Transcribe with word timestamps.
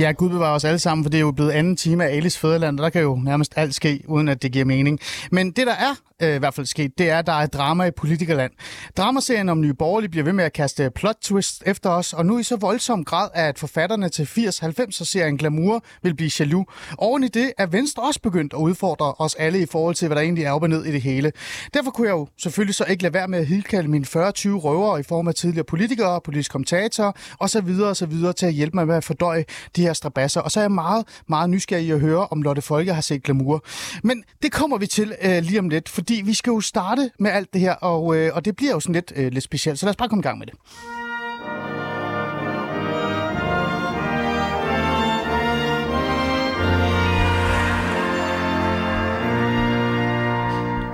Ja, 0.00 0.12
Gud 0.12 0.28
bevarer 0.28 0.54
os 0.54 0.64
alle 0.64 0.78
sammen, 0.78 1.04
for 1.04 1.10
det 1.10 1.18
er 1.18 1.22
jo 1.22 1.32
blevet 1.32 1.50
anden 1.50 1.76
time 1.76 2.04
af 2.04 2.16
Alice 2.16 2.38
Fæderland, 2.38 2.78
og 2.78 2.82
der 2.82 2.90
kan 2.90 3.02
jo 3.02 3.20
nærmest 3.24 3.52
alt 3.56 3.74
ske, 3.74 4.04
uden 4.08 4.28
at 4.28 4.42
det 4.42 4.52
giver 4.52 4.64
mening. 4.64 5.00
Men 5.30 5.50
det, 5.50 5.66
der 5.66 5.72
er 5.72 5.94
øh, 6.22 6.36
i 6.36 6.38
hvert 6.38 6.54
fald 6.54 6.66
sket, 6.66 6.98
det 6.98 7.10
er, 7.10 7.18
at 7.18 7.26
der 7.26 7.32
er 7.32 7.46
drama 7.46 7.84
i 7.84 7.90
politikerland. 7.90 8.52
Dramaserien 8.96 9.48
om 9.48 9.60
Nye 9.60 9.74
Borgerlige 9.74 10.10
bliver 10.10 10.24
ved 10.24 10.32
med 10.32 10.44
at 10.44 10.52
kaste 10.52 10.90
plot 10.90 11.16
twist 11.22 11.62
efter 11.66 11.90
os, 11.90 12.12
og 12.12 12.26
nu 12.26 12.38
i 12.38 12.42
så 12.42 12.56
voldsom 12.56 13.04
grad, 13.04 13.28
at 13.34 13.58
forfatterne 13.58 14.08
til 14.08 14.22
80-90'er-serien 14.22 15.36
Glamour 15.36 15.82
vil 16.02 16.14
blive 16.14 16.30
jaloux. 16.40 16.66
Oven 16.98 17.24
i 17.24 17.28
det 17.28 17.52
er 17.58 17.66
Venstre 17.66 18.02
også 18.02 18.20
begyndt 18.20 18.52
at 18.52 18.58
udfordre 18.58 19.14
os 19.18 19.34
alle 19.34 19.62
i 19.62 19.66
forhold 19.66 19.94
til, 19.94 20.08
hvad 20.08 20.16
der 20.16 20.22
egentlig 20.22 20.44
er 20.44 20.52
op 20.52 20.62
og 20.62 20.68
ned 20.68 20.84
i 20.84 20.92
det 20.92 21.02
hele. 21.02 21.32
Derfor 21.74 21.90
kunne 21.90 22.06
jeg 22.06 22.14
jo 22.14 22.28
selvfølgelig 22.38 22.74
så 22.74 22.84
ikke 22.84 23.02
lade 23.02 23.14
være 23.14 23.28
med 23.28 23.38
at 23.38 23.46
hidkalde 23.46 23.88
mine 23.88 24.04
40-20 24.04 24.18
røvere 24.18 25.00
i 25.00 25.02
form 25.02 25.28
af 25.28 25.34
tidligere 25.34 25.64
politikere, 25.64 26.20
politisk 26.20 26.52
kommentatorer 26.52 27.12
osv. 27.40 27.80
osv. 27.82 28.12
til 28.36 28.46
at 28.46 28.52
hjælpe 28.52 28.76
mig 28.76 28.86
med 28.86 28.94
at 28.94 29.04
fordøje 29.04 29.44
de 29.76 29.87
her 29.88 29.94
strabasser. 29.94 30.40
Og 30.40 30.50
så 30.50 30.60
er 30.60 30.64
jeg 30.64 30.72
meget, 30.72 31.06
meget 31.28 31.50
nysgerrig 31.50 31.86
i 31.86 31.90
at 31.90 32.00
høre, 32.00 32.26
om 32.30 32.42
Lotte 32.42 32.62
Folke 32.62 32.94
har 32.94 33.00
set 33.00 33.22
Glamour. 33.22 33.64
Men 34.02 34.24
det 34.42 34.52
kommer 34.52 34.78
vi 34.78 34.86
til 34.86 35.14
øh, 35.22 35.42
lige 35.42 35.58
om 35.58 35.68
lidt, 35.68 35.88
fordi 35.88 36.22
vi 36.24 36.34
skal 36.34 36.50
jo 36.50 36.60
starte 36.60 37.10
med 37.18 37.30
alt 37.30 37.52
det 37.52 37.60
her, 37.60 37.74
og, 37.74 38.16
øh, 38.16 38.30
og 38.34 38.44
det 38.44 38.56
bliver 38.56 38.72
jo 38.72 38.80
sådan 38.80 38.94
lidt, 38.94 39.12
øh, 39.16 39.32
lidt 39.32 39.44
specielt. 39.44 39.78
Så 39.78 39.86
lad 39.86 39.90
os 39.90 39.96
bare 39.96 40.08
komme 40.08 40.20
i 40.20 40.22
gang 40.22 40.38
med 40.38 40.46
det. 40.46 40.54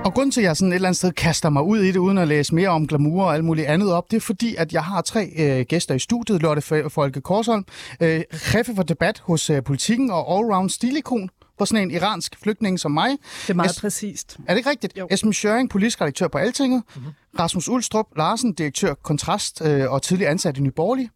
Og 0.05 0.13
grunden 0.13 0.31
til, 0.31 0.41
at 0.41 0.45
jeg 0.45 0.57
sådan 0.57 0.71
et 0.71 0.75
eller 0.75 0.87
andet 0.89 0.97
sted 0.97 1.11
kaster 1.11 1.49
mig 1.49 1.63
ud 1.63 1.79
i 1.79 1.87
det, 1.87 1.97
uden 1.97 2.17
at 2.17 2.27
læse 2.27 2.55
mere 2.55 2.69
om 2.69 2.87
glamour 2.87 3.25
og 3.25 3.33
alt 3.33 3.45
muligt 3.45 3.67
andet 3.67 3.93
op, 3.93 4.11
det 4.11 4.17
er 4.17 4.21
fordi, 4.21 4.55
at 4.55 4.73
jeg 4.73 4.83
har 4.83 5.01
tre 5.01 5.29
øh, 5.37 5.65
gæster 5.65 5.95
i 5.95 5.99
studiet. 5.99 6.41
Lotte 6.41 6.61
Folke 6.89 7.21
Korsholm, 7.21 7.65
øh, 8.01 8.21
chefe 8.33 8.75
for 8.75 8.83
debat 8.83 9.19
hos 9.19 9.49
øh, 9.49 9.63
Politikken 9.63 10.11
og 10.11 10.37
allround 10.37 10.69
stilikon 10.69 11.29
for 11.57 11.65
sådan 11.65 11.83
en 11.83 11.91
iransk 11.91 12.39
flygtning 12.43 12.79
som 12.79 12.91
mig. 12.91 13.09
Det 13.41 13.49
er 13.49 13.53
meget 13.53 13.69
es- 13.69 13.81
præcist. 13.81 14.37
Er 14.47 14.53
det 14.53 14.57
ikke 14.57 14.69
rigtigt? 14.69 14.97
Jo. 14.97 15.07
Esben 15.11 15.33
Schøring, 15.33 15.69
politisk 15.69 16.01
redaktør 16.01 16.27
på 16.27 16.37
Altinget. 16.37 16.83
Mm-hmm. 16.95 17.11
Rasmus 17.39 17.69
Ulstrup 17.69 18.05
Larsen, 18.17 18.53
direktør 18.53 18.93
Kontrast 18.93 19.61
øh, 19.65 19.91
og 19.91 20.01
tidligere 20.01 20.31
ansat 20.31 20.57
i 20.57 20.61
Nye 20.61 20.71
Borgerlige. 20.71 21.09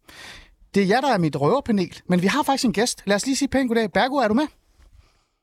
Det 0.74 0.82
er 0.82 0.86
jer, 0.86 1.00
der 1.00 1.12
er 1.14 1.18
mit 1.18 1.36
røverpanel, 1.40 2.00
men 2.08 2.22
vi 2.22 2.26
har 2.26 2.42
faktisk 2.42 2.64
en 2.64 2.72
gæst. 2.72 3.02
Lad 3.06 3.16
os 3.16 3.26
lige 3.26 3.36
sige 3.36 3.48
pænt 3.48 3.68
goddag. 3.68 3.92
Bergo, 3.92 4.16
er 4.16 4.28
du 4.28 4.34
med? 4.34 4.46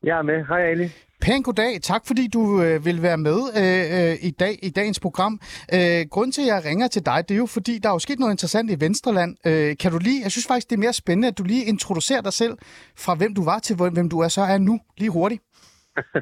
Jeg 0.04 0.18
er 0.18 0.22
med. 0.22 0.46
Hej 0.48 0.62
Ali. 0.72 0.90
Pæn 1.22 1.44
goddag. 1.44 1.82
Tak 1.82 2.02
fordi 2.08 2.28
du 2.28 2.62
øh, 2.64 2.86
vil 2.86 3.02
være 3.02 3.18
med 3.18 3.40
øh, 3.62 3.86
øh, 3.98 4.16
i 4.30 4.32
dag 4.32 4.54
i 4.64 4.70
dagens 4.70 5.00
program. 5.00 5.34
Øh, 5.74 6.02
grunden 6.14 6.32
til, 6.32 6.42
at 6.42 6.48
jeg 6.48 6.66
ringer 6.66 6.88
til 6.88 7.06
dig, 7.06 7.20
det 7.28 7.36
er 7.36 7.42
jo 7.46 7.46
fordi, 7.46 7.80
der 7.84 7.90
er 7.90 7.94
jo 7.94 8.00
sket 8.00 8.20
noget 8.20 8.34
interessant 8.34 8.72
i 8.72 8.78
Venstreland. 8.80 9.32
Øh, 9.48 9.78
kan 9.82 9.92
du 9.92 9.98
lige, 9.98 10.24
jeg 10.24 10.32
synes 10.32 10.48
faktisk, 10.48 10.70
det 10.70 10.76
er 10.76 10.80
mere 10.86 10.94
spændende, 10.94 11.28
at 11.28 11.38
du 11.38 11.44
lige 11.44 11.66
introducerer 11.66 12.22
dig 12.22 12.34
selv 12.34 12.54
fra 12.98 13.16
hvem 13.16 13.34
du 13.34 13.44
var 13.44 13.60
til 13.60 13.76
hvem 13.76 14.10
du 14.10 14.20
er 14.20 14.28
så 14.28 14.42
er 14.42 14.58
nu, 14.58 14.80
lige 14.98 15.12
hurtigt. 15.12 15.42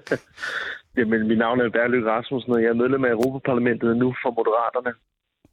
Jamen, 0.98 1.28
mit 1.28 1.38
navn 1.38 1.60
er 1.60 1.70
Berlyk 1.70 2.06
Rasmussen, 2.06 2.52
og 2.54 2.62
jeg 2.62 2.70
er 2.70 2.74
medlem 2.84 3.06
af 3.06 3.10
Europaparlamentet 3.10 3.98
nu 3.98 4.08
for 4.22 4.30
Moderaterne. 4.38 4.92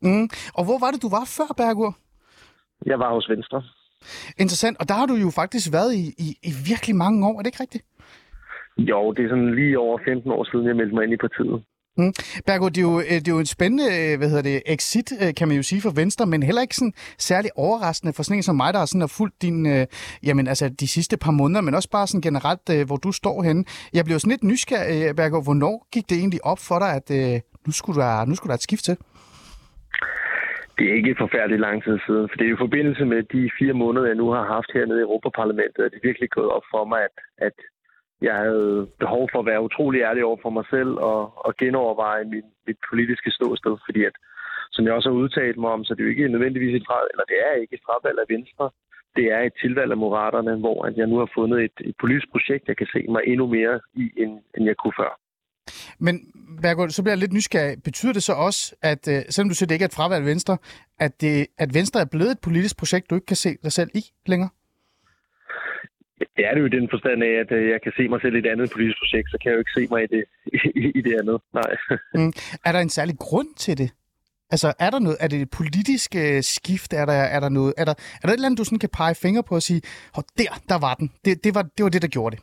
Mm. 0.02 0.28
Og 0.58 0.64
hvor 0.64 0.78
var 0.78 0.90
det, 0.90 1.02
du 1.02 1.08
var 1.08 1.24
før, 1.36 1.48
Bergur? 1.56 1.96
Jeg 2.86 2.98
var 2.98 3.14
hos 3.14 3.28
Venstre. 3.28 3.62
Interessant. 4.38 4.76
Og 4.80 4.88
der 4.88 4.94
har 4.94 5.06
du 5.06 5.14
jo 5.14 5.30
faktisk 5.30 5.72
været 5.72 5.94
i, 5.94 6.04
i, 6.18 6.28
i 6.42 6.50
virkelig 6.70 6.96
mange 6.96 7.26
år, 7.28 7.34
er 7.38 7.42
det 7.42 7.46
ikke 7.46 7.60
rigtigt? 7.60 7.84
Jo, 8.78 9.12
det 9.12 9.24
er 9.24 9.28
sådan 9.28 9.54
lige 9.54 9.78
over 9.78 9.98
15 10.04 10.30
år 10.30 10.44
siden, 10.50 10.66
jeg 10.66 10.76
meldte 10.76 10.94
mig 10.94 11.04
ind 11.04 11.12
i 11.12 11.16
partiet. 11.16 11.62
Mm. 11.98 12.12
Bergo, 12.46 12.68
det 12.68 12.78
er, 12.78 12.88
jo, 12.90 12.98
det 13.22 13.28
er 13.28 13.36
jo 13.36 13.38
en 13.38 13.54
spændende 13.56 13.88
hvad 14.18 14.28
hedder 14.28 14.42
det, 14.50 14.62
exit, 14.66 15.08
kan 15.38 15.48
man 15.48 15.56
jo 15.56 15.62
sige, 15.62 15.82
for 15.86 15.92
Venstre, 16.00 16.26
men 16.26 16.42
heller 16.42 16.62
ikke 16.62 16.76
sådan 16.76 16.94
særlig 17.18 17.50
overraskende 17.56 18.12
for 18.16 18.22
sådan 18.22 18.38
en 18.38 18.42
som 18.42 18.56
mig, 18.56 18.70
der 18.72 18.78
har, 18.78 18.86
sådan 18.86 19.06
har 19.06 19.14
fulgt 19.18 19.36
din, 19.42 19.58
øh, 19.74 19.86
jamen, 20.26 20.46
altså, 20.52 20.64
de 20.82 20.88
sidste 20.96 21.16
par 21.24 21.34
måneder, 21.40 21.60
men 21.60 21.74
også 21.74 21.90
bare 21.90 22.06
sådan 22.06 22.26
generelt, 22.28 22.66
øh, 22.74 22.82
hvor 22.88 22.98
du 23.06 23.10
står 23.12 23.42
henne. 23.42 23.64
Jeg 23.96 24.04
blev 24.04 24.18
sådan 24.18 24.34
lidt 24.34 24.48
nysgerrig, 24.52 25.16
Bergo, 25.16 25.38
hvornår 25.48 25.74
gik 25.94 26.06
det 26.10 26.16
egentlig 26.22 26.42
op 26.52 26.60
for 26.68 26.78
dig, 26.82 26.90
at 27.00 27.08
øh, 27.18 27.34
nu, 27.66 27.72
skulle 27.78 27.98
der, 28.02 28.24
nu 28.28 28.34
skulle 28.34 28.52
der 28.52 28.60
et 28.60 28.68
skift 28.68 28.84
til? 28.88 28.96
Det 30.76 30.84
er 30.90 30.94
ikke 31.00 31.22
forfærdeligt 31.24 31.64
lang 31.68 31.78
tid 31.86 31.96
siden, 32.06 32.24
for 32.28 32.36
det 32.38 32.46
er 32.46 32.54
i 32.54 32.64
forbindelse 32.64 33.04
med 33.12 33.20
de 33.34 33.42
fire 33.58 33.74
måneder, 33.82 34.06
jeg 34.12 34.20
nu 34.22 34.28
har 34.36 34.44
haft 34.56 34.70
hernede 34.76 35.00
i 35.00 35.06
Europaparlamentet, 35.08 35.82
at 35.84 35.92
det 35.92 36.00
virkelig 36.08 36.28
gået 36.36 36.50
op 36.56 36.66
for 36.74 36.84
mig, 36.92 37.00
at, 37.08 37.16
at 37.48 37.56
jeg 38.28 38.36
havde 38.44 38.88
behov 39.02 39.22
for 39.32 39.38
at 39.40 39.48
være 39.50 39.64
utrolig 39.68 40.00
ærlig 40.08 40.24
over 40.24 40.38
for 40.42 40.50
mig 40.56 40.66
selv 40.74 40.92
og, 41.10 41.20
og 41.46 41.52
genoverveje 41.62 42.24
min, 42.32 42.46
mit 42.66 42.80
politiske 42.90 43.30
ståsted, 43.36 43.74
fordi 43.86 44.00
at, 44.10 44.16
som 44.74 44.84
jeg 44.84 44.94
også 44.94 45.08
har 45.08 45.22
udtalt 45.22 45.58
mig 45.58 45.70
om, 45.76 45.84
så 45.84 45.90
det 45.94 46.00
er 46.00 46.04
jo 46.04 46.14
ikke 46.14 46.34
nødvendigvis 46.34 46.74
et 46.76 46.86
fra, 46.88 46.96
eller 47.12 47.24
det 47.30 47.38
er 47.46 47.52
ikke 47.62 47.74
et 47.74 47.86
fravalg 47.86 48.18
af 48.24 48.28
Venstre. 48.34 48.66
Det 49.16 49.26
er 49.36 49.40
et 49.40 49.54
tilvalg 49.62 49.90
af 49.90 50.02
Moderaterne, 50.04 50.54
hvor 50.64 50.78
at 50.86 50.94
jeg 50.96 51.06
nu 51.06 51.16
har 51.22 51.30
fundet 51.38 51.58
et, 51.64 51.76
et 51.88 51.94
politisk 52.00 52.28
projekt, 52.34 52.68
jeg 52.68 52.76
kan 52.76 52.88
se 52.94 53.00
mig 53.14 53.22
endnu 53.26 53.46
mere 53.56 53.80
i, 54.02 54.04
end, 54.22 54.32
end 54.54 54.64
jeg 54.70 54.76
kunne 54.76 54.98
før. 55.02 55.12
Men 55.98 56.14
Bergård, 56.62 56.88
så 56.88 57.02
bliver 57.02 57.12
jeg 57.12 57.18
lidt 57.24 57.32
nysgerrig. 57.32 57.82
Betyder 57.84 58.12
det 58.12 58.22
så 58.22 58.32
også, 58.32 58.76
at 58.82 59.08
øh, 59.08 59.20
selvom 59.28 59.48
du 59.48 59.54
siger, 59.54 59.66
det 59.66 59.74
ikke 59.74 59.88
er 59.88 59.92
et 59.94 59.98
fravalg 60.00 60.22
af 60.24 60.30
Venstre, 60.32 60.56
at, 60.98 61.20
det, 61.20 61.46
at 61.58 61.74
Venstre 61.74 62.00
er 62.00 62.10
blevet 62.14 62.30
et 62.30 62.40
politisk 62.42 62.78
projekt, 62.78 63.10
du 63.10 63.14
ikke 63.14 63.26
kan 63.26 63.36
se 63.36 63.50
dig 63.62 63.72
selv 63.72 63.90
i 63.94 64.02
længere? 64.26 64.50
Det 66.36 66.42
er 66.46 66.52
det 66.54 66.60
jo 66.60 66.66
i 66.66 66.76
den 66.78 66.88
forstand 66.90 67.22
af, 67.22 67.34
at 67.42 67.52
øh, 67.52 67.68
jeg 67.74 67.80
kan 67.82 67.92
se 67.96 68.08
mig 68.08 68.20
selv 68.20 68.34
i 68.34 68.38
et 68.38 68.46
andet 68.46 68.70
politisk 68.74 68.98
projekt, 69.02 69.30
så 69.30 69.36
kan 69.40 69.48
jeg 69.48 69.56
jo 69.56 69.62
ikke 69.64 69.76
se 69.78 69.86
mig 69.90 70.02
i 70.02 70.10
det, 70.14 70.24
i, 70.82 70.84
i 70.98 71.00
det 71.06 71.14
andet. 71.20 71.38
Nej. 71.60 71.72
Mm. 72.18 72.32
Er 72.66 72.72
der 72.72 72.80
en 72.80 72.94
særlig 72.98 73.16
grund 73.18 73.50
til 73.56 73.78
det? 73.78 73.90
Altså, 74.54 74.68
er 74.86 74.90
der 74.90 75.00
noget, 75.06 75.18
er 75.24 75.28
det 75.28 75.40
et 75.40 75.50
politisk 75.60 76.10
øh, 76.24 76.42
skift? 76.54 76.90
Er 77.00 77.06
der, 77.10 77.20
er 77.36 77.40
der 77.40 77.48
noget, 77.48 77.72
er 77.80 77.84
der, 77.84 77.94
er 78.20 78.24
der 78.24 78.32
et 78.32 78.38
eller 78.38 78.48
andet, 78.48 78.62
du 78.62 78.64
sådan 78.64 78.84
kan 78.84 78.96
pege 79.00 79.14
fingre 79.24 79.44
på 79.48 79.54
og 79.54 79.62
sige, 79.68 79.82
oh, 80.16 80.24
der, 80.38 80.50
der 80.72 80.78
var 80.86 80.94
den. 81.00 81.08
Det, 81.24 81.44
det, 81.44 81.52
var, 81.56 81.64
det 81.76 81.82
var 81.84 81.92
det, 81.94 82.02
der 82.02 82.14
gjorde 82.16 82.36
det. 82.36 82.42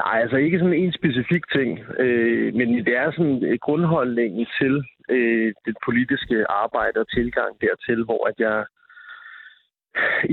Nej, 0.00 0.16
altså 0.24 0.36
ikke 0.36 0.58
sådan 0.58 0.80
en 0.82 0.92
specifik 1.00 1.44
ting, 1.56 1.70
øh, 2.04 2.54
men 2.58 2.68
det 2.86 2.94
er 3.02 3.08
sådan 3.16 3.58
grundholdningen 3.66 4.46
til 4.58 4.74
øh, 5.16 5.48
det 5.66 5.76
politiske 5.86 6.36
arbejde 6.62 6.96
og 7.02 7.08
tilgang 7.16 7.50
dertil, 7.64 8.04
hvor 8.08 8.22
at 8.30 8.36
jeg 8.46 8.56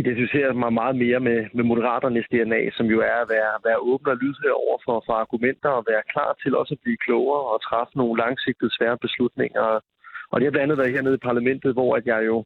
identificerer 0.01 0.53
mig 0.53 0.73
meget 0.73 0.95
mere 1.03 1.19
med, 1.19 1.39
med 1.53 1.63
moderaternes 1.63 2.27
DNA, 2.31 2.61
som 2.77 2.85
jo 2.93 2.99
er 3.11 3.17
at 3.23 3.29
være, 3.35 3.53
være 3.67 3.79
åben 3.89 4.07
og 4.13 4.17
lydhør 4.21 4.55
over 4.65 4.77
for, 4.85 5.03
for 5.05 5.13
argumenter 5.13 5.69
og 5.69 5.85
være 5.91 6.03
klar 6.13 6.31
til 6.41 6.57
også 6.61 6.73
at 6.73 6.83
blive 6.83 7.03
klogere 7.05 7.43
og 7.53 7.57
træffe 7.67 7.97
nogle 7.97 8.19
langsigtede 8.23 8.75
svære 8.77 8.97
beslutninger. 9.05 9.65
Og 10.31 10.35
det 10.35 10.45
har 10.45 10.51
blandt 10.51 10.65
andet 10.65 10.77
været 10.77 10.95
hernede 10.95 11.19
i 11.19 11.27
parlamentet, 11.29 11.71
hvor 11.73 11.91
at 11.95 12.05
jeg 12.05 12.21
jo 12.31 12.37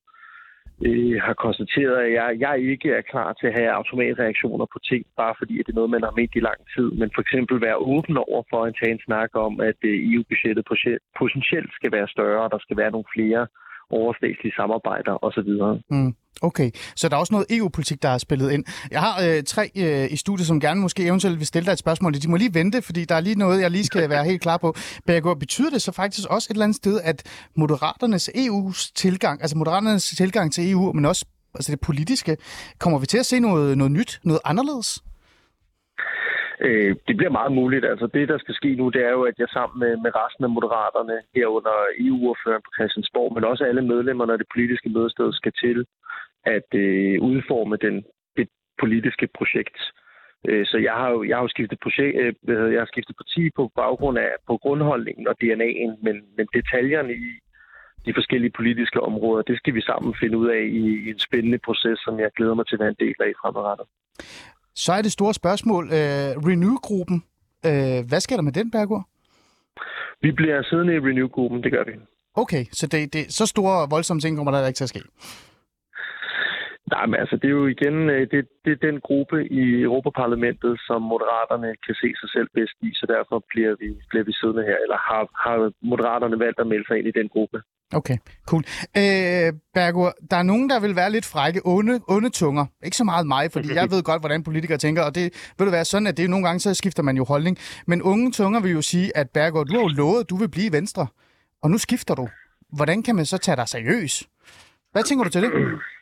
øh, 0.88 1.18
har 1.28 1.36
konstateret, 1.46 1.98
at 2.06 2.12
jeg, 2.20 2.30
jeg 2.46 2.56
ikke 2.72 2.90
er 3.00 3.10
klar 3.12 3.30
til 3.34 3.48
at 3.48 3.58
have 3.60 3.72
automatreaktioner 3.80 4.66
på 4.74 4.80
ting, 4.90 5.04
bare 5.22 5.36
fordi 5.40 5.60
at 5.60 5.66
det 5.66 5.74
er 5.74 5.80
noget, 5.82 5.96
man 5.96 6.04
har 6.08 6.18
ment 6.20 6.36
i 6.36 6.48
lang 6.50 6.60
tid. 6.76 6.88
Men 7.00 7.10
for 7.16 7.22
eksempel 7.22 7.62
være 7.62 7.84
åben 7.94 8.18
over 8.18 8.44
for 8.50 8.60
at 8.64 8.76
tage 8.80 8.92
en 8.92 9.06
snak 9.08 9.30
om, 9.46 9.54
at 9.70 9.80
øh, 9.90 9.96
EU-budgettet 10.12 10.66
potentielt 11.20 11.72
skal 11.80 11.92
være 11.98 12.08
større, 12.16 12.44
og 12.46 12.52
der 12.52 12.60
skal 12.62 12.78
være 12.78 12.92
nogle 12.96 13.12
flere 13.16 13.48
overstatslige 14.00 14.54
samarbejder 14.60 15.14
osv. 15.26 15.52
Mm. 15.90 16.14
Okay, 16.42 16.72
så 16.96 17.10
der 17.10 17.16
er 17.16 17.20
også 17.20 17.34
noget 17.34 17.48
EU-politik, 17.50 18.04
der 18.04 18.10
er 18.10 18.18
spillet 18.18 18.52
ind. 18.52 18.64
Jeg 18.92 19.02
har 19.02 19.16
øh, 19.26 19.44
tre 19.44 19.70
øh, 19.78 20.12
i 20.12 20.16
studiet, 20.16 20.48
som 20.48 20.60
gerne 20.60 20.82
måske 20.82 21.06
eventuelt 21.06 21.40
vil 21.40 21.48
stille 21.48 21.66
dig 21.66 21.72
et 21.72 21.78
spørgsmål. 21.78 22.14
De 22.14 22.30
må 22.30 22.38
lige 22.38 22.54
vente, 22.54 22.82
fordi 22.82 23.06
der 23.06 23.16
er 23.16 23.20
lige 23.20 23.40
noget, 23.40 23.62
jeg 23.62 23.72
lige 23.72 23.84
skal 23.84 24.10
være 24.10 24.26
helt 24.26 24.42
klar 24.42 24.58
på. 24.58 24.76
Bergård, 25.08 25.40
betyder 25.40 25.70
det 25.70 25.82
så 25.82 25.92
faktisk 25.92 26.30
også 26.30 26.48
et 26.50 26.54
eller 26.54 26.64
andet 26.64 26.76
sted, 26.76 27.02
at 27.04 27.48
Moderaternes 27.56 28.30
EU's 28.30 28.92
tilgang, 28.96 29.42
altså 29.42 29.58
Moderaternes 29.58 30.08
tilgang 30.18 30.54
til 30.54 30.72
EU, 30.72 30.94
men 30.94 31.06
også 31.06 31.26
altså 31.56 31.72
det 31.72 31.82
politiske, 31.82 32.38
kommer 32.80 33.00
vi 33.00 33.06
til 33.06 33.18
at 33.18 33.26
se 33.26 33.40
noget, 33.40 33.78
noget 33.78 33.92
nyt, 33.92 34.20
noget 34.24 34.42
anderledes? 34.46 35.04
Øh, 36.60 36.96
det 37.08 37.18
bliver 37.18 37.38
meget 37.40 37.52
muligt. 37.52 37.86
Altså 37.86 38.08
det, 38.08 38.30
der 38.30 38.38
skal 38.38 38.56
ske 38.56 38.76
nu, 38.76 38.90
det 38.90 39.06
er 39.06 39.12
jo, 39.12 39.24
at 39.24 39.36
jeg 39.40 39.48
sammen 39.50 39.80
med, 39.80 39.98
med 39.98 40.12
resten 40.16 40.44
af 40.44 40.50
moderaterne 40.50 41.18
herunder 41.36 41.78
EU-ordføreren 42.00 42.62
på 42.66 42.72
Christiansborg, 42.78 43.34
men 43.34 43.44
også 43.44 43.64
alle 43.64 43.82
medlemmerne 43.82 44.34
af 44.34 44.38
det 44.38 44.48
politiske 44.54 44.90
mødested 44.90 45.34
skal 45.34 45.54
til 45.64 45.86
at 46.46 46.70
øh, 46.76 47.22
udforme 47.22 47.78
den, 47.78 47.96
det 48.38 48.48
politiske 48.80 49.28
projekt. 49.38 49.78
Øh, 50.48 50.66
så 50.66 50.78
jeg 50.78 50.94
har 50.94 51.10
jo, 51.10 51.24
jeg 51.24 51.36
har 51.38 51.44
jo 51.44 51.48
skiftet, 51.56 51.80
projekt, 51.80 52.16
øh, 52.50 52.74
jeg 52.74 52.82
har 52.82 52.92
skiftet 52.94 53.16
parti 53.18 53.50
på 53.56 53.72
baggrund 53.76 54.18
af 54.18 54.32
på 54.48 54.58
grundholdningen 54.58 55.28
og 55.28 55.36
DNA'en, 55.44 55.94
men, 56.06 56.16
men 56.38 56.48
detaljerne 56.54 57.14
i 57.14 57.30
de 58.06 58.14
forskellige 58.14 58.52
politiske 58.60 59.02
områder, 59.02 59.44
det 59.44 59.58
skal 59.58 59.74
vi 59.74 59.82
sammen 59.82 60.16
finde 60.20 60.38
ud 60.38 60.48
af 60.48 60.62
i, 60.62 60.84
i 61.06 61.10
en 61.10 61.20
spændende 61.20 61.60
proces, 61.66 62.00
som 62.00 62.20
jeg 62.20 62.32
glæder 62.38 62.54
mig 62.54 62.68
til 62.68 62.76
at 62.76 62.80
være 62.80 62.90
en 62.90 63.04
del 63.06 63.16
af 63.20 63.32
fremadrettet. 63.42 63.88
Så 64.76 64.94
er 64.94 65.02
det 65.02 65.12
store 65.12 65.34
spørgsmål. 65.34 65.86
Øh, 65.86 66.30
Renew-gruppen, 66.48 67.24
øh, 67.66 68.08
hvad 68.08 68.20
sker 68.20 68.36
der 68.36 68.44
med 68.44 68.52
den, 68.52 68.72
Bergur? 68.72 69.08
Vi 70.22 70.32
bliver 70.32 70.64
siddende 70.64 70.94
i 70.96 71.00
Renew-gruppen, 71.00 71.64
det 71.64 71.72
gør 71.72 71.84
vi. 71.84 71.92
Okay, 72.36 72.66
så 72.72 72.88
det, 72.88 73.14
det, 73.14 73.34
så 73.34 73.46
store 73.46 73.90
voldsomme 73.90 74.22
ting 74.22 74.38
kommer 74.38 74.52
der 74.52 74.68
ikke 74.68 74.78
til 74.78 74.84
at 74.84 74.90
ske? 74.90 75.02
Nej, 76.96 77.06
men 77.10 77.18
altså, 77.24 77.36
det 77.42 77.48
er 77.48 77.58
jo 77.62 77.68
igen 77.76 77.98
øh, 78.16 78.22
det, 78.32 78.40
det 78.66 78.72
er 78.74 78.86
den 78.90 78.98
gruppe 79.08 79.38
i 79.62 79.64
Europaparlamentet, 79.88 80.74
som 80.88 81.00
moderaterne 81.14 81.70
kan 81.86 81.96
se 82.02 82.10
sig 82.22 82.30
selv 82.36 82.48
bedst 82.58 82.78
i, 82.88 82.90
så 83.00 83.06
derfor 83.16 83.38
bliver 83.52 83.74
vi, 83.82 83.90
bliver 84.10 84.26
vi 84.30 84.34
siddende 84.40 84.64
her, 84.70 84.78
eller 84.86 85.00
har, 85.10 85.24
har 85.46 85.58
moderaterne 85.92 86.38
valgt 86.46 86.60
at 86.60 86.68
melde 86.72 86.88
sig 86.88 86.98
ind 87.00 87.08
i 87.08 87.18
den 87.20 87.30
gruppe. 87.36 87.58
Okay, 88.00 88.18
cool. 88.50 88.64
Øh, 88.98 89.54
Bergur, 89.74 90.10
der 90.32 90.38
er 90.38 90.44
nogen, 90.44 90.70
der 90.70 90.80
vil 90.80 90.96
være 90.96 91.12
lidt 91.12 91.26
frække, 91.26 91.62
onde, 91.66 92.00
onde 92.08 92.30
tunger. 92.30 92.66
Ikke 92.84 92.98
så 92.98 93.04
meget 93.04 93.28
mig, 93.28 93.52
fordi 93.52 93.68
jeg 93.74 93.92
ved 93.94 94.04
godt, 94.04 94.22
hvordan 94.22 94.44
politikere 94.44 94.78
tænker, 94.78 95.04
og 95.04 95.16
det 95.16 95.54
vil 95.58 95.66
det 95.68 95.74
være 95.74 95.86
sådan, 95.86 96.08
at 96.08 96.18
det 96.18 96.30
nogle 96.30 96.46
gange, 96.46 96.60
så 96.60 96.74
skifter 96.74 97.04
man 97.04 97.18
jo 97.18 97.24
holdning. 97.24 97.58
Men 97.88 98.02
unge 98.02 98.32
tunger 98.32 98.60
vil 98.62 98.72
jo 98.72 98.82
sige, 98.82 99.18
at 99.18 99.30
Bergur, 99.30 99.64
du 99.64 99.74
har 99.74 99.82
jo 99.82 99.88
lovet, 99.88 100.20
at 100.20 100.30
du 100.30 100.36
vil 100.36 100.50
blive 100.50 100.72
venstre, 100.72 101.08
og 101.64 101.70
nu 101.72 101.78
skifter 101.78 102.16
du. 102.16 102.30
Hvordan 102.78 103.04
kan 103.04 103.16
man 103.16 103.26
så 103.26 103.38
tage 103.38 103.56
dig 103.56 103.68
seriøs? 103.68 104.24
Hvad 104.92 105.04
tænker 105.04 105.24
du 105.24 105.30
til 105.30 105.42
det? 105.42 105.52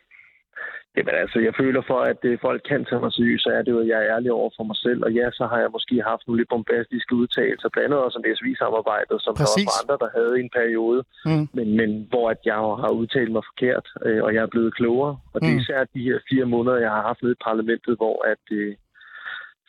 Jamen 0.98 1.16
altså, 1.24 1.38
jeg 1.48 1.54
føler 1.62 1.82
for, 1.92 2.00
at 2.12 2.22
øh, 2.30 2.40
folk 2.48 2.62
kan 2.70 2.86
tage 2.86 3.02
mig 3.04 3.14
seriøst, 3.14 3.44
så 3.44 3.50
er 3.58 3.62
det 3.62 3.72
jo, 3.76 3.80
at 3.84 3.88
jeg 3.92 4.00
er 4.02 4.12
ærlig 4.16 4.32
over 4.32 4.50
for 4.58 4.64
mig 4.70 4.78
selv. 4.86 5.00
Og 5.06 5.12
ja, 5.20 5.28
så 5.40 5.44
har 5.52 5.60
jeg 5.64 5.70
måske 5.78 5.96
haft 6.12 6.24
nogle 6.28 6.40
lidt 6.40 6.50
bombastiske 6.54 7.14
udtalelser, 7.22 7.70
blandt 7.70 7.86
andet 7.86 8.06
også 8.06 8.18
om 8.20 8.26
SVI-samarbejdet, 8.38 9.18
som 9.26 9.34
Præcis. 9.42 9.66
der 9.66 9.70
var 9.70 9.82
andre, 9.82 9.98
der 10.04 10.10
havde 10.18 10.34
i 10.38 10.44
en 10.46 10.54
periode. 10.60 11.02
Mm. 11.30 11.46
Men, 11.58 11.68
men 11.80 11.90
hvor 12.12 12.26
at 12.34 12.42
jeg 12.46 12.60
har 12.84 12.92
udtalt 13.02 13.32
mig 13.36 13.44
forkert, 13.52 13.86
øh, 14.08 14.22
og 14.26 14.30
jeg 14.36 14.42
er 14.44 14.54
blevet 14.54 14.76
klogere. 14.80 15.14
Og 15.34 15.38
det 15.42 15.50
er 15.50 15.58
mm. 15.58 15.64
især 15.64 15.80
de 15.96 16.08
her 16.08 16.18
fire 16.30 16.46
måneder, 16.54 16.78
jeg 16.86 16.92
har 16.98 17.04
haft 17.10 17.22
nede 17.24 17.36
i 17.38 17.44
parlamentet, 17.48 17.94
hvor 18.02 18.18
at... 18.34 18.46
Øh, 18.52 18.76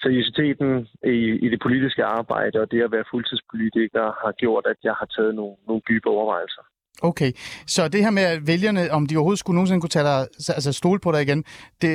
seriøsiteten 0.05 0.89
i, 1.17 1.19
i 1.45 1.49
det 1.53 1.61
politiske 1.67 2.05
arbejde 2.05 2.61
og 2.61 2.71
det 2.71 2.83
at 2.83 2.93
være 2.93 3.11
fuldtidspolitiker 3.11 4.07
har 4.25 4.33
gjort, 4.43 4.65
at 4.73 4.77
jeg 4.83 4.95
har 5.01 5.09
taget 5.17 5.35
nogle, 5.35 5.57
nogle 5.69 5.83
dybe 5.89 6.09
overvejelser. 6.09 6.63
Okay, 7.11 7.31
så 7.75 7.89
det 7.93 8.01
her 8.05 8.11
med 8.11 8.23
at 8.23 8.39
vælgerne, 8.47 8.83
om 8.91 9.07
de 9.07 9.17
overhovedet 9.17 9.43
skulle 9.43 9.57
nogensinde 9.59 9.81
kunne 9.81 9.97
tage 9.97 10.09
dig, 10.11 10.19
altså 10.57 10.73
stole 10.73 11.01
på 11.01 11.13
dig 11.13 11.23
igen, 11.23 11.45
det, 11.83 11.93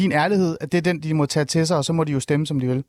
din 0.00 0.12
ærlighed, 0.12 0.52
det 0.70 0.78
er 0.78 0.86
den, 0.90 1.00
de 1.02 1.14
må 1.14 1.26
tage 1.26 1.44
til 1.54 1.66
sig, 1.66 1.76
og 1.80 1.84
så 1.84 1.92
må 1.92 2.04
de 2.04 2.12
jo 2.12 2.20
stemme, 2.20 2.46
som 2.46 2.60
de 2.60 2.66
vil? 2.66 2.84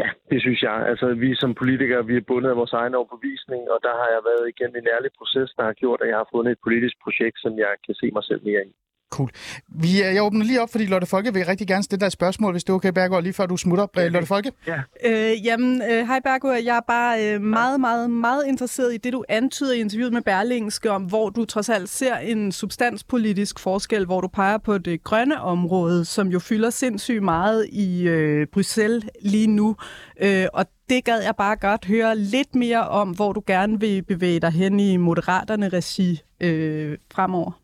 Ja, 0.00 0.08
det 0.30 0.40
synes 0.44 0.60
jeg. 0.62 0.76
Altså, 0.90 1.06
vi 1.24 1.30
som 1.34 1.54
politikere, 1.54 2.06
vi 2.10 2.16
er 2.16 2.28
bundet 2.30 2.50
af 2.50 2.56
vores 2.56 2.72
egen 2.72 2.94
overbevisning, 2.94 3.62
og 3.72 3.78
der 3.86 3.94
har 4.00 4.08
jeg 4.14 4.22
været 4.30 4.44
igennem 4.52 4.76
en 4.78 4.88
ærlig 4.96 5.10
proces, 5.18 5.50
der 5.56 5.64
har 5.68 5.76
gjort, 5.82 6.00
at 6.02 6.08
jeg 6.08 6.18
har 6.22 6.28
fundet 6.34 6.52
et 6.52 6.64
politisk 6.66 6.96
projekt, 7.04 7.36
som 7.44 7.52
jeg 7.64 7.72
kan 7.86 7.94
se 8.00 8.06
mig 8.16 8.24
selv 8.24 8.42
mere 8.48 8.62
i. 8.70 8.72
Cool. 9.12 9.30
Vi, 9.68 10.02
jeg 10.02 10.22
åbner 10.22 10.44
lige 10.44 10.62
op, 10.62 10.70
fordi 10.70 10.86
Lotte 10.86 11.06
Folke 11.06 11.34
vil 11.34 11.44
rigtig 11.44 11.66
gerne 11.66 11.82
stille 11.82 12.00
dig 12.00 12.06
et 12.06 12.12
spørgsmål, 12.12 12.52
hvis 12.52 12.64
det 12.64 12.70
er 12.70 12.74
okay, 12.74 12.92
Bergård, 12.92 13.22
lige 13.22 13.32
før 13.32 13.46
du 13.46 13.56
smutter. 13.56 13.86
Ja, 13.96 14.08
Lotte 14.08 14.26
Folke? 14.26 14.52
Ja. 14.66 14.80
Øh, 15.04 15.46
jamen, 15.46 15.82
øh, 15.82 16.06
hej 16.06 16.20
Bergård. 16.24 16.58
Jeg 16.64 16.76
er 16.76 16.80
bare 16.88 17.34
øh, 17.34 17.40
meget, 17.40 17.80
meget, 17.80 18.10
meget 18.10 18.46
interesseret 18.46 18.94
i 18.94 18.96
det, 18.96 19.12
du 19.12 19.24
antyder 19.28 19.72
i 19.72 19.80
interviewet 19.80 20.12
med 20.12 20.22
Berlingske 20.22 20.90
om, 20.90 21.02
hvor 21.02 21.30
du 21.30 21.44
trods 21.44 21.68
alt 21.68 21.88
ser 21.88 22.16
en 22.16 22.52
substanspolitisk 22.52 23.58
forskel, 23.58 24.04
hvor 24.04 24.20
du 24.20 24.28
peger 24.28 24.58
på 24.58 24.78
det 24.78 25.04
grønne 25.04 25.40
område, 25.40 26.04
som 26.04 26.28
jo 26.28 26.38
fylder 26.38 26.70
sindssygt 26.70 27.22
meget 27.22 27.66
i 27.72 28.02
øh, 28.02 28.46
Bruxelles 28.52 29.04
lige 29.22 29.46
nu. 29.46 29.76
Øh, 30.20 30.46
og 30.52 30.66
det 30.88 31.04
gad 31.04 31.22
jeg 31.22 31.34
bare 31.36 31.56
godt 31.56 31.84
høre 31.84 32.16
lidt 32.16 32.54
mere 32.54 32.88
om, 32.88 33.10
hvor 33.10 33.32
du 33.32 33.42
gerne 33.46 33.80
vil 33.80 34.02
bevæge 34.02 34.40
dig 34.40 34.50
hen 34.50 34.80
i 34.80 34.96
moderaterne 34.96 35.68
regi 35.68 36.20
øh, 36.40 36.98
fremover. 37.14 37.61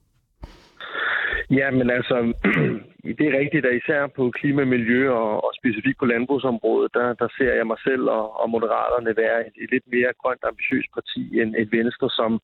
Ja, 1.51 1.71
men 1.71 1.91
altså, 1.91 2.17
det 3.19 3.25
er 3.27 3.39
rigtigt, 3.43 3.67
at 3.67 3.77
især 3.77 4.07
på 4.17 4.31
klima, 4.31 4.65
miljø 4.65 5.11
og, 5.11 5.45
og 5.45 5.51
specifikt 5.61 5.99
på 5.99 6.07
landbrugsområdet, 6.07 6.95
der, 6.95 7.07
der 7.15 7.29
ser 7.39 7.53
jeg 7.55 7.67
mig 7.67 7.79
selv 7.85 8.05
og, 8.17 8.41
og 8.41 8.51
Moderaterne 8.51 9.17
være 9.17 9.39
et, 9.47 9.55
et 9.63 9.71
lidt 9.71 9.87
mere 9.95 10.13
grønt 10.23 10.45
ambitiøst 10.51 10.91
parti 10.97 11.23
end 11.41 11.55
et 11.59 11.73
Venstre, 11.73 12.11
som 12.11 12.41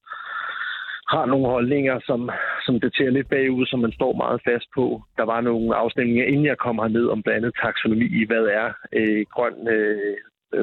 har 1.15 1.27
nogle 1.27 1.47
holdninger, 1.47 1.97
som, 2.09 2.31
som 2.67 2.81
det 2.81 2.95
tager 2.95 3.11
lidt 3.11 3.29
bagud, 3.29 3.67
som 3.67 3.81
man 3.81 3.93
står 3.93 4.13
meget 4.13 4.41
fast 4.49 4.69
på. 4.75 5.03
Der 5.17 5.25
var 5.33 5.41
nogle 5.41 5.77
afstemninger, 5.77 6.25
inden 6.25 6.47
jeg 6.47 6.59
kom 6.59 6.79
herned, 6.79 7.07
om 7.09 7.23
blandt 7.23 7.37
andet 7.37 7.55
taksonomi 7.65 8.07
i, 8.21 8.27
hvad 8.27 8.45
er 8.61 8.69
øh, 8.93 9.25
grøn 9.35 9.69
øh, 9.69 10.17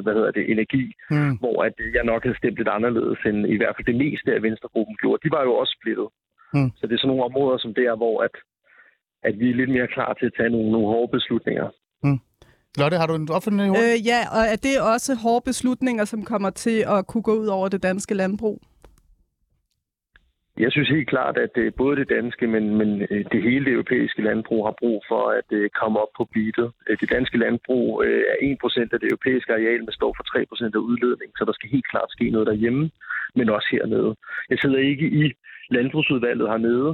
hvad 0.04 0.14
hedder 0.14 0.32
det, 0.32 0.52
energi, 0.52 0.94
mm. 1.10 1.34
hvor 1.42 1.64
at 1.64 1.74
jeg 1.94 2.04
nok 2.04 2.24
havde 2.24 2.38
stemt 2.38 2.58
lidt 2.58 2.68
anderledes 2.78 3.20
end 3.26 3.48
i 3.56 3.58
hvert 3.58 3.76
fald 3.76 3.92
det 3.92 4.02
meste 4.06 4.30
af 4.36 4.44
Venstregruppen 4.44 4.96
gjorde. 5.02 5.24
De 5.24 5.36
var 5.36 5.44
jo 5.44 5.54
også 5.54 5.74
splittet. 5.80 6.08
Mm. 6.54 6.72
Så 6.78 6.84
det 6.88 6.94
er 6.94 6.98
sådan 6.98 7.08
nogle 7.08 7.28
områder 7.30 7.58
som 7.58 7.74
der, 7.74 7.96
hvor 7.96 8.16
at, 8.28 8.36
at 9.24 9.40
vi 9.40 9.50
er 9.50 9.56
lidt 9.56 9.70
mere 9.70 9.88
klar 9.88 10.14
til 10.14 10.26
at 10.26 10.34
tage 10.38 10.50
nogle, 10.50 10.72
nogle 10.72 10.88
hårde 10.88 11.12
beslutninger. 11.12 11.68
Mm. 12.04 12.20
Lotte, 12.78 12.98
har 12.98 13.08
du 13.08 13.16
en 13.16 13.32
opfølgende 13.32 13.66
i 13.66 13.70
øh, 13.70 14.08
Ja, 14.10 14.22
og 14.38 14.44
er 14.54 14.60
det 14.68 14.76
også 14.94 15.12
hårde 15.24 15.44
beslutninger, 15.46 16.06
som 16.06 16.26
kommer 16.26 16.50
til 16.50 16.78
at 16.96 17.08
kunne 17.08 17.24
gå 17.30 17.34
ud 17.42 17.48
over 17.48 17.68
det 17.70 17.84
danske 17.84 18.14
landbrug? 18.14 18.62
Jeg 20.64 20.72
synes 20.72 20.90
helt 20.90 21.10
klart, 21.10 21.38
at 21.38 21.50
det, 21.56 21.76
både 21.76 21.96
det 22.02 22.10
danske, 22.10 22.48
men, 22.48 22.64
men 22.80 22.90
øh, 23.12 23.26
det 23.32 23.42
hele 23.44 23.66
det 23.66 23.74
europæiske 23.74 24.22
landbrug 24.22 24.66
har 24.68 24.76
brug 24.82 25.04
for 25.12 25.24
at 25.40 25.50
uh, 25.60 25.66
komme 25.82 26.00
op 26.04 26.12
på 26.18 26.24
beatet. 26.34 26.70
Det 27.02 27.10
danske 27.18 27.38
landbrug 27.38 28.04
er 28.04 28.36
1% 28.42 28.94
af 28.94 29.00
det 29.00 29.10
europæiske 29.12 29.54
areal, 29.54 29.82
men 29.84 29.94
står 30.00 30.12
for 30.18 30.26
3% 30.68 30.78
af 30.78 30.86
udledning, 30.90 31.32
så 31.38 31.44
der 31.46 31.54
skal 31.56 31.70
helt 31.70 31.88
klart 31.92 32.10
ske 32.12 32.30
noget 32.30 32.48
derhjemme, 32.48 32.92
men 33.38 33.50
også 33.50 33.68
hernede. 33.72 34.16
Jeg 34.50 34.58
sidder 34.60 34.80
ikke 34.92 35.08
i 35.22 35.24
landbrugsudvalget 35.72 36.50
hernede, 36.50 36.92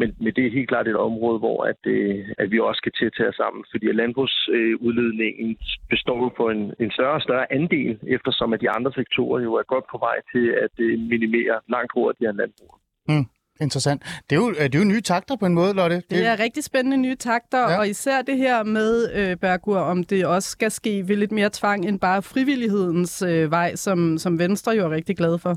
men, 0.00 0.08
men 0.22 0.32
det 0.36 0.42
er 0.46 0.56
helt 0.58 0.68
klart 0.68 0.88
et 0.88 1.04
område, 1.08 1.38
hvor 1.38 1.58
at, 1.72 1.82
øh, 1.96 2.18
at 2.38 2.50
vi 2.52 2.58
også 2.60 2.78
skal 2.82 2.92
til 2.98 3.06
at 3.10 3.16
tage 3.18 3.34
sammen, 3.40 3.62
fordi 3.70 3.86
landbrugsudledningen 4.02 5.50
øh, 5.50 5.88
består 5.92 6.18
jo 6.24 6.30
på 6.40 6.44
en, 6.54 6.62
en 6.82 6.90
større 6.96 7.18
og 7.18 7.22
større 7.26 7.52
andel, 7.52 7.98
eftersom 8.16 8.52
at 8.52 8.60
de 8.60 8.70
andre 8.76 8.92
sektorer 8.92 9.40
jo 9.46 9.52
er 9.54 9.64
godt 9.74 9.86
på 9.92 9.98
vej 10.06 10.16
til 10.32 10.44
at 10.64 10.74
øh, 10.86 10.92
minimere 11.12 11.56
langt 11.74 11.92
hurtigere 11.96 12.30
end 12.30 12.38
landbruget. 12.42 12.80
Mm. 13.08 13.26
Interessant. 13.60 14.02
Det 14.30 14.36
er, 14.36 14.40
jo, 14.40 14.50
det 14.50 14.74
er 14.74 14.78
jo 14.78 14.84
nye 14.84 15.00
takter 15.00 15.36
på 15.36 15.46
en 15.46 15.54
måde, 15.54 15.74
Lotte. 15.74 15.96
Det, 15.96 16.10
det 16.10 16.26
er 16.26 16.38
rigtig 16.38 16.64
spændende 16.64 16.96
nye 16.96 17.16
takter, 17.16 17.58
ja. 17.58 17.78
og 17.78 17.88
især 17.88 18.22
det 18.22 18.36
her 18.36 18.62
med, 18.62 18.92
øh, 19.14 19.36
Bergur, 19.36 19.78
om 19.78 20.04
det 20.04 20.26
også 20.26 20.50
skal 20.50 20.70
ske 20.70 21.08
ved 21.08 21.16
lidt 21.16 21.32
mere 21.32 21.50
tvang 21.52 21.88
end 21.88 22.00
bare 22.00 22.22
frivillighedens 22.22 23.22
øh, 23.22 23.50
vej, 23.50 23.74
som, 23.74 24.18
som 24.18 24.38
Venstre 24.38 24.72
jo 24.72 24.84
er 24.84 24.90
rigtig 24.90 25.16
glad 25.16 25.38
for. 25.38 25.56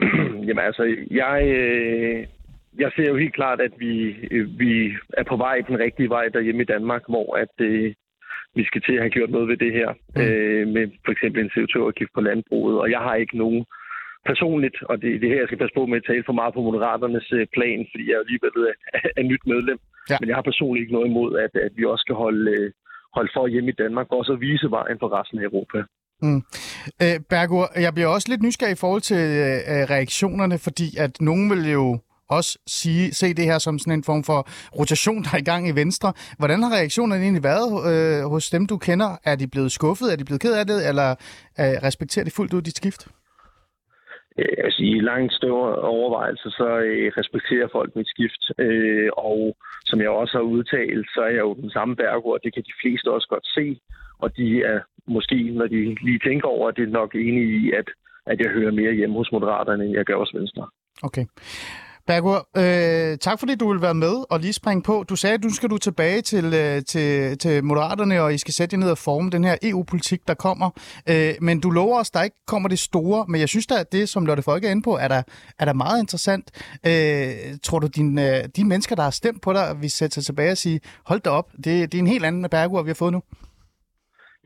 Jamen 0.46 0.64
altså, 0.68 0.82
jeg, 1.10 1.42
øh, 1.46 2.26
jeg 2.78 2.90
ser 2.96 3.08
jo 3.08 3.16
helt 3.16 3.34
klart, 3.34 3.60
at 3.60 3.72
vi, 3.78 4.16
øh, 4.30 4.58
vi 4.58 4.92
er 5.18 5.24
på 5.24 5.36
vej 5.36 5.60
den 5.68 5.78
rigtige 5.78 6.08
vej 6.08 6.28
derhjemme 6.28 6.62
i 6.62 6.72
Danmark, 6.74 7.02
hvor 7.08 7.36
at 7.36 7.54
øh, 7.58 7.94
vi 8.54 8.64
skal 8.64 8.82
til 8.82 8.92
at 8.92 9.02
have 9.02 9.10
gjort 9.10 9.30
noget 9.30 9.48
ved 9.48 9.56
det 9.56 9.72
her, 9.72 9.88
mm. 10.16 10.20
øh, 10.22 10.68
med 10.68 10.84
for 11.04 11.12
eksempel 11.12 11.40
en 11.42 11.50
CO2-afgift 11.54 12.12
på 12.14 12.20
landbruget, 12.20 12.80
og 12.80 12.90
jeg 12.90 12.98
har 12.98 13.14
ikke 13.14 13.38
nogen 13.38 13.64
personligt, 14.26 14.76
og 14.82 15.02
det, 15.02 15.20
det 15.20 15.28
her, 15.28 15.36
jeg 15.36 15.48
skal 15.48 15.58
passe 15.58 15.74
på 15.74 15.86
med 15.86 15.96
at 15.96 16.08
tale 16.10 16.24
for 16.26 16.32
meget 16.32 16.54
på 16.54 16.62
Moderaternes 16.62 17.32
øh, 17.32 17.46
plan, 17.56 17.86
fordi 17.90 18.04
jeg 18.10 18.18
alligevel 18.18 18.54
er, 18.70 18.74
er 19.20 19.22
nyt 19.22 19.44
medlem, 19.46 19.78
ja. 20.10 20.16
men 20.20 20.28
jeg 20.28 20.36
har 20.36 20.42
personligt 20.50 20.82
ikke 20.82 20.96
noget 20.96 21.08
imod, 21.08 21.38
at, 21.44 21.52
at 21.66 21.72
vi 21.76 21.84
også 21.84 22.02
skal 22.02 22.14
holde, 22.14 22.50
øh, 22.50 22.70
holde 23.16 23.30
for 23.34 23.46
hjemme 23.46 23.70
i 23.70 23.80
Danmark, 23.82 24.06
og 24.10 24.18
også 24.18 24.34
vise 24.34 24.70
vejen 24.70 24.98
for 24.98 25.08
resten 25.18 25.38
af 25.38 25.44
Europa. 25.44 25.78
Mm. 26.22 26.42
Øh, 27.02 27.20
Bergur, 27.30 27.70
jeg 27.76 27.94
bliver 27.94 28.08
også 28.08 28.28
lidt 28.28 28.42
nysgerrig 28.42 28.72
i 28.72 28.74
forhold 28.74 29.02
til 29.02 29.16
øh, 29.16 29.54
øh, 29.54 29.90
reaktionerne, 29.90 30.58
fordi 30.58 30.96
at 30.96 31.20
nogen 31.20 31.50
vil 31.50 31.70
jo 31.70 31.98
også 32.28 32.58
sige, 32.66 33.14
se 33.14 33.34
det 33.34 33.44
her 33.44 33.58
som 33.58 33.78
sådan 33.78 33.92
en 33.92 34.04
form 34.04 34.24
for 34.24 34.48
rotation, 34.78 35.24
der 35.24 35.30
er 35.32 35.38
i 35.38 35.42
gang 35.42 35.68
i 35.68 35.70
Venstre. 35.70 36.12
Hvordan 36.38 36.62
har 36.62 36.70
reaktionerne 36.70 37.22
egentlig 37.22 37.42
været 37.42 37.92
øh, 37.92 38.24
hos 38.30 38.50
dem, 38.50 38.66
du 38.66 38.76
kender? 38.76 39.16
Er 39.24 39.36
de 39.36 39.46
blevet 39.46 39.72
skuffet? 39.72 40.12
Er 40.12 40.16
de 40.16 40.24
blevet 40.24 40.40
ked 40.40 40.52
af 40.52 40.66
det? 40.66 40.88
Eller 40.88 41.10
øh, 41.10 41.16
respekterer 41.58 42.24
de 42.24 42.30
fuldt 42.30 42.52
ud 42.52 42.62
dit 42.62 42.76
skift? 42.76 43.06
Øh, 44.38 44.52
jeg 44.56 44.64
vil 44.64 44.72
sige, 44.72 44.96
i 44.96 45.00
langt 45.00 45.32
større 45.32 45.74
overvejelse, 45.96 46.50
så 46.50 46.68
øh, 46.78 47.12
respekterer 47.20 47.68
folk 47.72 47.96
mit 47.96 48.08
skift. 48.08 48.42
Øh, 48.58 49.10
og 49.16 49.56
som 49.84 50.00
jeg 50.00 50.08
også 50.08 50.34
har 50.38 50.44
udtalt, 50.54 51.06
så 51.14 51.20
er 51.20 51.32
jeg 51.36 51.44
jo 51.48 51.54
den 51.54 51.70
samme 51.70 51.96
og 52.24 52.38
Det 52.44 52.54
kan 52.54 52.62
de 52.62 52.78
fleste 52.82 53.10
også 53.10 53.28
godt 53.28 53.46
se. 53.56 53.80
Og 54.18 54.36
de 54.36 54.62
er 54.62 54.80
måske, 55.06 55.50
når 55.50 55.66
de 55.66 55.96
lige 56.06 56.20
tænker 56.28 56.48
over 56.48 56.70
det, 56.70 56.84
er 56.84 56.98
nok 57.00 57.14
enige 57.14 57.50
i, 57.60 57.72
at, 57.80 57.88
at 58.26 58.40
jeg 58.40 58.50
hører 58.50 58.72
mere 58.72 58.94
hjemme 58.94 59.16
hos 59.16 59.32
Moderaterne, 59.32 59.84
end 59.84 59.94
jeg 59.94 60.04
gør 60.04 60.16
hos 60.16 60.34
Venstre. 60.34 60.68
Okay. 61.02 61.24
Bergur, 62.06 62.38
øh, 62.62 63.18
tak 63.18 63.38
fordi 63.40 63.54
du 63.54 63.72
vil 63.72 63.82
være 63.82 63.94
med 63.94 64.14
og 64.30 64.40
lige 64.40 64.52
springe 64.52 64.82
på. 64.82 65.04
Du 65.10 65.16
sagde, 65.16 65.34
at 65.34 65.44
nu 65.44 65.50
skal 65.50 65.70
du 65.70 65.78
tilbage 65.78 66.20
til, 66.20 66.44
øh, 66.44 66.82
til, 66.92 67.38
til 67.38 67.64
Moderaterne, 67.64 68.22
og 68.22 68.34
I 68.34 68.38
skal 68.38 68.54
sætte 68.54 68.74
jer 68.74 68.80
ned 68.80 68.90
og 68.90 68.98
forme 68.98 69.30
den 69.30 69.44
her 69.44 69.56
EU-politik, 69.62 70.20
der 70.28 70.34
kommer. 70.34 70.68
Øh, 71.12 71.32
men 71.40 71.60
du 71.60 71.70
lover 71.70 71.98
os, 72.00 72.10
der 72.10 72.22
ikke 72.22 72.36
kommer 72.46 72.68
det 72.68 72.78
store. 72.78 73.24
Men 73.28 73.40
jeg 73.40 73.48
synes 73.48 73.66
da, 73.66 73.74
at 73.80 73.92
det, 73.92 74.08
som 74.08 74.26
Lotte 74.26 74.42
Folke 74.42 74.66
er 74.66 74.70
inde 74.70 74.82
på, 74.82 74.92
er 75.04 75.08
der, 75.08 75.22
er 75.58 75.64
der 75.64 75.72
meget 75.72 76.00
interessant. 76.00 76.46
Øh, 76.86 77.32
tror 77.62 77.78
du, 77.78 77.86
din, 77.86 78.18
øh, 78.18 78.40
de 78.56 78.64
mennesker, 78.64 78.96
der 78.96 79.02
har 79.02 79.10
stemt 79.10 79.42
på 79.42 79.52
dig, 79.52 79.64
vil 79.80 79.90
sætter 79.90 80.14
sig 80.14 80.24
tilbage 80.24 80.50
og 80.50 80.56
sige, 80.56 80.80
hold 81.06 81.20
da 81.20 81.30
op, 81.30 81.48
det, 81.64 81.64
det 81.90 81.94
er 81.94 82.02
en 82.02 82.14
helt 82.14 82.24
anden 82.24 82.50
Bergur, 82.50 82.82
vi 82.82 82.90
har 82.90 83.00
fået 83.04 83.12
nu? 83.12 83.22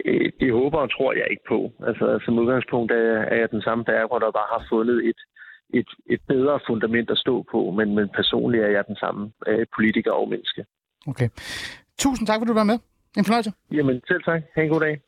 Øh, 0.05 0.29
det 0.41 0.51
håber 0.53 0.79
og 0.79 0.91
tror 0.97 1.13
jeg 1.21 1.27
ikke 1.31 1.47
på. 1.49 1.59
Altså, 1.89 2.07
som 2.25 2.39
udgangspunkt 2.39 2.91
er, 2.93 3.13
er 3.33 3.37
jeg 3.43 3.51
den 3.51 3.63
samme 3.63 3.85
Berger, 3.85 4.19
der 4.19 4.39
bare 4.41 4.51
har 4.55 4.67
fundet 4.73 4.99
et, 5.11 5.21
et, 5.81 5.91
et 6.15 6.21
bedre 6.29 6.61
fundament 6.69 7.11
at 7.11 7.19
stå 7.19 7.35
på, 7.53 7.59
men, 7.79 7.95
men 7.95 8.07
personligt 8.19 8.65
er 8.65 8.73
jeg 8.77 8.85
den 8.87 8.97
samme 8.97 9.23
øh, 9.47 9.67
politiker 9.77 10.13
og 10.13 10.29
menneske. 10.29 10.65
Okay. 11.07 11.29
Tusind 11.99 12.27
tak, 12.27 12.41
for 12.41 12.47
du 12.47 12.55
var 12.55 12.65
med. 12.65 12.79
En 13.19 13.25
fornøjelse. 13.25 13.53
Jamen, 13.73 14.01
selv 14.09 14.23
tak. 14.25 14.43
Ha' 14.55 14.63
en 14.63 14.69
god 14.69 14.81
dag. 14.81 15.01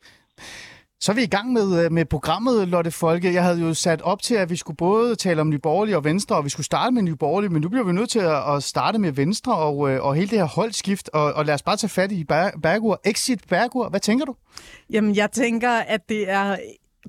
Så 0.99 1.11
er 1.11 1.15
vi 1.15 1.23
i 1.23 1.35
gang 1.37 1.53
med, 1.53 1.85
øh, 1.85 1.91
med 1.91 2.05
programmet, 2.05 2.67
Lotte 2.67 2.91
Folke. 2.91 3.33
Jeg 3.33 3.43
havde 3.43 3.59
jo 3.59 3.73
sat 3.73 4.01
op 4.01 4.21
til, 4.21 4.35
at 4.35 4.49
vi 4.49 4.55
skulle 4.55 4.77
både 4.77 5.15
tale 5.15 5.41
om 5.41 5.49
Nye 5.49 5.59
Borgerlige 5.59 5.97
og 5.97 6.03
Venstre, 6.03 6.35
og 6.35 6.45
vi 6.45 6.49
skulle 6.49 6.65
starte 6.65 6.93
med 6.93 7.01
Nye 7.01 7.15
Borgerlige, 7.15 7.49
men 7.53 7.61
nu 7.61 7.69
bliver 7.69 7.85
vi 7.85 7.91
nødt 7.91 8.09
til 8.09 8.19
at 8.55 8.63
starte 8.63 8.99
med 8.99 9.11
Venstre 9.11 9.57
og, 9.57 9.89
øh, 9.89 10.05
og 10.05 10.15
hele 10.15 10.27
det 10.27 10.37
her 10.37 10.45
holdskift. 10.45 11.09
Og, 11.13 11.33
og 11.33 11.45
lad 11.45 11.53
os 11.53 11.63
bare 11.63 11.75
tage 11.75 11.89
fat 11.89 12.11
i 12.11 12.23
Bergur. 12.63 13.01
Exit 13.05 13.41
Bergur, 13.49 13.89
hvad 13.89 13.99
tænker 13.99 14.25
du? 14.25 14.35
Jamen, 14.89 15.15
jeg 15.15 15.31
tænker, 15.31 15.69
at 15.69 16.09
det 16.09 16.29
er 16.29 16.55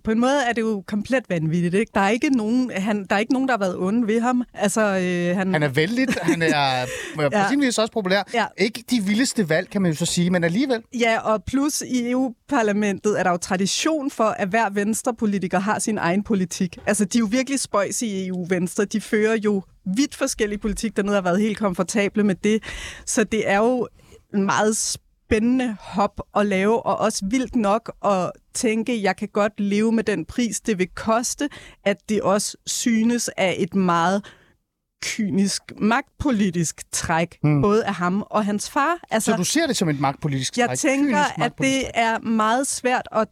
på 0.08 0.12
en 0.12 0.20
måde 0.20 0.42
er 0.48 0.52
det 0.52 0.62
jo 0.62 0.84
komplet 0.86 1.24
vanvittigt. 1.28 1.74
Ikke? 1.74 1.90
Der, 1.94 2.00
er 2.00 2.08
ikke 2.08 2.30
nogen, 2.30 2.70
han, 2.70 3.04
der 3.10 3.16
er 3.16 3.20
ikke 3.20 3.32
nogen, 3.32 3.48
der 3.48 3.52
har 3.54 3.58
været 3.58 3.76
onde 3.76 4.06
ved 4.06 4.20
ham. 4.20 4.44
Altså, 4.54 4.80
øh, 4.80 5.36
han... 5.36 5.52
han 5.52 5.62
er 5.62 5.68
vældig, 5.68 6.06
han 6.22 6.42
er 6.42 6.86
på 7.16 7.50
sin 7.50 7.60
vis 7.60 7.78
også 7.78 7.92
populær. 7.92 8.22
Ja. 8.34 8.46
Ikke 8.58 8.84
de 8.90 9.00
vildeste 9.00 9.48
valg, 9.48 9.70
kan 9.70 9.82
man 9.82 9.90
jo 9.90 9.96
så 9.96 10.06
sige, 10.06 10.30
men 10.30 10.44
alligevel. 10.44 10.82
Ja, 11.00 11.18
og 11.18 11.44
plus 11.44 11.82
i 11.82 12.10
EU-parlamentet 12.10 13.18
er 13.18 13.22
der 13.22 13.30
jo 13.30 13.36
tradition 13.36 14.10
for, 14.10 14.24
at 14.24 14.48
hver 14.48 14.70
venstrepolitiker 14.70 15.58
har 15.58 15.78
sin 15.78 15.98
egen 15.98 16.22
politik. 16.22 16.78
Altså, 16.86 17.04
de 17.04 17.18
er 17.18 17.20
jo 17.20 17.28
virkelig 17.30 17.60
spøjs 17.60 18.02
i 18.02 18.26
EU-venstre. 18.26 18.84
De 18.84 19.00
fører 19.00 19.36
jo 19.36 19.62
vidt 19.96 20.14
forskellige 20.14 20.58
politik 20.58 20.96
dernede 20.96 21.14
har 21.14 21.22
været 21.22 21.40
helt 21.40 21.58
komfortable 21.58 22.24
med 22.24 22.34
det. 22.34 22.62
Så 23.06 23.24
det 23.24 23.50
er 23.50 23.58
jo 23.58 23.88
en 24.34 24.42
meget 24.42 24.76
spændende 25.28 25.76
hop 25.80 26.20
at 26.36 26.46
lave, 26.46 26.86
og 26.86 26.98
også 26.98 27.24
vildt 27.30 27.56
nok 27.56 27.92
at 28.04 28.32
tænke, 28.54 29.02
jeg 29.02 29.16
kan 29.16 29.28
godt 29.28 29.60
leve 29.60 29.92
med 29.92 30.04
den 30.04 30.24
pris, 30.24 30.60
det 30.60 30.78
vil 30.78 30.88
koste, 30.94 31.48
at 31.84 32.08
det 32.08 32.22
også 32.22 32.56
synes 32.66 33.30
af 33.36 33.56
et 33.58 33.74
meget 33.74 34.24
kynisk 35.02 35.62
magtpolitisk 35.76 36.92
træk, 36.92 37.38
hmm. 37.42 37.62
både 37.62 37.84
af 37.84 37.94
ham 37.94 38.22
og 38.30 38.44
hans 38.44 38.70
far. 38.70 38.98
Altså, 39.10 39.30
Så 39.32 39.36
du 39.36 39.44
ser 39.44 39.66
det 39.66 39.76
som 39.76 39.88
et 39.88 40.00
magtpolitisk 40.00 40.54
træk? 40.54 40.68
Jeg 40.68 40.78
tænker, 40.78 41.42
at 41.42 41.52
det 41.58 41.84
er 41.94 42.18
meget 42.18 42.66
svært 42.66 43.08
at 43.12 43.28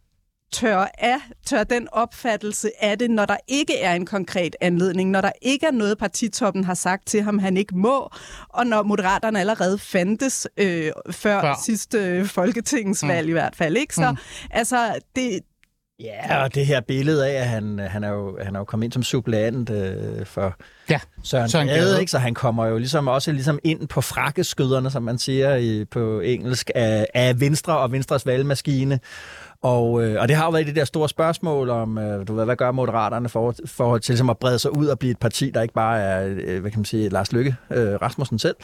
tør, 0.51 0.87
af, 0.97 1.17
tør 1.45 1.63
den 1.63 1.87
opfattelse 1.91 2.71
af 2.81 2.99
det, 2.99 3.11
når 3.11 3.25
der 3.25 3.37
ikke 3.47 3.79
er 3.79 3.93
en 3.93 4.05
konkret 4.05 4.55
anledning, 4.61 5.11
når 5.11 5.21
der 5.21 5.31
ikke 5.41 5.65
er 5.65 5.71
noget, 5.71 5.97
partitoppen 5.97 6.63
har 6.63 6.73
sagt 6.73 7.07
til 7.07 7.21
ham, 7.21 7.39
han 7.39 7.57
ikke 7.57 7.77
må, 7.77 8.11
og 8.49 8.67
når 8.67 8.83
moderaterne 8.83 9.39
allerede 9.39 9.79
fandtes 9.79 10.47
øh, 10.57 10.91
før 11.11 11.45
ja. 11.45 11.53
sidste 11.65 11.97
øh, 11.97 12.25
folketingsvalg 12.25 13.25
mm. 13.25 13.29
i 13.29 13.31
hvert 13.31 13.55
fald. 13.55 13.77
Ikke? 13.77 13.95
Så 13.95 14.11
mm. 14.11 14.17
altså, 14.51 14.99
det, 15.15 15.39
Ja, 15.99 16.43
og 16.43 16.55
det 16.55 16.65
her 16.65 16.81
billede 16.81 17.27
af, 17.27 17.41
at 17.41 17.47
han, 17.47 17.79
han, 17.79 18.03
er, 18.03 18.09
jo, 18.09 18.37
han 18.43 18.55
er 18.55 18.59
jo 18.59 18.65
kommet 18.65 18.85
ind 18.85 18.93
som 18.93 19.03
suppleant 19.03 19.69
øh, 19.69 20.25
for 20.25 20.55
ja, 20.89 20.99
Søren, 21.23 21.49
Søren 21.49 21.67
Gade, 21.67 21.99
ikke? 21.99 22.11
så 22.11 22.17
han 22.17 22.33
kommer 22.33 22.65
jo 22.65 22.77
ligesom 22.77 23.07
også 23.07 23.31
ligesom 23.31 23.59
ind 23.63 23.87
på 23.87 24.01
frakkeskøderne, 24.01 24.91
som 24.91 25.03
man 25.03 25.17
siger 25.17 25.55
i, 25.55 25.85
på 25.85 26.19
engelsk, 26.19 26.71
af, 26.75 27.07
af 27.13 27.39
Venstre 27.39 27.77
og 27.77 27.91
Venstres 27.91 28.25
valgmaskine. 28.25 28.99
Og, 29.61 30.03
øh, 30.03 30.21
og 30.21 30.27
det 30.27 30.35
har 30.35 30.45
jo 30.45 30.51
været 30.51 30.67
det 30.67 30.75
der 30.75 30.85
store 30.85 31.09
spørgsmål 31.09 31.69
om, 31.69 31.97
øh, 31.97 32.27
du 32.27 32.35
ved, 32.35 32.45
hvad 32.45 32.55
gør 32.55 32.71
Moderaterne 32.71 33.29
for, 33.29 33.55
forhold 33.65 34.01
til 34.01 34.11
ligesom 34.13 34.29
at 34.29 34.37
brede 34.37 34.59
sig 34.59 34.77
ud 34.77 34.87
og 34.87 34.99
blive 34.99 35.11
et 35.11 35.19
parti, 35.19 35.49
der 35.49 35.61
ikke 35.61 35.73
bare 35.73 35.99
er, 35.99 36.35
øh, 36.37 36.61
hvad 36.61 36.71
kan 36.71 36.79
man 36.79 36.85
sige, 36.85 37.09
Lars 37.09 37.31
Lykke 37.31 37.55
øh, 37.71 37.93
Rasmussen 38.01 38.39
selv. 38.39 38.55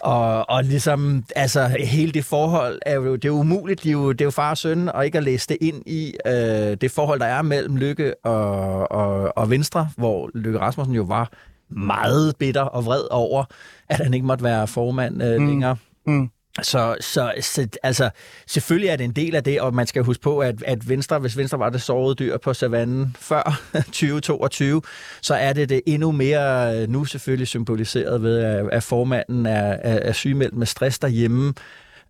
Og, 0.00 0.50
og 0.50 0.64
ligesom, 0.64 1.24
altså, 1.36 1.70
hele 1.80 2.12
det 2.12 2.24
forhold 2.24 2.78
er 2.86 2.94
jo, 2.94 3.16
det 3.16 3.24
er 3.24 3.30
umuligt, 3.30 3.82
det 3.82 3.88
er 3.88 3.92
jo, 3.92 4.12
det 4.12 4.20
er 4.20 4.24
jo 4.24 4.30
far 4.30 4.50
og 4.50 4.58
søn, 4.58 4.88
og 4.88 5.06
ikke 5.06 5.18
at 5.18 5.24
læse 5.24 5.48
det 5.48 5.56
ind 5.60 5.82
i 5.86 6.14
øh, 6.26 6.32
det 6.80 6.90
forhold, 6.90 7.20
der 7.20 7.26
er 7.26 7.42
mellem 7.42 7.76
Lykke 7.76 8.14
og, 8.24 8.92
og, 8.92 9.38
og 9.38 9.50
Venstre, 9.50 9.88
hvor 9.96 10.30
Lykke 10.34 10.60
Rasmussen 10.60 10.94
jo 10.94 11.02
var 11.02 11.30
meget 11.70 12.36
bitter 12.38 12.62
og 12.62 12.84
vred 12.84 13.02
over, 13.10 13.44
at 13.88 13.96
han 13.96 14.14
ikke 14.14 14.26
måtte 14.26 14.44
være 14.44 14.66
formand 14.66 15.22
øh, 15.22 15.40
mm. 15.40 15.46
længere. 15.46 15.76
Mm. 16.06 16.30
Så, 16.62 16.96
så, 17.00 17.32
så 17.40 17.68
altså, 17.82 18.10
selvfølgelig 18.46 18.88
er 18.88 18.96
det 18.96 19.04
en 19.04 19.12
del 19.12 19.34
af 19.34 19.44
det, 19.44 19.60
og 19.60 19.74
man 19.74 19.86
skal 19.86 20.02
huske 20.02 20.22
på, 20.22 20.38
at, 20.38 20.62
at 20.62 20.88
Venstre, 20.88 21.18
hvis 21.18 21.36
Venstre 21.36 21.58
var 21.58 21.70
det 21.70 21.82
sårede 21.82 22.14
dyr 22.14 22.36
på 22.38 22.54
savannen 22.54 23.16
før 23.20 23.60
2022, 23.74 24.82
så 25.22 25.34
er 25.34 25.52
det 25.52 25.68
det 25.68 25.80
endnu 25.86 26.12
mere 26.12 26.76
øh, 26.76 26.88
nu 26.88 27.04
selvfølgelig 27.04 27.48
symboliseret 27.48 28.22
ved, 28.22 28.38
at, 28.38 28.68
at 28.72 28.82
formanden 28.82 29.46
er, 29.46 29.76
er, 29.82 29.98
er 30.02 30.12
sygemeldt 30.12 30.56
med 30.56 30.66
stress 30.66 30.98
derhjemme, 30.98 31.54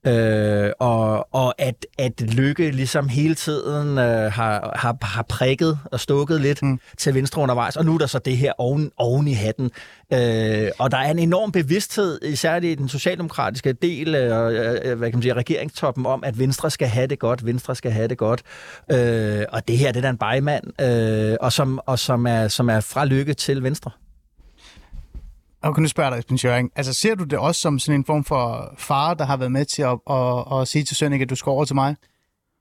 Øh, 0.06 0.70
og, 0.78 1.34
og 1.34 1.54
at, 1.58 1.86
at 1.98 2.20
Lykke 2.20 2.70
ligesom 2.70 3.08
hele 3.08 3.34
tiden 3.34 3.98
øh, 3.98 4.32
har, 4.32 4.72
har, 4.76 4.96
har 5.02 5.22
prikket 5.22 5.78
og 5.84 6.00
stukket 6.00 6.40
lidt 6.40 6.62
mm. 6.62 6.80
til 6.98 7.14
venstre 7.14 7.42
undervejs, 7.42 7.76
og 7.76 7.84
nu 7.84 7.94
er 7.94 7.98
der 7.98 8.06
så 8.06 8.18
det 8.18 8.36
her 8.36 8.52
oven, 8.58 8.90
oven 8.96 9.28
i 9.28 9.32
hatten. 9.32 9.70
Øh, 10.12 10.70
og 10.78 10.90
der 10.90 10.98
er 10.98 11.10
en 11.10 11.18
enorm 11.18 11.52
bevidsthed, 11.52 12.22
især 12.22 12.60
i 12.60 12.74
den 12.74 12.88
socialdemokratiske 12.88 13.72
del 13.72 14.14
øh, 14.14 14.90
øh, 14.90 14.98
hvad 14.98 15.10
kan 15.10 15.18
man 15.18 15.22
sige, 15.22 15.34
regeringstoppen, 15.34 16.06
om, 16.06 16.24
at 16.24 16.38
Venstre 16.38 16.70
skal 16.70 16.88
have 16.88 17.06
det 17.06 17.18
godt, 17.18 17.46
Venstre 17.46 17.74
skal 17.74 17.90
have 17.90 18.08
det 18.08 18.18
godt. 18.18 18.42
Øh, 18.92 19.44
og 19.48 19.68
det 19.68 19.78
her, 19.78 19.92
det 19.92 19.96
er 19.96 20.02
der 20.02 20.10
en 20.10 20.18
bejmand, 20.18 20.82
øh, 20.82 21.36
og, 21.40 21.52
som, 21.52 21.80
og 21.86 21.98
som, 21.98 22.26
er, 22.26 22.48
som 22.48 22.70
er 22.70 22.80
fra 22.80 23.04
Lykke 23.04 23.34
til 23.34 23.62
Venstre. 23.62 23.90
Og 25.62 25.74
kan 25.74 25.84
du 25.84 25.88
spørge 25.88 26.10
dig, 26.10 26.18
Esben 26.18 26.38
Schøring, 26.38 26.72
altså 26.76 26.92
ser 26.92 27.14
du 27.14 27.24
det 27.24 27.38
også 27.38 27.60
som 27.60 27.78
sådan 27.78 28.00
en 28.00 28.04
form 28.04 28.24
for 28.24 28.74
far, 28.78 29.14
der 29.14 29.24
har 29.24 29.36
været 29.36 29.52
med 29.52 29.64
til 29.64 29.82
at, 29.82 29.98
at, 30.10 30.60
at 30.60 30.68
sige 30.68 30.84
til 30.84 30.96
Sønneke, 30.96 31.22
at 31.22 31.30
du 31.30 31.36
skal 31.36 31.50
over 31.50 31.64
til 31.64 31.74
mig? 31.74 31.96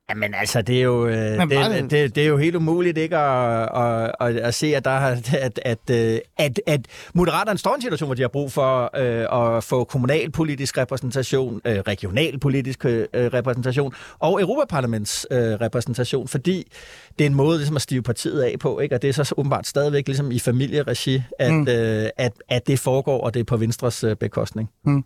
Jamen 0.09 0.33
altså, 0.33 0.61
det 0.61 0.77
er 0.77 0.81
jo, 0.81 1.07
øh, 1.07 1.15
det, 1.15 1.49
det, 1.49 1.91
det, 1.91 2.15
det 2.15 2.23
er 2.23 2.27
jo 2.27 2.37
helt 2.37 2.55
umuligt 2.55 2.97
ikke 2.97 3.17
at, 3.17 3.69
at, 3.81 4.11
at, 4.19 4.35
at 4.35 4.53
se, 4.53 4.75
at, 4.75 4.85
der, 4.85 4.91
at, 4.91 5.33
at, 5.33 5.59
at, 5.65 5.89
øh, 5.91 6.19
at, 6.37 6.61
at 6.67 6.81
Moderaterne 7.13 7.59
står 7.59 7.71
i 7.71 7.75
en 7.75 7.81
situation, 7.81 8.07
hvor 8.07 8.15
de 8.15 8.21
har 8.21 8.29
brug 8.29 8.51
for 8.51 8.97
øh, 8.97 9.57
at 9.57 9.63
få 9.63 9.83
kommunalpolitisk 9.83 10.77
repræsentation, 10.77 11.61
øh, 11.65 11.79
regionalpolitisk 11.79 12.85
øh, 12.85 13.07
repræsentation 13.13 13.93
og 14.19 14.41
Europaparlaments 14.41 15.27
øh, 15.31 15.39
repræsentation, 15.39 16.27
fordi 16.27 16.71
det 17.19 17.25
er 17.25 17.29
en 17.29 17.35
måde 17.35 17.57
ligesom 17.57 17.75
at 17.75 17.81
stive 17.81 18.01
partiet 18.01 18.41
af 18.41 18.55
på, 18.59 18.79
ikke? 18.79 18.95
og 18.95 19.01
det 19.01 19.07
er 19.07 19.23
så 19.23 19.33
åbenbart 19.37 19.67
stadigvæk 19.67 20.07
ligesom 20.07 20.31
i 20.31 20.39
familieregi, 20.39 21.21
at, 21.39 21.53
mm. 21.53 21.67
øh, 21.67 22.09
at, 22.17 22.33
at 22.49 22.67
det 22.67 22.79
foregår, 22.79 23.21
og 23.21 23.33
det 23.33 23.39
er 23.39 23.43
på 23.43 23.57
Venstres 23.57 24.03
øh, 24.03 24.15
bekostning. 24.15 24.69
Mm. 24.85 25.03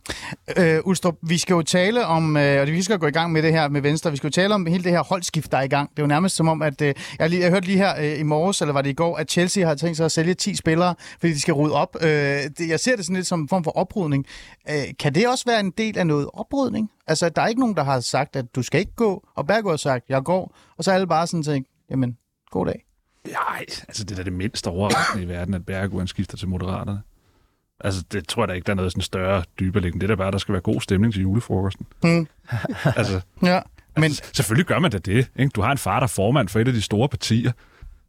Øh, 0.58 0.80
Ulstrup, 0.84 1.15
vi 1.22 1.38
skal 1.38 1.53
jo 1.53 1.62
tale 1.62 2.06
om, 2.06 2.38
øh, 2.38 2.62
og 2.62 2.68
vi 2.68 2.82
skal 2.82 3.00
gå 3.00 3.08
i 3.08 3.12
gang 3.12 3.32
med 3.32 3.44
det 3.44 3.51
her 3.51 3.70
med 3.70 3.82
Venstre, 3.82 4.12
vi 4.12 4.18
skal 4.18 4.27
jo 4.27 4.32
tale 4.32 4.53
om 4.53 4.65
hele 4.65 4.84
det 4.84 4.91
her 4.91 5.03
holdskift, 5.03 5.51
der 5.51 5.58
er 5.58 5.62
i 5.62 5.68
gang. 5.68 5.89
Det 5.89 6.00
er 6.00 6.03
jo 6.03 6.08
nærmest 6.08 6.36
som 6.36 6.48
om, 6.48 6.62
at 6.62 6.82
øh, 6.82 6.94
jeg, 7.20 7.30
lige, 7.30 7.41
jeg 7.41 7.50
hørte 7.50 7.65
lige 7.65 7.77
her 7.77 7.94
øh, 8.00 8.20
i 8.20 8.24
morges, 8.24 8.62
eller 8.62 8.74
var 8.74 8.82
det 8.82 8.89
i 8.89 8.94
går, 8.94 9.18
at 9.18 9.32
Chelsea 9.32 9.65
har 9.65 9.75
tænkt 9.75 9.98
sig 9.98 10.06
at 10.06 10.12
sælge 10.12 10.34
10 10.34 10.56
spillere, 10.56 10.96
fordi 11.20 11.34
de 11.34 11.41
skal 11.41 11.53
rydde 11.53 11.75
op. 11.75 11.96
Øh, 12.01 12.10
det, 12.10 12.70
jeg 12.70 12.80
ser 12.80 12.96
det 12.96 13.06
sådan 13.06 13.15
lidt 13.15 13.27
som 13.27 13.41
en 13.41 13.48
form 13.48 13.63
for 13.63 13.72
oprydning. 13.72 14.25
Øh, 14.70 14.75
kan 15.00 15.15
det 15.15 15.27
også 15.27 15.46
være 15.46 15.60
en 15.60 15.72
del 15.77 15.98
af 15.98 16.08
noget 16.08 16.27
oprydning? 16.34 16.89
Altså, 17.08 17.30
der 17.30 17.41
er 17.41 17.48
ikke 17.48 17.62
nogen, 17.62 17.75
der 17.75 17.84
har 17.84 18.00
sagt, 18.00 18.36
at 18.36 18.46
du 18.56 18.62
skal 18.62 18.80
ikke 18.80 18.96
gå, 18.96 19.24
og 19.36 19.48
Bergo 19.48 19.70
har 19.70 19.77
sagt, 19.77 20.06
jeg 20.10 20.24
går, 20.24 20.56
og 20.77 20.84
så 20.84 20.91
er 20.91 20.96
alle 20.96 21.08
bare 21.08 21.27
sådan 21.27 21.44
tænkt, 21.44 21.68
jamen, 21.92 22.18
god 22.52 22.66
dag. 22.66 22.86
Nej, 23.28 23.66
altså 23.88 24.04
det 24.04 24.12
er 24.12 24.16
da 24.16 24.24
det 24.24 24.34
mindste 24.34 24.68
overraskende 24.68 25.24
i 25.24 25.28
verden, 25.28 25.54
at 25.54 25.66
Bergo 25.66 26.06
skifter 26.06 26.38
til 26.38 26.48
Moderaterne. 26.48 27.02
Altså, 27.80 28.04
det 28.12 28.28
tror 28.28 28.44
jeg 28.44 28.48
da 28.48 28.54
ikke, 28.54 28.66
der 28.66 28.72
er 28.72 28.76
noget 28.76 28.92
sådan 28.92 29.02
større 29.02 29.44
dybere 29.60 29.84
liggende. 29.84 30.02
Det 30.02 30.12
er 30.12 30.16
da 30.16 30.24
bare, 30.24 30.32
der 30.32 30.38
skal 30.38 30.54
være 30.54 30.62
god 30.62 30.82
stemning 30.82 31.14
til 31.14 31.22
julefrokosten. 31.22 31.86
Mm. 32.04 32.28
altså, 33.00 33.22
ja. 33.44 33.60
Men... 33.96 34.04
Altså, 34.04 34.24
selvfølgelig 34.34 34.66
gør 34.66 34.80
man 34.80 34.92
da 34.92 34.98
det. 34.98 35.32
Ikke? 35.36 35.50
Du 35.50 35.62
har 35.62 35.72
en 35.72 35.78
far, 35.78 36.00
der 36.00 36.04
er 36.04 36.08
formand 36.08 36.50
for 36.50 36.60
et 36.60 36.68
af 36.68 36.74
de 36.74 36.82
store 36.82 37.10
partier. 37.10 37.52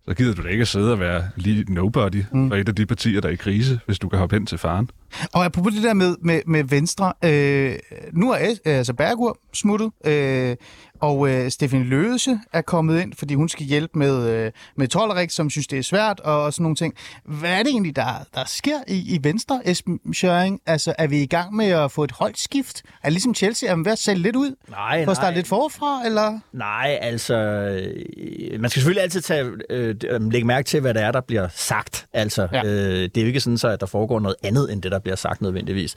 Så 0.08 0.14
gider 0.14 0.34
du 0.34 0.42
da 0.42 0.48
ikke 0.48 0.62
at 0.62 0.68
sidde 0.68 0.92
og 0.92 1.00
være 1.00 1.28
lige 1.36 1.64
nobody 1.74 2.24
mm. 2.32 2.50
for 2.50 2.56
et 2.56 2.68
af 2.68 2.74
de 2.74 2.86
partier, 2.86 3.20
der 3.20 3.28
er 3.28 3.32
i 3.32 3.36
krise, 3.36 3.80
hvis 3.86 3.98
du 3.98 4.08
kan 4.08 4.18
hoppe 4.18 4.36
hen 4.36 4.46
til 4.46 4.58
faren. 4.58 4.90
Og 5.32 5.44
apropos 5.44 5.72
det 5.72 5.82
der 5.82 5.94
med, 5.94 6.16
med, 6.22 6.40
med 6.46 6.64
Venstre. 6.64 7.12
Øh, 7.24 7.78
nu 8.12 8.30
er 8.30 8.54
altså 8.64 8.94
Bergur 8.94 9.38
smuttet. 9.52 9.90
Øh, 10.04 10.56
og 11.02 11.28
øh, 11.28 11.50
Stefanie 11.50 11.86
Løse 11.86 12.40
er 12.52 12.60
kommet 12.60 13.00
ind, 13.00 13.12
fordi 13.18 13.34
hun 13.34 13.48
skal 13.48 13.66
hjælpe 13.66 13.98
med, 13.98 14.28
øh, 14.28 14.52
med 14.76 14.88
Tollerik, 14.88 15.30
som 15.30 15.50
synes, 15.50 15.66
det 15.66 15.78
er 15.78 15.82
svært, 15.82 16.20
og, 16.20 16.42
og 16.42 16.52
sådan 16.52 16.62
nogle 16.62 16.76
ting. 16.76 16.94
Hvad 17.24 17.50
er 17.50 17.62
det 17.62 17.70
egentlig, 17.70 17.96
der, 17.96 18.04
der 18.34 18.44
sker 18.46 18.78
i, 18.88 19.14
i 19.14 19.18
Venstre, 19.22 19.60
Esben 19.64 20.14
Schøring? 20.14 20.60
Altså, 20.66 20.94
er 20.98 21.06
vi 21.06 21.22
i 21.22 21.26
gang 21.26 21.54
med 21.54 21.66
at 21.66 21.92
få 21.92 22.04
et 22.04 22.12
holdskift? 22.12 22.82
Er 22.86 22.90
det 23.04 23.12
ligesom 23.12 23.34
Chelsea? 23.34 23.70
Er 23.70 23.74
man 23.74 23.84
ved 23.84 23.92
at 23.92 23.98
sælge 23.98 24.22
lidt 24.22 24.36
ud? 24.36 24.54
Nej, 24.70 25.04
For 25.04 25.10
at 25.10 25.16
starte 25.16 25.36
lidt 25.36 25.46
forfra, 25.46 26.06
eller? 26.06 26.38
Nej, 26.52 26.98
altså... 27.00 27.34
Øh, 27.34 28.60
man 28.60 28.70
skal 28.70 28.80
selvfølgelig 28.80 29.02
altid 29.02 29.20
tage, 29.20 29.46
øh, 29.70 29.94
lægge 30.30 30.46
mærke 30.46 30.66
til, 30.66 30.80
hvad 30.80 30.94
det 30.94 31.02
er, 31.02 31.12
der 31.12 31.20
bliver 31.20 31.48
sagt. 31.54 32.06
Altså, 32.12 32.48
ja. 32.52 32.64
øh, 32.64 33.02
det 33.02 33.16
er 33.16 33.20
jo 33.20 33.26
ikke 33.26 33.40
sådan, 33.40 33.58
så, 33.58 33.68
at 33.68 33.80
der 33.80 33.86
foregår 33.86 34.20
noget 34.20 34.36
andet, 34.42 34.72
end 34.72 34.82
det, 34.82 34.92
der 34.92 34.98
bliver 35.02 35.16
sagt 35.16 35.42
nødvendigvis. 35.42 35.94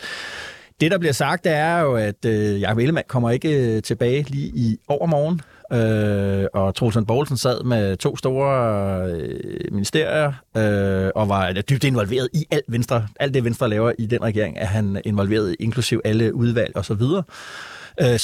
Det, 0.82 0.92
der 0.92 0.98
bliver 0.98 1.14
sagt, 1.14 1.46
er 1.46 1.80
jo, 1.80 1.96
at 1.96 2.26
øh, 2.26 2.62
Jacob 2.62 2.78
Ellemann 2.78 3.06
kommer 3.08 3.32
ikke 3.32 3.76
øh, 3.76 3.82
tilbage 3.82 4.26
lige 4.30 4.48
i 4.48 4.78
overmorgen. 4.88 5.42
Øh, 5.74 6.48
og 6.54 6.76
Troelsen 6.76 7.06
Borgelsen 7.06 7.38
sad 7.38 7.64
med 7.64 7.98
to 7.98 8.18
store 8.18 9.12
øh, 9.12 9.72
ministerier 9.72 10.34
øh, 10.58 11.12
og 11.16 11.30
var 11.30 11.52
dybt 11.52 11.84
involveret 11.84 12.30
i 12.34 12.46
alt, 12.52 12.66
Venstre, 12.68 13.08
alt 13.20 13.34
det, 13.34 13.44
Venstre 13.44 13.70
laver 13.70 13.92
i 14.00 14.06
den 14.06 14.22
regering, 14.22 14.58
er 14.58 14.66
han 14.66 15.02
involveret 15.06 15.56
inklusiv 15.60 16.02
alle 16.04 16.36
udvalg 16.36 16.78
osv. 16.78 16.92
Og, 16.92 17.00
så 17.00 17.24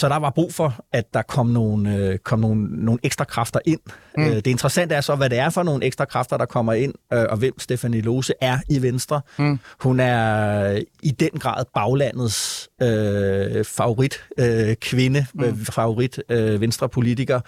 der 0.09 0.19
var 0.19 0.29
brug 0.29 0.53
for, 0.53 0.85
at 0.93 1.13
der 1.13 1.21
kom 1.21 1.47
nogle, 1.47 1.95
øh, 1.95 2.17
kom 2.17 2.39
nogle, 2.39 2.85
nogle 2.85 2.99
ekstra 3.03 3.25
kræfter 3.25 3.59
ind. 3.65 3.79
Mm. 4.17 4.23
Øh, 4.23 4.35
det 4.35 4.47
interessante 4.47 4.95
er 4.95 5.01
så, 5.01 5.15
hvad 5.15 5.29
det 5.29 5.37
er 5.39 5.49
for 5.49 5.63
nogle 5.63 5.85
ekstra 5.85 6.05
kræfter, 6.05 6.37
der 6.37 6.45
kommer 6.45 6.73
ind, 6.73 6.93
og 7.09 7.37
hvem 7.37 7.59
Stefanie 7.59 8.01
Lose 8.01 8.33
er 8.41 8.59
i 8.69 8.81
Venstre. 8.81 9.21
Mm. 9.37 9.59
Hun 9.79 9.99
er 9.99 10.81
i 11.03 11.11
den 11.11 11.39
grad 11.39 11.65
baglandets 11.73 12.69
øh, 12.81 13.65
favorit 13.65 14.23
øh, 14.37 14.75
kvinde, 14.75 15.25
mm. 15.33 15.65
favorit 15.65 16.21
øh, 16.29 16.61
venstrepolitiker. 16.61 17.39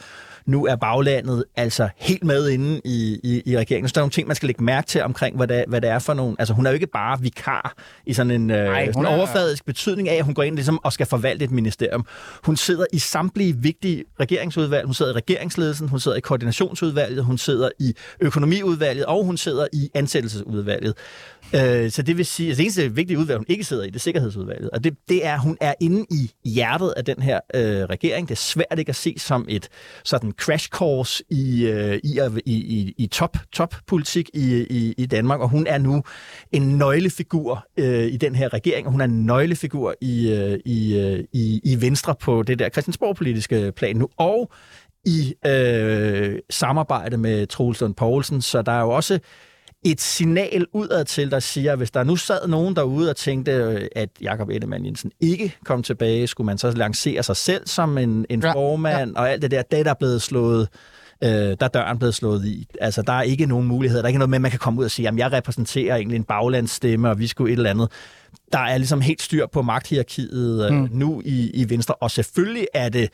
Nu 0.46 0.66
er 0.66 0.76
baglandet 0.76 1.44
altså 1.56 1.90
helt 1.98 2.24
med 2.24 2.50
inde 2.50 2.82
i, 2.86 3.20
i, 3.24 3.42
i 3.46 3.58
regeringen. 3.58 3.90
Så 3.90 3.94
der 3.94 4.00
er 4.00 4.04
nogle 4.04 4.12
ting, 4.12 4.28
man 4.28 4.36
skal 4.36 4.48
lægge 4.48 4.64
mærke 4.64 4.88
til 4.88 5.04
omkring, 5.04 5.38
hvad 5.38 5.48
det, 5.48 5.66
hvad 5.68 5.82
det 5.82 5.90
er 5.90 6.00
for 6.00 6.14
nogle... 6.14 6.36
Altså, 6.40 6.54
hun 6.54 6.66
er 6.66 6.70
jo 6.70 6.74
ikke 6.74 6.88
bare 6.88 7.22
vikar 7.22 7.74
i 8.06 8.14
sådan 8.14 8.32
en, 8.32 8.52
øh, 8.52 8.66
Nej, 8.66 8.86
sådan 8.86 9.02
en 9.02 9.06
overfladisk 9.06 9.66
betydning 9.66 10.10
af, 10.10 10.16
at 10.16 10.24
hun 10.24 10.34
går 10.34 10.44
ind 10.44 10.56
ligesom, 10.56 10.80
og 10.84 10.94
skal 10.94 11.06
forvalte 11.06 11.46
et 11.46 11.52
ministerium. 11.52 12.06
Hun 12.44 12.58
sidder 12.58 12.86
i 12.94 13.00
samtlige 13.00 13.58
vigtige 13.58 14.04
regeringsudvalg. 14.20 14.86
Hun 14.86 14.94
sidder 14.94 15.12
i 15.12 15.16
regeringsledelsen, 15.16 15.90
hun 15.90 16.00
sidder 16.00 16.18
i 16.18 16.22
koordinationsudvalget, 16.22 17.24
hun 17.26 17.38
sidder 17.38 17.70
i 17.80 17.94
økonomiudvalget, 18.20 19.06
og 19.06 19.26
hun 19.26 19.38
sidder 19.38 19.68
i 19.74 19.90
ansættelsesudvalget. 19.94 20.94
Øh, 21.56 21.92
så 21.92 22.02
det 22.02 22.18
vil 22.18 22.26
sige, 22.26 22.52
at 22.52 22.58
det 22.58 22.64
eneste 22.64 22.96
vigtige 22.96 23.20
udvalg, 23.20 23.38
hun 23.38 23.46
ikke 23.50 23.64
sidder 23.64 23.84
i, 23.84 23.88
det 23.88 23.96
er 23.96 24.00
sikkerhedsudvalget. 24.00 24.70
Og 24.70 24.84
det, 24.84 24.94
det 25.10 25.26
er, 25.26 25.38
hun 25.38 25.58
er 25.62 25.74
inde 25.80 26.06
i 26.12 26.32
hjertet 26.46 26.94
af 26.98 27.06
den 27.06 27.22
her 27.22 27.40
øh, 27.54 27.84
regering. 27.84 28.30
Det 28.30 28.36
er 28.36 28.40
svært 28.40 28.80
ikke 28.80 28.90
at 28.90 28.96
se 28.96 29.16
som 29.18 29.46
et 29.50 29.70
sådan 30.04 30.33
crash 30.38 30.70
course 30.70 31.24
i, 31.30 31.66
øh, 31.66 32.00
i, 32.04 32.20
i, 32.46 32.54
i, 32.54 32.94
i 32.98 33.08
top, 33.08 33.38
top 33.54 33.76
politik 33.88 34.30
i, 34.34 34.66
i, 34.70 34.94
i 34.98 35.06
Danmark, 35.06 35.40
og 35.40 35.50
hun 35.50 35.68
er 35.68 35.78
nu 35.78 36.04
en 36.52 36.78
nøglefigur 36.78 37.66
øh, 37.78 38.06
i 38.06 38.18
den 38.18 38.36
her 38.36 38.54
regering, 38.54 38.86
og 38.86 38.92
hun 38.92 39.02
er 39.02 39.06
en 39.06 39.26
nøglefigur 39.26 39.96
i, 40.02 40.32
øh, 40.32 40.60
i, 40.66 40.98
øh, 40.98 41.24
i, 41.34 41.62
i 41.64 41.82
Venstre 41.82 42.16
på 42.16 42.44
det 42.44 42.60
der 42.60 42.70
Christiansborg-politiske 42.70 43.72
plan 43.72 43.96
nu, 43.96 44.10
og 44.18 44.52
i 45.06 45.34
øh, 45.46 46.40
samarbejde 46.50 47.18
med 47.18 47.48
Troelsund 47.48 47.96
Poulsen, 47.96 48.42
så 48.42 48.62
der 48.62 48.72
er 48.72 48.82
jo 48.82 48.90
også 48.90 49.20
et 49.86 50.02
signal 50.02 50.66
udad 50.74 51.06
til, 51.06 51.32
der 51.32 51.40
siger, 51.40 51.72
at 51.72 51.78
hvis 51.78 51.92
der 51.92 52.04
nu 52.04 52.16
sad 52.16 52.48
nogen 52.48 52.76
derude 52.76 53.10
og 53.10 53.16
tænkte, 53.16 53.52
at 53.96 54.10
Jakob 54.22 54.50
Ellemann 54.50 54.86
Jensen 54.86 55.12
ikke 55.20 55.56
kom 55.66 55.84
tilbage, 55.84 56.28
skulle 56.28 56.46
man 56.46 56.58
så 56.58 56.72
lancere 56.72 57.24
sig 57.24 57.36
selv 57.36 57.68
som 57.68 57.98
en, 57.98 58.26
en 58.30 58.42
ja, 58.42 58.54
formand, 58.54 59.12
ja. 59.12 59.20
og 59.20 59.32
alt 59.32 59.42
det 59.42 59.52
der, 59.52 59.62
det 59.62 59.80
er 59.80 59.84
der 59.84 59.94
blevet 59.94 60.22
slået 60.22 60.68
øh, 61.24 61.30
der 61.30 61.56
er 61.60 61.68
døren 61.68 61.98
blevet 61.98 62.16
slået 62.16 62.46
i. 62.46 62.68
Altså, 62.82 63.02
der 63.02 63.14
er 63.14 63.22
ikke 63.22 63.46
nogen 63.46 63.68
mulighed. 63.68 63.98
Der 63.98 64.04
er 64.04 64.08
ikke 64.08 64.20
noget 64.20 64.30
med, 64.30 64.38
at 64.38 64.42
man 64.42 64.52
kan 64.52 64.60
komme 64.60 64.80
ud 64.80 64.86
og 64.86 64.92
sige, 64.92 65.08
at 65.08 65.18
jeg 65.18 65.32
repræsenterer 65.32 65.96
egentlig 65.96 66.16
en 66.16 66.24
baglandsstemme, 66.24 67.10
og 67.10 67.20
vi 67.20 67.28
skulle 67.28 67.54
et 67.54 67.58
eller 67.58 67.70
andet. 67.70 67.92
Der 68.52 68.60
er 68.60 68.78
ligesom 68.78 69.02
helt 69.02 69.22
styr 69.22 69.48
på 69.48 69.62
magthierarkiet 69.62 70.66
øh, 70.66 70.74
mm. 70.74 70.90
nu 70.92 71.22
i, 71.26 71.52
i 71.54 71.70
Venstre, 71.70 71.96
og 71.96 72.12
selvfølgelig 72.12 72.68
er 72.74 72.90
det 72.90 73.10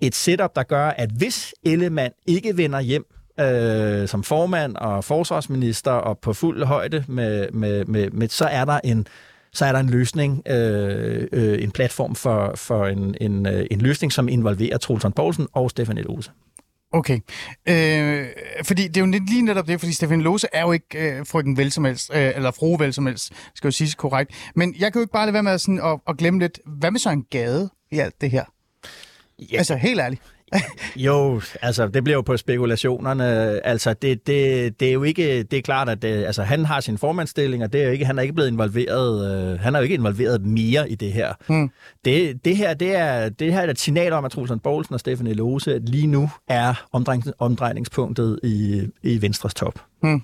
et 0.00 0.14
setup, 0.14 0.56
der 0.56 0.62
gør, 0.62 0.88
at 0.88 1.10
hvis 1.10 1.54
Ellemann 1.64 2.12
ikke 2.26 2.56
vender 2.56 2.80
hjem 2.80 3.04
øh, 3.40 4.08
som 4.08 4.22
formand 4.22 4.76
og 4.76 5.04
forsvarsminister 5.04 5.90
og 5.90 6.18
på 6.18 6.32
fuld 6.32 6.64
højde 6.64 7.04
med, 7.08 7.50
med, 7.52 7.84
med, 7.84 8.10
med 8.10 8.28
så 8.28 8.44
er 8.44 8.64
der 8.64 8.80
en 8.84 9.06
så 9.52 9.64
er 9.64 9.72
der 9.72 9.80
en 9.80 9.90
løsning, 9.90 10.42
øh, 10.48 11.28
øh, 11.32 11.62
en 11.62 11.70
platform 11.70 12.14
for, 12.14 12.52
for 12.56 12.86
en, 12.86 13.14
en, 13.20 13.46
øh, 13.46 13.66
en 13.70 13.80
løsning, 13.80 14.12
som 14.12 14.28
involverer 14.28 14.78
Troels 14.78 15.06
Poulsen 15.16 15.48
og 15.52 15.70
Stefan 15.70 15.98
Elose. 15.98 16.30
Okay. 16.92 17.20
Øh, 17.68 18.26
fordi 18.64 18.88
det 18.88 18.96
er 18.96 19.00
jo 19.00 19.06
lige 19.06 19.42
netop 19.42 19.66
det, 19.66 19.80
fordi 19.80 19.92
Stefan 19.92 20.20
Lose 20.20 20.46
er 20.52 20.62
jo 20.62 20.72
ikke 20.72 20.98
øh, 20.98 21.26
frøken 21.26 21.56
vel 21.56 21.72
som 21.72 21.84
helst, 21.84 22.10
øh, 22.14 22.32
eller 22.34 22.50
fru 22.50 22.76
vel 22.76 22.92
som 22.92 23.06
helst, 23.06 23.32
skal 23.54 23.68
jo 23.68 23.72
sige 23.72 23.92
korrekt. 23.92 24.30
Men 24.54 24.74
jeg 24.78 24.92
kan 24.92 25.00
jo 25.00 25.02
ikke 25.02 25.12
bare 25.12 25.26
lade 25.26 25.34
være 25.34 25.42
med 25.42 25.52
at, 25.52 25.60
sådan, 25.60 25.80
at, 25.80 26.00
at 26.08 26.16
glemme 26.16 26.40
lidt, 26.40 26.60
hvad 26.66 26.90
med 26.90 27.00
så 27.00 27.10
en 27.10 27.24
gade 27.30 27.70
i 27.90 27.98
alt 27.98 28.20
det 28.20 28.30
her? 28.30 28.44
Ja. 29.38 29.56
Altså, 29.56 29.76
helt 29.76 30.00
ærligt 30.00 30.22
jo, 30.96 31.40
altså 31.62 31.88
det 31.88 32.04
bliver 32.04 32.16
jo 32.16 32.22
på 32.22 32.36
spekulationerne. 32.36 33.24
Altså 33.66 33.94
det, 33.94 34.26
det, 34.26 34.80
det 34.80 34.88
er 34.88 34.92
jo 34.92 35.02
ikke, 35.02 35.42
det 35.42 35.58
er 35.58 35.62
klart, 35.62 35.88
at 35.88 36.02
det, 36.02 36.24
altså, 36.24 36.42
han 36.42 36.64
har 36.64 36.80
sin 36.80 36.98
formandstilling, 36.98 37.62
og 37.62 37.72
det 37.72 37.80
er 37.82 37.86
jo 37.86 37.92
ikke, 37.92 38.04
han 38.04 38.18
er 38.18 38.22
ikke 38.22 38.34
blevet 38.34 38.50
involveret, 38.50 39.52
øh, 39.52 39.60
han 39.60 39.74
er 39.74 39.78
jo 39.78 39.82
ikke 39.82 39.94
involveret 39.94 40.46
mere 40.46 40.90
i 40.90 40.94
det 40.94 41.12
her. 41.12 41.32
Hmm. 41.46 41.70
Det, 42.04 42.44
det 42.44 42.56
her, 42.56 42.74
det 42.74 42.96
er, 42.96 43.28
det 43.28 43.52
her 43.52 43.60
er 43.60 43.70
et 43.70 43.80
signal 43.80 44.12
om, 44.12 44.24
at 44.24 44.30
Trulsund 44.30 44.60
Poulsen 44.60 44.94
og 44.94 45.00
Stefan 45.00 45.26
Elose 45.26 45.78
lige 45.78 46.06
nu 46.06 46.30
er 46.48 46.86
omdrejningspunktet 47.38 48.40
i, 48.42 48.82
i 49.02 49.22
Venstres 49.22 49.54
top. 49.54 49.80
Hmm. 50.04 50.22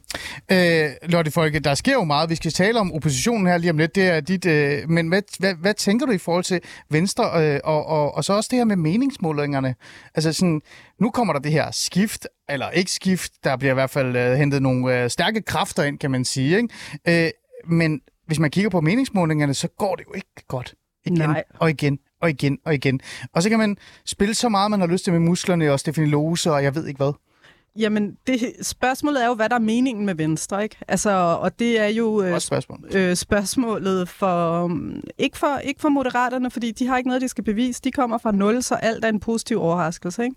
Øh, 0.51 0.91
Lotte 1.03 1.31
Folke, 1.31 1.59
der 1.59 1.75
sker 1.75 1.93
jo 1.93 2.05
meget. 2.05 2.31
Vi 2.31 2.35
skal 2.35 2.53
tale 2.53 2.81
om 2.81 2.93
oppositionen 2.93 3.47
her 3.47 3.59
lige 3.59 3.71
om 3.71 3.79
lidt. 3.79 3.95
Det 3.95 4.09
er 4.09 4.21
dit, 4.21 4.47
øh, 4.47 4.91
men 4.91 5.09
hvad, 5.09 5.23
hvad, 5.39 5.55
hvad 5.55 5.75
tænker 5.75 6.07
du 6.07 6.13
i 6.13 6.19
forhold 6.19 6.45
til 6.45 6.61
Venstre, 6.91 7.55
øh, 7.55 7.61
og, 7.65 7.87
og, 7.87 8.15
og 8.15 8.25
så 8.25 8.33
også 8.33 8.49
det 8.51 8.59
her 8.59 8.65
med 8.65 8.77
meningsmålingerne? 8.77 9.75
Altså 10.15 10.33
sådan, 10.33 10.61
nu 10.99 11.11
kommer 11.11 11.33
der 11.33 11.41
det 11.41 11.53
her 11.53 11.71
skift, 11.71 12.29
eller 12.49 12.71
ikke 12.71 12.91
skift, 12.91 13.33
der 13.45 13.57
bliver 13.57 13.73
i 13.73 13.75
hvert 13.75 13.91
fald 13.91 14.17
øh, 14.17 14.33
hentet 14.33 14.63
nogle 14.63 15.03
øh, 15.03 15.11
stærke 15.11 15.43
kræfter 15.43 15.83
ind, 15.83 15.99
kan 15.99 16.11
man 16.11 16.25
sige. 16.25 16.57
Ikke? 16.57 17.27
Øh, 17.27 17.31
men 17.69 18.01
hvis 18.27 18.39
man 18.39 18.51
kigger 18.51 18.71
på 18.71 18.81
meningsmålingerne, 18.81 19.55
så 19.55 19.69
går 19.69 19.97
det 19.97 20.05
jo 20.09 20.13
ikke 20.15 20.47
godt. 20.49 20.75
Igen 21.05 21.19
Nej. 21.19 21.45
og 21.55 21.71
igen 21.71 21.99
og 22.23 22.31
igen 22.31 22.59
og 22.65 22.75
igen. 22.75 23.01
Og 23.33 23.43
så 23.43 23.49
kan 23.49 23.59
man 23.59 23.77
spille 24.07 24.35
så 24.35 24.49
meget, 24.49 24.71
man 24.71 24.81
har 24.81 24.87
lyst 24.87 25.05
til 25.05 25.13
med 25.13 25.21
musklerne 25.21 25.73
og 25.73 25.81
Stefanie 25.81 26.11
Lose 26.11 26.53
og 26.53 26.63
jeg 26.63 26.75
ved 26.75 26.87
ikke 26.87 26.99
hvad. 26.99 27.13
Jamen, 27.79 28.17
det, 28.27 28.39
spørgsmålet 28.63 29.23
er 29.23 29.27
jo, 29.27 29.35
hvad 29.35 29.49
der 29.49 29.55
er 29.55 29.61
meningen 29.61 30.07
med 30.07 30.15
Venstre, 30.15 30.63
ikke? 30.63 30.77
Altså, 30.89 31.11
og 31.11 31.59
det 31.59 31.81
er 31.81 31.87
jo 31.87 32.23
øh, 32.23 32.41
spørgsmål. 32.41 32.85
øh, 32.95 33.17
spørgsmålet 33.17 34.09
for, 34.09 34.65
um, 34.65 35.03
ikke 35.19 35.39
for, 35.39 35.59
ikke 35.59 35.81
for 35.81 35.89
moderaterne, 35.89 36.51
fordi 36.51 36.71
de 36.71 36.87
har 36.87 36.97
ikke 36.97 37.09
noget, 37.09 37.23
de 37.23 37.29
skal 37.29 37.45
bevise. 37.45 37.81
De 37.85 37.93
kommer 37.93 38.19
fra 38.19 38.33
nul, 38.33 38.63
så 38.63 38.75
alt 38.75 39.05
er 39.05 39.09
en 39.09 39.21
positiv 39.21 39.61
overraskelse, 39.61 40.25
ikke? 40.25 40.37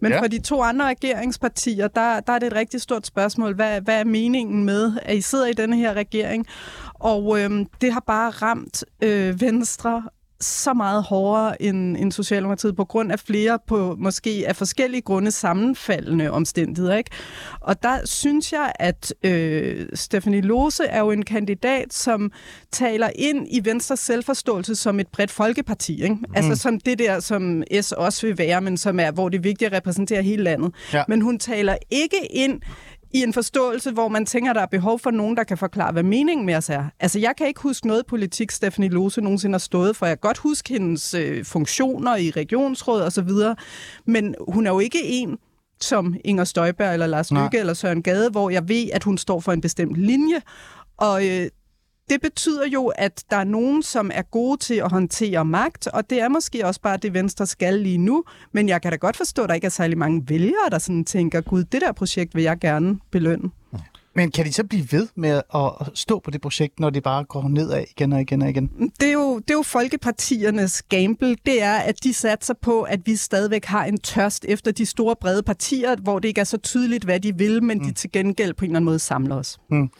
Men 0.00 0.12
ja. 0.12 0.20
for 0.20 0.26
de 0.26 0.40
to 0.40 0.62
andre 0.62 0.86
regeringspartier, 0.86 1.88
der, 1.88 2.20
der 2.20 2.32
er 2.32 2.38
det 2.38 2.46
et 2.46 2.54
rigtig 2.54 2.80
stort 2.80 3.06
spørgsmål. 3.06 3.54
Hvad, 3.54 3.80
hvad 3.80 4.00
er 4.00 4.04
meningen 4.04 4.64
med, 4.64 4.92
at 5.02 5.16
I 5.16 5.20
sidder 5.20 5.46
i 5.46 5.52
denne 5.52 5.76
her 5.76 5.94
regering? 5.94 6.46
Og 6.94 7.40
øh, 7.40 7.66
det 7.80 7.92
har 7.92 8.02
bare 8.06 8.30
ramt 8.30 8.84
øh, 9.02 9.40
Venstre 9.40 10.02
så 10.40 10.74
meget 10.74 11.02
hårdere 11.02 11.62
end, 11.62 11.96
end 11.96 12.12
Socialdemokratiet 12.12 12.76
på 12.76 12.84
grund 12.84 13.12
af 13.12 13.20
flere 13.20 13.58
på 13.66 13.96
måske 13.98 14.44
af 14.46 14.56
forskellige 14.56 15.02
grunde 15.02 15.30
sammenfaldende 15.30 16.30
omstændigheder. 16.30 16.96
Ikke? 16.96 17.10
Og 17.60 17.82
der 17.82 17.98
synes 18.04 18.52
jeg, 18.52 18.72
at 18.74 19.14
øh, 19.22 19.86
Stephanie 19.94 20.40
Lose 20.40 20.84
er 20.84 21.00
jo 21.00 21.10
en 21.10 21.24
kandidat, 21.24 21.94
som 21.94 22.32
taler 22.72 23.10
ind 23.14 23.46
i 23.50 23.64
Venstres 23.64 24.00
selvforståelse 24.00 24.74
som 24.74 25.00
et 25.00 25.08
bredt 25.08 25.30
folkeparti. 25.30 26.02
Ikke? 26.02 26.14
Mm. 26.14 26.24
Altså 26.34 26.56
som 26.56 26.80
det 26.80 26.98
der, 26.98 27.20
som 27.20 27.62
S 27.80 27.92
også 27.92 28.26
vil 28.26 28.38
være, 28.38 28.60
men 28.60 28.76
som 28.76 29.00
er, 29.00 29.10
hvor 29.10 29.28
det 29.28 29.38
er 29.38 29.42
vigtigt 29.42 29.72
at 29.72 29.76
repræsentere 29.76 30.22
hele 30.22 30.42
landet. 30.42 30.74
Ja. 30.92 31.04
Men 31.08 31.20
hun 31.20 31.38
taler 31.38 31.76
ikke 31.90 32.26
ind 32.30 32.60
i 33.14 33.22
en 33.22 33.32
forståelse, 33.32 33.90
hvor 33.90 34.08
man 34.08 34.26
tænker, 34.26 34.52
der 34.52 34.60
er 34.60 34.66
behov 34.66 34.98
for 34.98 35.10
nogen, 35.10 35.36
der 35.36 35.44
kan 35.44 35.58
forklare, 35.58 35.92
hvad 35.92 36.02
meningen 36.02 36.46
med 36.46 36.54
os 36.54 36.70
er. 36.70 36.84
Altså, 37.00 37.18
jeg 37.18 37.34
kan 37.38 37.46
ikke 37.46 37.60
huske 37.60 37.86
noget 37.86 38.06
politik, 38.06 38.50
Stephanie 38.50 38.90
Lose 38.90 39.20
nogensinde 39.20 39.54
har 39.54 39.58
stået 39.58 39.96
for. 39.96 40.06
Jeg 40.06 40.16
kan 40.20 40.28
godt 40.28 40.38
huske 40.38 40.68
hendes 40.68 41.14
øh, 41.14 41.44
funktioner 41.44 42.16
i 42.16 42.30
regionsråd 42.30 43.00
og 43.00 43.12
så 43.12 43.22
videre, 43.22 43.56
men 44.06 44.34
hun 44.48 44.66
er 44.66 44.70
jo 44.70 44.78
ikke 44.78 45.04
en, 45.04 45.38
som 45.80 46.14
Inger 46.24 46.44
Støjberg 46.44 46.92
eller 46.92 47.06
Lars 47.06 47.30
Lykke 47.30 47.58
eller 47.58 47.74
Søren 47.74 48.02
Gade, 48.02 48.30
hvor 48.30 48.50
jeg 48.50 48.68
ved, 48.68 48.88
at 48.92 49.04
hun 49.04 49.18
står 49.18 49.40
for 49.40 49.52
en 49.52 49.60
bestemt 49.60 49.96
linje. 49.96 50.40
Og 50.96 51.26
øh, 51.28 51.46
det 52.10 52.20
betyder 52.20 52.66
jo, 52.66 52.86
at 52.86 53.24
der 53.30 53.36
er 53.36 53.44
nogen, 53.44 53.82
som 53.82 54.10
er 54.14 54.22
gode 54.22 54.56
til 54.56 54.74
at 54.74 54.90
håndtere 54.90 55.44
magt, 55.44 55.86
og 55.86 56.10
det 56.10 56.20
er 56.20 56.28
måske 56.28 56.66
også 56.66 56.80
bare 56.80 56.96
det, 56.96 57.14
Venstre 57.14 57.46
skal 57.46 57.74
lige 57.74 57.98
nu. 57.98 58.24
Men 58.52 58.68
jeg 58.68 58.82
kan 58.82 58.90
da 58.90 58.96
godt 58.96 59.16
forstå, 59.16 59.42
at 59.42 59.48
der 59.48 59.54
ikke 59.54 59.64
er 59.64 59.70
særlig 59.70 59.98
mange 59.98 60.24
vælgere, 60.28 60.70
der 60.70 60.78
sådan 60.78 61.04
tænker, 61.04 61.40
gud, 61.40 61.64
det 61.64 61.80
der 61.80 61.92
projekt 61.92 62.34
vil 62.34 62.42
jeg 62.42 62.58
gerne 62.58 62.98
belønne. 63.10 63.50
Men 64.18 64.30
kan 64.30 64.44
de 64.44 64.52
så 64.52 64.64
blive 64.64 64.86
ved 64.90 65.08
med 65.14 65.42
at 65.54 65.70
stå 65.94 66.20
på 66.20 66.30
det 66.30 66.40
projekt, 66.40 66.80
når 66.80 66.90
det 66.90 67.02
bare 67.02 67.24
går 67.24 67.48
nedad 67.48 67.84
igen 67.90 68.12
og 68.12 68.20
igen 68.20 68.42
og 68.42 68.48
igen? 68.48 68.70
Det 69.00 69.08
er 69.08 69.12
jo, 69.12 69.38
det 69.38 69.50
er 69.50 69.54
jo 69.54 69.62
folkepartiernes 69.62 70.82
gamble. 70.82 71.36
Det 71.46 71.62
er, 71.62 71.74
at 71.74 72.04
de 72.04 72.14
satser 72.14 72.54
på, 72.62 72.82
at 72.82 73.00
vi 73.04 73.16
stadigvæk 73.16 73.64
har 73.64 73.84
en 73.84 73.98
tørst 73.98 74.44
efter 74.48 74.72
de 74.72 74.86
store 74.86 75.16
brede 75.20 75.42
partier, 75.42 75.96
hvor 75.96 76.18
det 76.18 76.28
ikke 76.28 76.40
er 76.40 76.44
så 76.44 76.58
tydeligt, 76.58 77.04
hvad 77.04 77.20
de 77.20 77.38
vil, 77.38 77.62
men 77.62 77.78
mm. 77.78 77.84
de 77.84 77.92
til 77.92 78.12
gengæld 78.12 78.54
på 78.54 78.64
en 78.64 78.70
eller 78.70 78.76
anden 78.76 78.84
måde 78.84 78.98
samler 78.98 79.36
os. 79.36 79.58
Mm. 79.70 79.90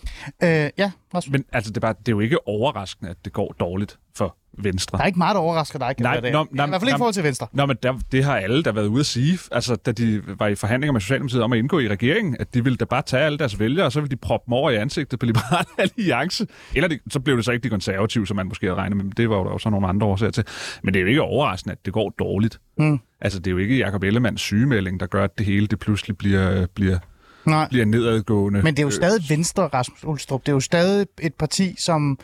Øh, 0.43 0.71
ja, 0.79 0.91
også. 1.13 1.29
Men 1.33 1.45
altså, 1.53 1.71
det 1.71 1.77
er, 1.77 1.81
bare, 1.81 1.95
det 1.99 2.09
er 2.09 2.13
jo 2.13 2.21
ikke 2.21 2.49
overraskende, 2.49 3.11
at 3.11 3.17
det 3.25 3.33
går 3.33 3.55
dårligt 3.61 3.99
for 4.19 4.37
Venstre. 4.63 4.99
Der 4.99 5.03
er 5.03 5.07
ikke 5.07 5.19
meget, 5.19 5.35
der 5.35 5.41
overrasker 5.41 5.79
dig, 5.79 5.97
kan 5.97 6.05
nej, 6.05 6.21
det. 6.21 6.33
Nå, 6.33 6.45
I 6.45 6.49
hvert 6.53 6.69
fald 6.69 6.83
ikke 6.83 6.91
i 6.91 6.99
forhold 6.99 7.15
til 7.15 7.25
Venstre. 7.25 7.47
Nå, 7.53 7.67
men 7.67 7.77
der, 7.83 7.99
det 8.13 8.25
har 8.25 8.37
alle 8.37 8.63
der 8.63 8.73
været 8.73 8.87
ude 8.87 9.01
at 9.01 9.07
sige, 9.07 9.39
altså 9.53 9.77
da 9.77 9.93
de 9.93 10.23
var 10.39 10.47
i 10.47 10.55
forhandlinger 10.55 10.93
med 10.93 11.01
Socialdemokratiet 11.01 11.43
om 11.43 11.53
at 11.53 11.59
indgå 11.59 11.79
i 11.79 11.89
regeringen, 11.89 12.37
at 12.41 12.55
de 12.55 12.65
ville 12.65 12.77
da 12.77 12.85
bare 12.85 13.03
tage 13.03 13.23
alle 13.23 13.39
deres 13.39 13.59
vælgere, 13.59 13.87
og 13.87 13.93
så 13.93 14.01
ville 14.01 14.11
de 14.11 14.17
proppe 14.17 14.45
dem 14.47 14.53
over 14.53 14.71
i 14.71 14.77
ansigtet 14.77 15.19
på 15.19 15.27
Liberal 15.27 15.67
Alliance. 15.79 16.47
Eller 16.75 16.89
det, 16.89 17.01
så 17.11 17.21
blev 17.21 17.37
det 17.37 17.45
så 17.45 17.53
ikke 17.53 17.65
de 17.65 17.71
konservative, 17.71 18.27
som 18.27 18.37
man 18.37 18.47
måske 18.47 18.67
havde 18.67 18.77
regnet 18.77 18.97
med, 18.97 19.05
men 19.05 19.13
det 19.17 19.31
var 19.31 19.37
jo 19.37 19.45
der 19.45 19.51
også 19.51 19.71
nogle 19.71 19.89
andre 19.89 20.07
årsager 20.07 20.31
til. 20.31 20.45
Men 20.83 20.95
det 20.95 21.01
er 21.01 21.03
jo 21.03 21.09
ikke 21.09 21.23
overraskende, 21.23 21.73
at 21.73 21.85
det 21.85 21.93
går 21.93 22.15
dårligt. 22.19 22.61
Mm. 22.79 23.01
Altså, 23.21 23.39
det 23.39 23.47
er 23.47 23.51
jo 23.51 23.59
ikke 23.59 23.79
Jacob 23.79 24.03
Ellemanns 24.03 24.41
sygemelding, 24.41 25.01
der 25.01 25.07
gør, 25.07 25.25
at 25.25 25.39
det 25.39 25.47
hele 25.47 25.67
det 25.67 25.79
pludselig 25.79 26.19
bliver, 26.19 26.67
bliver 26.75 26.99
Nej. 27.47 27.69
bliver 27.69 27.85
nedadgående. 27.85 28.63
Men 28.63 28.75
det 28.75 28.83
er 28.83 28.87
jo 28.87 28.91
stadig 28.91 29.25
Venstre, 29.29 29.67
Rasmus 29.67 30.05
Ulstrup. 30.05 30.41
Det 30.41 30.49
er 30.49 30.53
jo 30.57 30.61
stadig 30.61 31.07
et 31.21 31.35
parti, 31.35 31.75
som 31.79 32.19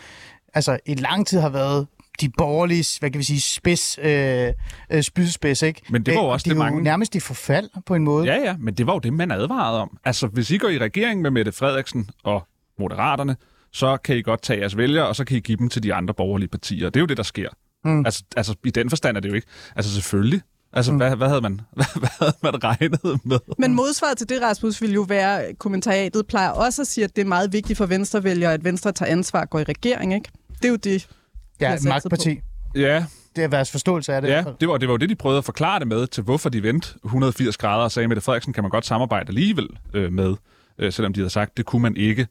altså, 0.54 0.78
i 0.86 0.94
lang 0.94 1.26
tid 1.26 1.40
har 1.40 1.48
været 1.48 1.86
de 2.20 2.28
borgerlige, 2.38 2.84
hvad 3.00 3.10
kan 3.10 3.18
vi 3.18 3.24
sige, 3.24 3.40
spids, 3.40 3.98
øh, 4.02 4.52
øh 4.90 5.02
spydspids, 5.02 5.62
ikke? 5.62 5.82
Men 5.90 6.06
det 6.06 6.14
var 6.14 6.20
jo 6.20 6.28
også 6.28 6.44
de 6.44 6.50
det 6.50 6.58
mange... 6.58 6.82
nærmest 6.82 7.14
i 7.14 7.20
forfald 7.20 7.68
på 7.86 7.94
en 7.94 8.04
måde. 8.04 8.26
Ja, 8.26 8.36
ja, 8.36 8.56
men 8.56 8.74
det 8.74 8.86
var 8.86 8.92
jo 8.92 8.98
det, 8.98 9.12
man 9.12 9.30
advarede 9.30 9.80
om. 9.80 9.98
Altså, 10.04 10.26
hvis 10.26 10.50
I 10.50 10.58
går 10.58 10.68
i 10.68 10.78
regering 10.78 11.22
med 11.22 11.30
Mette 11.30 11.52
Frederiksen 11.52 12.10
og 12.24 12.46
Moderaterne, 12.78 13.36
så 13.72 13.96
kan 13.96 14.16
I 14.16 14.22
godt 14.22 14.42
tage 14.42 14.60
jeres 14.60 14.76
vælgere, 14.76 15.08
og 15.08 15.16
så 15.16 15.24
kan 15.24 15.36
I 15.36 15.40
give 15.40 15.58
dem 15.58 15.68
til 15.68 15.82
de 15.82 15.94
andre 15.94 16.14
borgerlige 16.14 16.48
partier. 16.48 16.90
Det 16.90 16.96
er 16.96 17.00
jo 17.00 17.06
det, 17.06 17.16
der 17.16 17.22
sker. 17.22 17.48
Mm. 17.84 18.06
Altså, 18.06 18.24
altså, 18.36 18.54
i 18.64 18.70
den 18.70 18.90
forstand 18.90 19.16
er 19.16 19.20
det 19.20 19.28
jo 19.28 19.34
ikke... 19.34 19.46
Altså, 19.76 19.94
selvfølgelig 19.94 20.40
Altså, 20.76 20.92
mm. 20.92 20.98
hvad, 20.98 21.16
hvad, 21.16 21.28
havde 21.28 21.40
man, 21.40 21.60
hvad, 21.76 21.86
hvad 21.98 22.08
havde 22.18 22.36
man 22.42 22.64
regnet 22.64 23.20
med? 23.24 23.38
Men 23.58 23.74
modsvaret 23.74 24.18
til 24.18 24.28
det, 24.28 24.42
Rasmus, 24.42 24.82
vil 24.82 24.92
jo 24.92 25.02
være, 25.02 25.54
kommentariatet 25.54 26.26
plejer 26.26 26.48
også 26.48 26.82
at 26.82 26.88
sige, 26.88 27.04
at 27.04 27.16
det 27.16 27.22
er 27.22 27.26
meget 27.26 27.52
vigtigt 27.52 27.76
for 27.76 27.86
venstrevælgere, 27.86 28.52
at 28.52 28.64
Venstre 28.64 28.92
tager 28.92 29.12
ansvar 29.12 29.40
og 29.40 29.50
går 29.50 29.58
i 29.58 29.64
regering, 29.64 30.14
ikke? 30.14 30.30
Det 30.64 30.68
er 30.68 30.72
jo 30.72 30.76
det, 30.76 31.08
Ja, 31.60 31.74
et 31.74 31.84
magtparti. 31.84 32.40
Ja. 32.74 33.06
Det 33.36 33.44
er 33.44 33.48
deres 33.48 33.70
forståelse 33.70 34.14
af 34.14 34.22
det. 34.22 34.28
Ja, 34.28 34.44
det 34.60 34.68
var, 34.68 34.78
det 34.78 34.88
var 34.88 34.92
jo 34.92 34.96
det, 34.96 35.08
de 35.08 35.14
prøvede 35.14 35.38
at 35.38 35.44
forklare 35.44 35.78
det 35.78 35.88
med, 35.88 36.06
til 36.06 36.22
hvorfor 36.22 36.48
de 36.48 36.62
vendte 36.62 36.88
180 37.04 37.56
grader 37.56 37.84
og 37.84 37.92
sagde, 37.92 38.04
at 38.04 38.08
Mette 38.08 38.20
Frederiksen 38.20 38.52
kan 38.52 38.64
man 38.64 38.70
godt 38.70 38.86
samarbejde 38.86 39.28
alligevel 39.28 39.68
øh, 39.94 40.12
med, 40.12 40.34
øh, 40.78 40.92
selvom 40.92 41.12
de 41.12 41.20
havde 41.20 41.30
sagt, 41.30 41.56
det 41.56 41.66
kunne 41.66 41.82
man 41.82 41.96
ikke. 41.96 42.26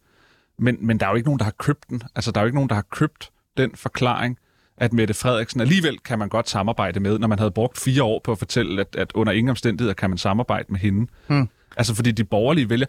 Men, 0.59 0.77
men 0.81 0.99
der 0.99 1.05
er 1.05 1.09
jo 1.09 1.15
ikke 1.15 1.27
nogen, 1.27 1.39
der 1.39 1.43
har 1.43 1.53
købt 1.59 1.89
den. 1.89 2.01
Altså, 2.15 2.31
der 2.31 2.39
er 2.39 2.43
jo 2.43 2.45
ikke 2.45 2.57
nogen, 2.57 2.69
der 2.69 2.75
har 2.75 2.85
købt 2.91 3.31
den 3.57 3.71
forklaring, 3.75 4.37
at 4.77 4.93
Mette 4.93 5.13
Frederiksen 5.13 5.61
alligevel 5.61 5.99
kan 5.99 6.19
man 6.19 6.29
godt 6.29 6.49
samarbejde 6.49 6.99
med, 6.99 7.19
når 7.19 7.27
man 7.27 7.39
havde 7.39 7.51
brugt 7.51 7.77
fire 7.77 8.03
år 8.03 8.21
på 8.23 8.31
at 8.31 8.37
fortælle, 8.37 8.81
at, 8.81 8.95
at 8.95 9.11
under 9.13 9.33
ingen 9.33 9.49
omstændigheder 9.49 9.93
kan 9.93 10.09
man 10.09 10.17
samarbejde 10.17 10.65
med 10.69 10.79
hende. 10.79 11.07
Hmm. 11.27 11.49
Altså, 11.77 11.95
fordi 11.95 12.11
de 12.11 12.23
borgerlige 12.23 12.69
vælger... 12.69 12.87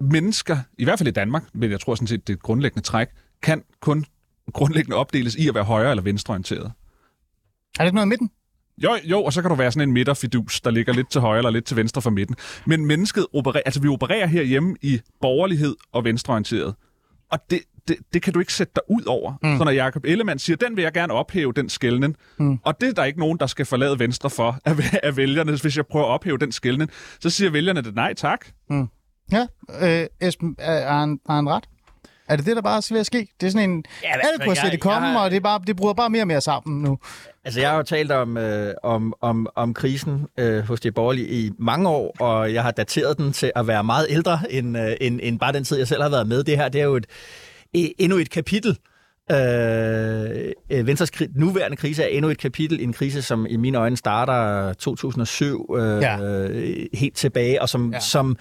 Mennesker, 0.00 0.58
i 0.78 0.84
hvert 0.84 0.98
fald 0.98 1.08
i 1.08 1.12
Danmark, 1.12 1.44
men 1.52 1.70
jeg 1.70 1.80
tror 1.80 1.94
sådan 1.94 2.06
set, 2.06 2.26
det 2.26 2.32
er 2.32 2.36
et 2.36 2.42
grundlæggende 2.42 2.86
træk, 2.86 3.08
kan 3.42 3.62
kun 3.80 4.04
grundlæggende 4.52 4.96
opdeles 4.96 5.34
i 5.34 5.48
at 5.48 5.54
være 5.54 5.64
højre- 5.64 5.90
eller 5.90 6.02
venstreorienteret. 6.02 6.64
Er 7.78 7.82
det 7.82 7.84
ikke 7.84 7.94
noget 7.94 8.06
i 8.06 8.08
midten? 8.08 8.30
Jo, 8.82 8.96
jo, 9.04 9.22
og 9.24 9.32
så 9.32 9.42
kan 9.42 9.48
du 9.48 9.54
være 9.54 9.72
sådan 9.72 9.88
en 9.88 9.92
midterfidus, 9.92 10.60
der 10.60 10.70
ligger 10.70 10.92
lidt 10.92 11.10
til 11.10 11.20
højre 11.20 11.38
eller 11.38 11.50
lidt 11.50 11.64
til 11.64 11.76
venstre 11.76 12.02
for 12.02 12.10
midten. 12.10 12.36
Men 12.66 12.86
mennesket 12.86 13.26
opererer, 13.34 13.62
altså 13.66 13.80
vi 13.80 13.88
opererer 13.88 14.26
herhjemme 14.26 14.76
i 14.82 15.00
borgerlighed 15.20 15.76
og 15.92 16.04
venstreorienteret. 16.04 16.74
Og 17.30 17.38
det, 17.50 17.60
det, 17.88 17.96
det 18.12 18.22
kan 18.22 18.32
du 18.32 18.40
ikke 18.40 18.52
sætte 18.52 18.72
dig 18.76 18.82
ud 18.90 19.02
over. 19.06 19.34
Mm. 19.42 19.58
Så 19.58 19.64
når 19.64 19.70
Jacob 19.70 20.04
Ellemann 20.04 20.38
siger, 20.38 20.56
den 20.56 20.76
vil 20.76 20.82
jeg 20.82 20.92
gerne 20.92 21.12
ophæve, 21.12 21.52
den 21.52 21.68
skældning. 21.68 22.16
Mm. 22.38 22.58
Og 22.64 22.80
det 22.80 22.88
er 22.88 22.92
der 22.92 23.04
ikke 23.04 23.18
nogen, 23.20 23.38
der 23.38 23.46
skal 23.46 23.66
forlade 23.66 23.98
venstre 23.98 24.30
for 24.30 24.58
af, 24.64 25.00
af 25.02 25.16
vælgerne. 25.16 25.56
Hvis 25.62 25.76
jeg 25.76 25.86
prøver 25.86 26.06
at 26.06 26.10
ophæve 26.10 26.38
den 26.38 26.52
skældning, 26.52 26.90
så 27.20 27.30
siger 27.30 27.50
vælgerne 27.50 27.82
det 27.82 27.94
nej 27.94 28.14
tak. 28.14 28.46
Mm. 28.70 28.88
Ja, 29.32 29.46
øh, 29.82 30.06
Esben, 30.20 30.56
er, 30.58 30.98
han, 30.98 31.20
er 31.28 31.32
han 31.32 31.48
ret? 31.48 31.64
Er 32.28 32.36
det 32.36 32.46
det, 32.46 32.56
der 32.56 32.62
bare 32.62 32.76
er 32.76 32.88
ved 32.90 33.00
at 33.00 33.06
ske? 33.06 33.28
Det 33.40 33.46
er 33.46 33.50
sådan 33.50 33.70
en... 33.70 33.84
Ja, 34.02 34.08
alle 34.08 34.44
kunne 34.44 34.56
se 34.56 34.70
det 34.70 34.80
komme, 34.80 35.08
har... 35.08 35.24
og 35.24 35.30
det, 35.30 35.36
er 35.36 35.40
bare, 35.40 35.60
det 35.66 35.76
bruger 35.76 35.94
bare 35.94 36.10
mere 36.10 36.22
og 36.22 36.26
mere 36.26 36.40
sammen 36.40 36.82
nu. 36.82 36.98
Altså, 37.44 37.60
jeg 37.60 37.70
har 37.70 37.76
jo 37.76 37.82
talt 37.82 38.12
om, 38.12 38.36
øh, 38.36 38.74
om, 38.82 39.14
om, 39.20 39.46
om 39.54 39.74
krisen 39.74 40.26
øh, 40.38 40.64
hos 40.64 40.80
de 40.80 40.92
borgerlige 40.92 41.28
i 41.28 41.50
mange 41.58 41.88
år, 41.88 42.16
og 42.20 42.54
jeg 42.54 42.62
har 42.62 42.70
dateret 42.70 43.18
den 43.18 43.32
til 43.32 43.52
at 43.56 43.66
være 43.66 43.84
meget 43.84 44.06
ældre 44.10 44.40
end, 44.50 44.78
øh, 44.78 44.92
end, 45.00 45.20
end 45.22 45.38
bare 45.38 45.52
den 45.52 45.64
tid, 45.64 45.78
jeg 45.78 45.88
selv 45.88 46.02
har 46.02 46.08
været 46.08 46.26
med. 46.26 46.44
Det 46.44 46.56
her 46.56 46.68
det 46.68 46.80
er 46.80 46.84
jo 46.84 46.96
et, 46.96 47.06
endnu 47.72 48.16
et 48.18 48.30
kapitel 48.30 48.78
Øh, 49.30 50.52
øh, 50.70 50.86
Venstres 50.86 51.10
kri- 51.10 51.32
nuværende 51.34 51.76
krise 51.76 52.02
er 52.02 52.06
endnu 52.06 52.30
et 52.30 52.38
kapitel 52.38 52.80
i 52.80 52.82
en 52.82 52.92
krise, 52.92 53.22
som 53.22 53.46
i 53.50 53.56
mine 53.56 53.78
øjne 53.78 53.96
starter 53.96 54.72
2007 54.72 55.74
øh, 55.78 56.02
ja. 56.02 56.18
helt 56.92 57.16
tilbage, 57.16 57.62
og 57.62 57.68
som, 57.68 57.92
ja. 57.92 58.00
som 58.00 58.36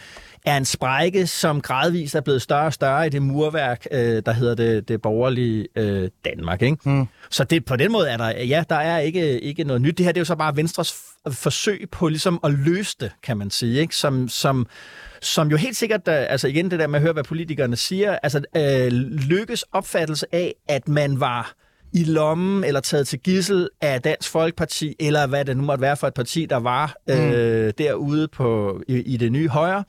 er 0.46 0.58
en 0.58 0.66
sprække, 0.66 1.28
som 1.28 1.62
gradvist 1.62 2.16
er 2.16 2.22
blevet 2.22 2.42
større 2.42 2.66
og 2.66 2.74
større 2.74 3.08
i 3.08 3.10
det 3.10 3.22
murværk, 3.22 3.88
øh, 3.92 4.22
der 4.26 4.32
hedder 4.32 4.56
det, 4.56 4.88
det 4.88 5.02
borgerlige 5.02 5.68
øh, 5.76 6.10
Danmark. 6.26 6.62
Ikke? 6.62 6.90
Mm. 6.90 7.08
Så 7.30 7.44
det, 7.44 7.66
på 7.66 7.76
den 7.76 7.92
måde 7.92 8.10
er 8.10 8.18
der, 8.18 8.30
ja, 8.30 8.64
der 8.70 8.76
er 8.76 9.00
ikke, 9.00 9.40
ikke 9.40 9.64
noget 9.64 9.82
nyt. 9.82 9.98
Det 9.98 10.06
her 10.06 10.12
det 10.12 10.20
er 10.20 10.22
jo 10.22 10.26
så 10.26 10.36
bare 10.36 10.56
Venstres 10.56 10.96
forsøg 11.32 11.88
på 11.92 12.08
ligesom 12.08 12.40
at 12.44 12.52
løse 12.52 12.96
det, 13.00 13.12
kan 13.24 13.38
man 13.38 13.50
sige, 13.50 13.80
ikke? 13.80 13.96
Som, 13.96 14.30
som, 14.30 14.68
som 15.22 15.48
jo 15.48 15.58
helt 15.58 15.78
sikkert, 15.78 16.08
altså 16.08 16.48
igen 16.48 16.72
det 16.72 16.80
der 16.80 16.88
med 16.88 16.96
at 16.96 17.02
høre, 17.02 17.14
hvad 17.14 17.24
politikerne 17.24 17.76
siger, 17.76 18.18
altså 18.24 18.42
øh, 18.56 18.88
lykkes 19.30 19.64
opfattelse 19.64 20.26
af, 20.32 20.54
at 20.68 20.88
man 20.88 21.20
var 21.20 21.54
i 21.94 22.04
lommen 22.04 22.64
eller 22.64 22.80
taget 22.80 23.08
til 23.08 23.20
gissel 23.20 23.70
af 23.82 24.02
Dansk 24.02 24.30
Folkeparti, 24.30 24.96
eller 25.00 25.28
hvad 25.28 25.46
det 25.46 25.58
nu 25.58 25.64
måtte 25.64 25.82
være 25.82 25.98
for 25.98 26.08
et 26.08 26.14
parti, 26.14 26.46
der 26.46 26.58
var 26.58 26.96
mm. 27.08 27.14
øh, 27.14 27.74
derude 27.78 28.28
på, 28.28 28.82
i, 28.88 28.96
i 28.96 29.18
det 29.18 29.32
nye 29.32 29.50
højre. 29.50 29.84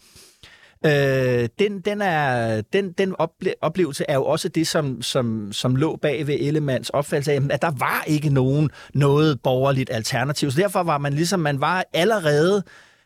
Øh, 0.86 1.48
den, 1.58 1.80
den, 1.80 2.02
er, 2.02 2.60
den, 2.72 2.92
den 2.92 3.14
ople- 3.22 3.52
oplevelse 3.62 4.04
er 4.08 4.14
jo 4.14 4.24
også 4.24 4.48
det, 4.48 4.66
som, 4.66 5.02
som, 5.02 5.52
som 5.52 5.76
lå 5.76 5.96
bag 5.96 6.26
ved 6.26 6.36
Ellemands 6.40 6.90
opfattelse 6.90 7.32
af, 7.32 7.40
at 7.50 7.62
der 7.62 7.70
var 7.78 8.04
ikke 8.06 8.30
nogen 8.30 8.70
noget 8.94 9.42
borgerligt 9.42 9.90
alternativ. 9.92 10.50
Så 10.50 10.60
derfor 10.60 10.82
var 10.82 10.98
man 10.98 11.12
ligesom, 11.12 11.40
man 11.40 11.60
var 11.60 11.84
allerede 11.92 12.62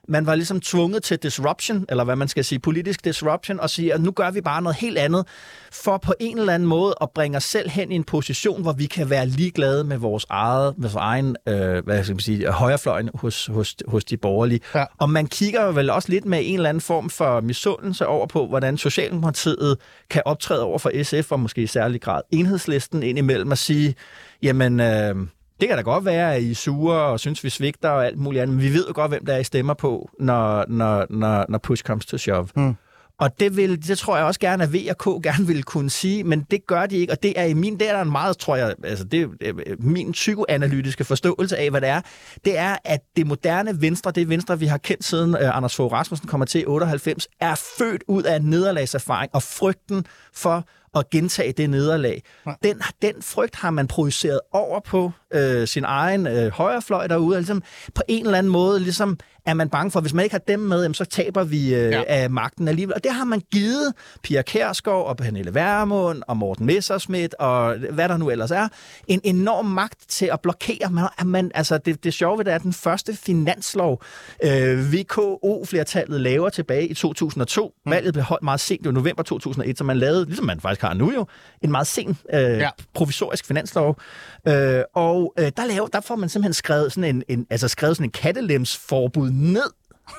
man 0.08 0.26
var 0.26 0.34
ligesom 0.34 0.60
tvunget 0.60 1.02
til 1.02 1.18
disruption, 1.18 1.86
eller 1.88 2.04
hvad 2.04 2.16
man 2.16 2.28
skal 2.28 2.44
sige, 2.44 2.58
politisk 2.58 3.04
disruption, 3.04 3.60
og 3.60 3.70
sige, 3.70 3.94
at 3.94 4.00
nu 4.00 4.10
gør 4.10 4.30
vi 4.30 4.40
bare 4.40 4.62
noget 4.62 4.76
helt 4.76 4.98
andet, 4.98 5.26
for 5.72 5.98
på 5.98 6.14
en 6.20 6.38
eller 6.38 6.54
anden 6.54 6.68
måde 6.68 6.94
at 7.00 7.10
bringe 7.10 7.36
os 7.36 7.44
selv 7.44 7.70
hen 7.70 7.92
i 7.92 7.94
en 7.94 8.04
position, 8.04 8.62
hvor 8.62 8.72
vi 8.72 8.86
kan 8.86 9.10
være 9.10 9.26
ligeglade 9.26 9.84
med 9.84 9.96
vores 9.96 10.26
eget, 10.30 10.78
med 10.78 10.88
vores 10.88 11.02
egen, 11.02 11.36
øh, 11.48 11.84
hvad 11.84 12.04
skal 12.04 12.14
man 12.14 12.20
sige, 12.20 12.52
højrefløjen 12.52 13.10
hos, 13.14 13.46
hos, 13.46 13.76
hos 13.88 14.04
de 14.04 14.16
borgerlige. 14.16 14.60
Ja. 14.74 14.84
Og 14.98 15.10
man 15.10 15.26
kigger 15.26 15.72
vel 15.72 15.90
også 15.90 16.08
lidt 16.08 16.24
med 16.24 16.40
en 16.42 16.54
eller 16.54 16.68
anden 16.68 16.80
form 16.80 17.10
for 17.10 17.40
misundelse 17.40 18.06
over 18.06 18.26
på, 18.26 18.46
hvordan 18.46 18.78
Socialdemokratiet 18.78 19.78
kan 20.10 20.22
optræde 20.24 20.62
over 20.62 20.78
for 20.78 21.02
SF, 21.02 21.32
og 21.32 21.40
måske 21.40 21.62
i 21.62 21.66
særlig 21.66 22.00
grad 22.00 22.20
enhedslisten 22.30 23.02
ind 23.02 23.18
imellem 23.18 23.52
at 23.52 23.58
sige, 23.58 23.94
jamen... 24.42 24.80
Øh, 24.80 25.14
det 25.60 25.68
kan 25.68 25.76
da 25.76 25.82
godt 25.82 26.04
være, 26.04 26.34
at 26.34 26.42
I 26.42 26.50
er 26.50 26.54
sure 26.54 26.96
og 26.96 27.20
synes, 27.20 27.44
vi 27.44 27.50
svigter 27.50 27.88
og 27.88 28.06
alt 28.06 28.18
muligt 28.18 28.42
andet, 28.42 28.56
men 28.56 28.64
vi 28.64 28.72
ved 28.72 28.86
jo 28.86 28.92
godt, 28.94 29.10
hvem 29.10 29.26
der 29.26 29.34
er 29.34 29.38
I 29.38 29.44
stemmer 29.44 29.74
på, 29.74 30.10
når, 30.18 30.64
når, 30.68 31.06
når, 31.10 31.46
når 31.48 31.58
push 31.58 31.84
comes 31.84 32.06
to 32.06 32.18
shove. 32.18 32.48
Mm. 32.56 32.76
Og 33.22 33.40
det, 33.40 33.56
vil, 33.56 33.88
det 33.88 33.98
tror 33.98 34.16
jeg 34.16 34.26
også 34.26 34.40
gerne, 34.40 34.62
at 34.62 34.72
V 34.72 34.76
og 34.90 34.98
K 34.98 35.22
gerne 35.22 35.46
vil 35.46 35.64
kunne 35.64 35.90
sige, 35.90 36.24
men 36.24 36.46
det 36.50 36.66
gør 36.66 36.86
de 36.86 36.96
ikke, 36.96 37.12
og 37.12 37.22
det 37.22 37.32
er 37.36 37.44
i 37.44 37.54
min, 37.54 37.78
det 37.78 37.88
er 37.88 37.92
der 37.92 38.02
en 38.02 38.12
meget, 38.12 38.38
tror 38.38 38.56
jeg, 38.56 38.74
altså 38.84 39.04
det 39.04 39.22
er 39.22 39.76
min 39.78 40.12
psykoanalytiske 40.12 41.04
forståelse 41.04 41.56
af, 41.56 41.70
hvad 41.70 41.80
det 41.80 41.88
er, 41.88 42.00
det 42.44 42.58
er, 42.58 42.76
at 42.84 43.00
det 43.16 43.26
moderne 43.26 43.80
venstre, 43.80 44.10
det 44.10 44.28
venstre, 44.28 44.58
vi 44.58 44.66
har 44.66 44.78
kendt 44.78 45.04
siden 45.04 45.34
uh, 45.34 45.56
Anders 45.56 45.76
Fogh 45.76 45.92
Rasmussen 45.92 46.28
kommer 46.28 46.44
til 46.46 46.68
98, 46.68 47.28
er 47.40 47.54
født 47.78 48.04
ud 48.08 48.22
af 48.22 48.42
nederlagserfaring 48.42 49.30
og 49.34 49.42
frygten 49.42 50.06
for 50.34 50.64
at 50.94 51.10
gentage 51.10 51.52
det 51.52 51.70
nederlag. 51.70 52.22
Den, 52.62 52.82
den 53.02 53.22
frygt 53.22 53.56
har 53.56 53.70
man 53.70 53.88
projiceret 53.88 54.40
over 54.52 54.80
på 54.80 55.12
øh, 55.34 55.68
sin 55.68 55.84
egen 55.84 56.26
øh, 56.26 56.52
højrefløj 56.52 57.06
derude. 57.06 57.38
Ligesom 57.38 57.62
på 57.94 58.02
en 58.08 58.24
eller 58.26 58.38
anden 58.38 58.52
måde 58.52 58.80
ligesom, 58.80 59.18
er 59.46 59.54
man 59.54 59.68
bange 59.68 59.90
for, 59.90 59.98
at 59.98 60.04
hvis 60.04 60.14
man 60.14 60.24
ikke 60.24 60.34
har 60.34 60.42
dem 60.48 60.60
med, 60.60 60.94
så 60.94 61.04
taber 61.04 61.44
vi 61.44 61.74
øh, 61.74 61.90
ja. 61.90 62.02
af 62.06 62.30
magten 62.30 62.68
alligevel. 62.68 62.94
Og 62.94 63.04
det 63.04 63.12
har 63.12 63.24
man 63.24 63.42
givet 63.52 63.92
Pia 64.22 64.42
Kærsgaard 64.42 65.06
og 65.06 65.16
Pernille 65.16 65.54
Værmund 65.54 66.22
og 66.26 66.36
Morten 66.36 66.66
Messerschmidt 66.66 67.34
og 67.34 67.76
hvad 67.76 68.08
der 68.08 68.16
nu 68.16 68.30
ellers 68.30 68.50
er, 68.50 68.68
en 69.08 69.20
enorm 69.24 69.64
magt 69.64 69.98
til 70.08 70.30
at 70.32 70.40
blokere. 70.40 70.90
Man, 70.90 71.08
man, 71.24 71.50
altså, 71.54 71.78
det, 71.78 72.04
det 72.04 72.14
sjove 72.14 72.38
ved 72.38 72.44
det 72.44 72.50
er, 72.50 72.54
at 72.54 72.62
den 72.62 72.72
første 72.72 73.16
finanslov, 73.16 74.02
øh, 74.44 74.92
VKO-flertallet 74.92 76.20
laver 76.20 76.48
tilbage 76.48 76.88
i 76.88 76.94
2002, 76.94 77.74
mm. 77.86 77.92
valget 77.92 78.12
blev 78.12 78.24
holdt 78.24 78.42
meget 78.42 78.60
sent, 78.60 78.86
i 78.86 78.90
november 78.90 79.22
2001, 79.22 79.78
så 79.78 79.84
man 79.84 79.96
lavede, 79.96 80.24
ligesom 80.24 80.46
man 80.46 80.60
faktisk 80.60 80.82
har 80.82 80.94
nu 80.94 81.12
jo, 81.12 81.26
en 81.62 81.70
meget 81.70 81.86
sen 81.86 82.16
øh, 82.32 82.40
ja. 82.40 82.70
provisorisk 82.94 83.46
finanslov. 83.46 83.98
Øh, 84.48 84.82
og 84.94 85.34
øh, 85.38 85.52
der, 85.56 85.66
laver, 85.66 85.86
der 85.86 86.00
får 86.00 86.16
man 86.16 86.28
simpelthen 86.28 86.54
skrevet 86.54 86.92
sådan 86.92 87.16
en, 87.16 87.22
en, 87.28 87.46
altså 87.50 87.68
skrevet 87.68 87.96
sådan 87.96 88.06
en 88.06 88.10
kattelemsforbud 88.10 89.31
ned 89.32 89.70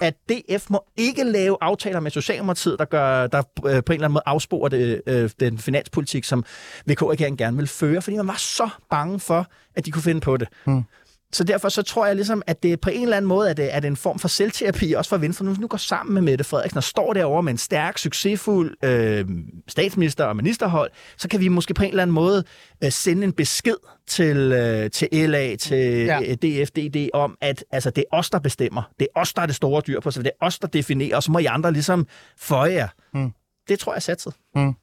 at 0.02 0.16
DF 0.30 0.70
må 0.70 0.84
ikke 0.98 1.24
lave 1.24 1.58
aftaler 1.62 2.00
med 2.00 2.12
Socialdemokratiet, 2.12 2.80
der, 2.80 2.86
gør, 2.86 3.28
der 3.28 3.40
øh, 3.40 3.44
på 3.64 3.68
en 3.68 3.74
eller 3.74 3.94
anden 3.94 4.12
måde 4.12 4.24
afsporer 4.26 4.70
det, 4.70 5.02
øh, 5.08 5.30
den 5.40 5.58
finanspolitik, 5.58 6.24
som 6.24 6.46
VK-regeringen 6.86 7.38
gerne 7.38 7.58
vil 7.58 7.68
føre, 7.68 8.02
fordi 8.02 8.18
man 8.18 8.28
var 8.28 8.36
så 8.38 8.70
bange 8.90 9.20
for, 9.20 9.48
at 9.76 9.86
de 9.86 9.92
kunne 9.92 10.02
finde 10.02 10.22
på 10.22 10.38
det. 10.38 10.48
Mm. 10.66 10.84
Så 11.34 11.44
derfor 11.44 11.70
så 11.70 11.82
tror 11.82 12.06
jeg 12.06 12.16
ligesom, 12.16 12.42
at 12.48 12.64
det 12.64 12.82
på 12.82 12.90
en 12.90 13.04
eller 13.04 13.18
anden 13.18 13.30
måde 13.30 13.50
er 13.50 13.54
det, 13.54 13.76
er 13.76 13.80
det 13.80 13.88
en 13.88 13.96
form 13.96 14.20
for 14.20 14.28
selvterapi, 14.28 14.94
også 14.94 15.10
for 15.10 15.18
Venstre. 15.18 15.46
Nu, 15.46 15.56
nu 15.60 15.68
går 15.68 15.78
sammen 15.78 16.14
med 16.14 16.22
Mette 16.22 16.44
Frederiksen 16.44 16.78
og 16.78 16.84
står 16.84 17.14
derovre 17.14 17.44
med 17.44 17.52
en 17.52 17.58
stærk, 17.58 17.98
succesfuld 17.98 18.76
øh, 18.84 19.26
statsminister 19.68 20.26
og 20.26 20.36
ministerhold, 20.36 20.92
så 21.18 21.28
kan 21.28 21.40
vi 21.40 21.48
måske 21.48 21.74
på 21.74 21.84
en 21.84 21.90
eller 21.90 22.04
anden 22.04 22.14
måde 22.14 22.44
øh, 22.84 22.92
sende 22.92 23.24
en 23.24 23.34
besked 23.34 23.76
til, 24.08 24.38
øh, 24.38 24.92
til 24.92 25.10
LA, 25.12 25.56
til 25.56 26.06
ja. 26.06 26.20
øh, 26.22 26.36
DFDD 26.36 27.10
om, 27.14 27.38
at 27.42 27.64
altså, 27.72 27.90
det 27.90 28.04
er 28.12 28.18
os, 28.18 28.30
der 28.30 28.40
bestemmer. 28.40 28.84
Det 29.00 29.08
er 29.16 29.20
os, 29.20 29.34
der 29.34 29.42
er 29.42 29.46
det 29.46 29.56
store 29.56 29.82
dyr 29.88 30.00
på 30.00 30.12
sig. 30.12 30.24
Det 30.24 30.32
er 30.42 30.46
os, 30.46 30.60
der 30.60 30.68
definerer, 30.68 31.16
og 31.16 31.24
så 31.24 31.32
må 31.32 31.40
I 31.40 31.46
andre 31.46 31.72
ligesom 31.72 32.08
føje 32.38 32.74
jer. 32.74 32.88
Mm. 33.14 33.32
Det 33.68 33.80
tror 33.80 33.92
jeg 33.92 33.98
er 33.98 34.02
satset. 34.02 34.34
Mm. 34.56 34.74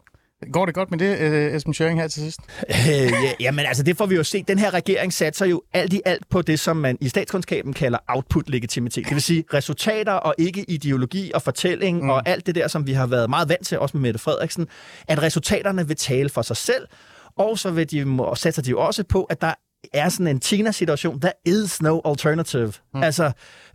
Går 0.53 0.67
det 0.67 0.75
godt 0.75 0.91
med 0.91 0.99
det, 0.99 1.19
øh, 1.19 1.55
Esben 1.55 1.75
Schøring, 1.75 2.01
her 2.01 2.09
til 2.09 2.23
sidst? 2.23 2.41
Øh, 2.69 2.75
ja, 3.25 3.33
jamen 3.41 3.67
altså, 3.67 3.83
det 3.83 3.97
får 3.97 4.07
vi 4.07 4.15
jo 4.15 4.25
se. 4.25 4.43
Den 4.43 4.59
her 4.59 4.75
regering 4.75 5.13
satser 5.13 5.47
jo 5.47 5.63
alt 5.73 5.93
i 5.93 6.01
alt 6.05 6.29
på 6.31 6.43
det, 6.43 6.61
som 6.61 6.77
man 6.77 6.99
i 7.01 7.09
statskundskaben 7.09 7.73
kalder 7.73 7.99
output-legitimitet. 8.09 9.05
Det 9.05 9.15
vil 9.15 9.23
sige 9.23 9.45
resultater 9.55 10.13
og 10.13 10.35
ikke 10.39 10.65
ideologi 10.71 11.31
og 11.35 11.43
fortælling 11.43 12.03
mm. 12.03 12.11
og 12.11 12.29
alt 12.29 12.47
det 12.47 12.55
der, 12.55 12.69
som 12.69 12.87
vi 12.87 12.93
har 12.93 13.07
været 13.07 13.31
meget 13.31 13.49
vant 13.49 13.67
til, 13.67 13.79
også 13.79 13.97
med 13.97 14.03
Mette 14.03 14.21
Frederiksen, 14.21 14.69
at 15.09 15.23
resultaterne 15.23 15.87
vil 15.87 15.97
tale 15.97 16.29
for 16.29 16.43
sig 16.43 16.57
selv, 16.57 16.87
og 17.37 17.59
så 17.59 17.71
vil 17.71 17.91
de, 17.91 18.19
satser 18.35 18.63
de 18.63 18.71
jo 18.71 18.81
også 18.81 19.05
på, 19.05 19.25
at 19.25 19.41
der 19.41 19.55
er 19.93 20.09
sådan 20.09 20.27
en 20.27 20.41
Tina-situation. 20.41 21.21
There 21.21 21.33
is 21.47 21.83
no 21.83 22.01
alternative. 22.05 22.73
Mm. 22.95 23.03
Altså, 23.03 23.33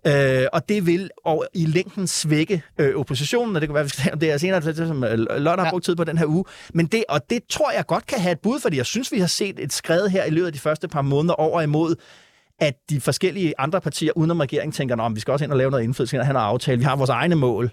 øh, 0.08 0.48
og 0.54 0.70
det 0.70 0.86
vil 0.86 1.10
og 1.26 1.48
i 1.54 1.65
længden 1.65 2.08
svække 2.08 2.63
øh, 2.78 2.96
oppositionen, 2.96 3.56
og 3.56 3.62
det 3.62 3.70
kan 3.70 3.74
være, 3.74 3.84
vi 3.84 3.89
skal 3.89 4.13
om 4.13 4.20
det 4.20 4.32
er 4.32 4.38
senere, 4.38 4.60
det, 4.62 4.78
som 4.78 5.06
Lotte 5.38 5.63
har 5.63 5.72
brugt 5.72 5.86
tid 5.86 5.96
på 5.96 6.04
den 6.04 6.18
her 6.18 6.26
uge. 6.26 6.46
Men 6.74 6.86
det, 6.86 7.04
og 7.10 7.30
det 7.30 7.39
tror 7.50 7.72
jeg 7.72 7.86
godt 7.86 8.06
kan 8.06 8.20
have 8.20 8.32
et 8.32 8.39
bud, 8.39 8.60
fordi 8.60 8.78
jeg 8.78 8.86
synes, 8.86 9.12
vi 9.12 9.20
har 9.20 9.28
set 9.28 9.60
et 9.60 9.74
skred 9.74 10.08
her 10.08 10.26
i 10.26 10.30
løbet 10.30 10.48
af 10.48 10.54
de 10.54 10.60
første 10.60 10.88
par 10.88 11.02
måneder 11.02 11.34
over 11.34 11.62
imod 11.62 11.96
at 12.60 12.74
de 12.89 13.02
forskellige 13.02 13.54
andre 13.58 13.82
partier 13.82 14.12
udenom 14.15 14.39
regeringen 14.39 14.72
tænker, 14.72 14.98
at 14.98 15.15
vi 15.15 15.20
skal 15.20 15.32
også 15.32 15.46
ind 15.46 15.52
og 15.52 15.58
lave 15.58 15.72
noget 15.72 15.84
indflydelse, 15.84 16.18
have 16.18 16.34
noget 16.34 16.46
aftale, 16.46 16.78
vi 16.78 16.84
har 16.84 16.96
vores 16.96 17.10
egne 17.10 17.36
mål. 17.36 17.72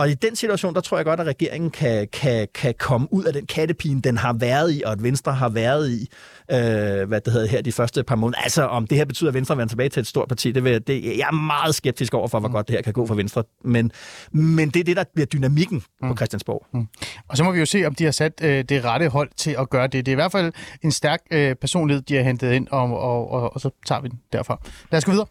Og 0.00 0.10
i 0.10 0.14
den 0.14 0.36
situation, 0.36 0.74
der 0.74 0.80
tror 0.80 0.98
jeg 0.98 1.04
godt, 1.04 1.20
at 1.20 1.26
regeringen 1.26 1.70
kan, 1.70 2.08
kan, 2.12 2.48
kan 2.54 2.74
komme 2.78 3.08
ud 3.10 3.24
af 3.24 3.32
den 3.32 3.46
kattepine, 3.46 4.00
den 4.00 4.16
har 4.16 4.32
været 4.32 4.72
i, 4.72 4.82
og 4.86 4.92
at 4.92 5.02
Venstre 5.02 5.32
har 5.32 5.48
været 5.48 5.90
i, 5.90 6.08
øh, 6.50 7.08
hvad 7.08 7.20
det 7.20 7.32
hedder 7.32 7.46
her, 7.48 7.62
de 7.62 7.72
første 7.72 8.02
par 8.02 8.16
måneder. 8.16 8.38
Altså, 8.38 8.62
om 8.62 8.86
det 8.86 8.98
her 8.98 9.04
betyder, 9.04 9.30
at 9.30 9.34
Venstre 9.34 9.56
vender 9.56 9.68
tilbage 9.68 9.88
til 9.88 10.00
et 10.00 10.06
stort 10.06 10.28
parti, 10.28 10.52
det, 10.52 10.64
vil, 10.64 10.86
det 10.86 11.04
jeg 11.04 11.26
er 11.26 11.32
meget 11.32 11.74
skeptisk 11.74 12.14
over 12.14 12.28
for, 12.28 12.38
hvor 12.40 12.48
mm. 12.48 12.52
godt 12.52 12.68
det 12.68 12.76
her 12.76 12.82
kan 12.82 12.92
gå 12.92 13.06
for 13.06 13.14
Venstre. 13.14 13.44
Men, 13.64 13.92
men 14.32 14.70
det 14.70 14.80
er 14.80 14.84
det, 14.84 14.96
der 14.96 15.04
bliver 15.14 15.26
dynamikken 15.26 15.82
mm. 16.02 16.08
på 16.08 16.16
Christiansborg. 16.16 16.66
Mm. 16.74 16.86
Og 17.28 17.36
så 17.36 17.44
må 17.44 17.52
vi 17.52 17.58
jo 17.58 17.66
se, 17.66 17.84
om 17.84 17.94
de 17.94 18.04
har 18.04 18.10
sat 18.10 18.32
øh, 18.42 18.64
det 18.64 18.84
rette 18.84 19.08
hold 19.08 19.30
til 19.36 19.56
at 19.58 19.70
gøre 19.70 19.86
det. 19.86 20.06
Det 20.06 20.08
er 20.08 20.14
i 20.14 20.14
hvert 20.14 20.32
fald 20.32 20.52
en 20.82 20.92
stærk 20.92 21.20
øh, 21.30 21.56
personlighed, 21.56 22.02
de 22.02 22.16
har 22.16 22.22
hentet 22.22 22.52
ind, 22.52 22.68
og, 22.70 23.00
og, 23.00 23.30
og, 23.30 23.54
og 23.54 23.60
så 23.60 23.70
tager 23.86 24.00
vi 24.00 24.08
den 24.08 24.20
derfra. 24.32 24.60
Lad 24.90 24.98
os 24.98 25.04
gå 25.04 25.10
videre. 25.10 25.26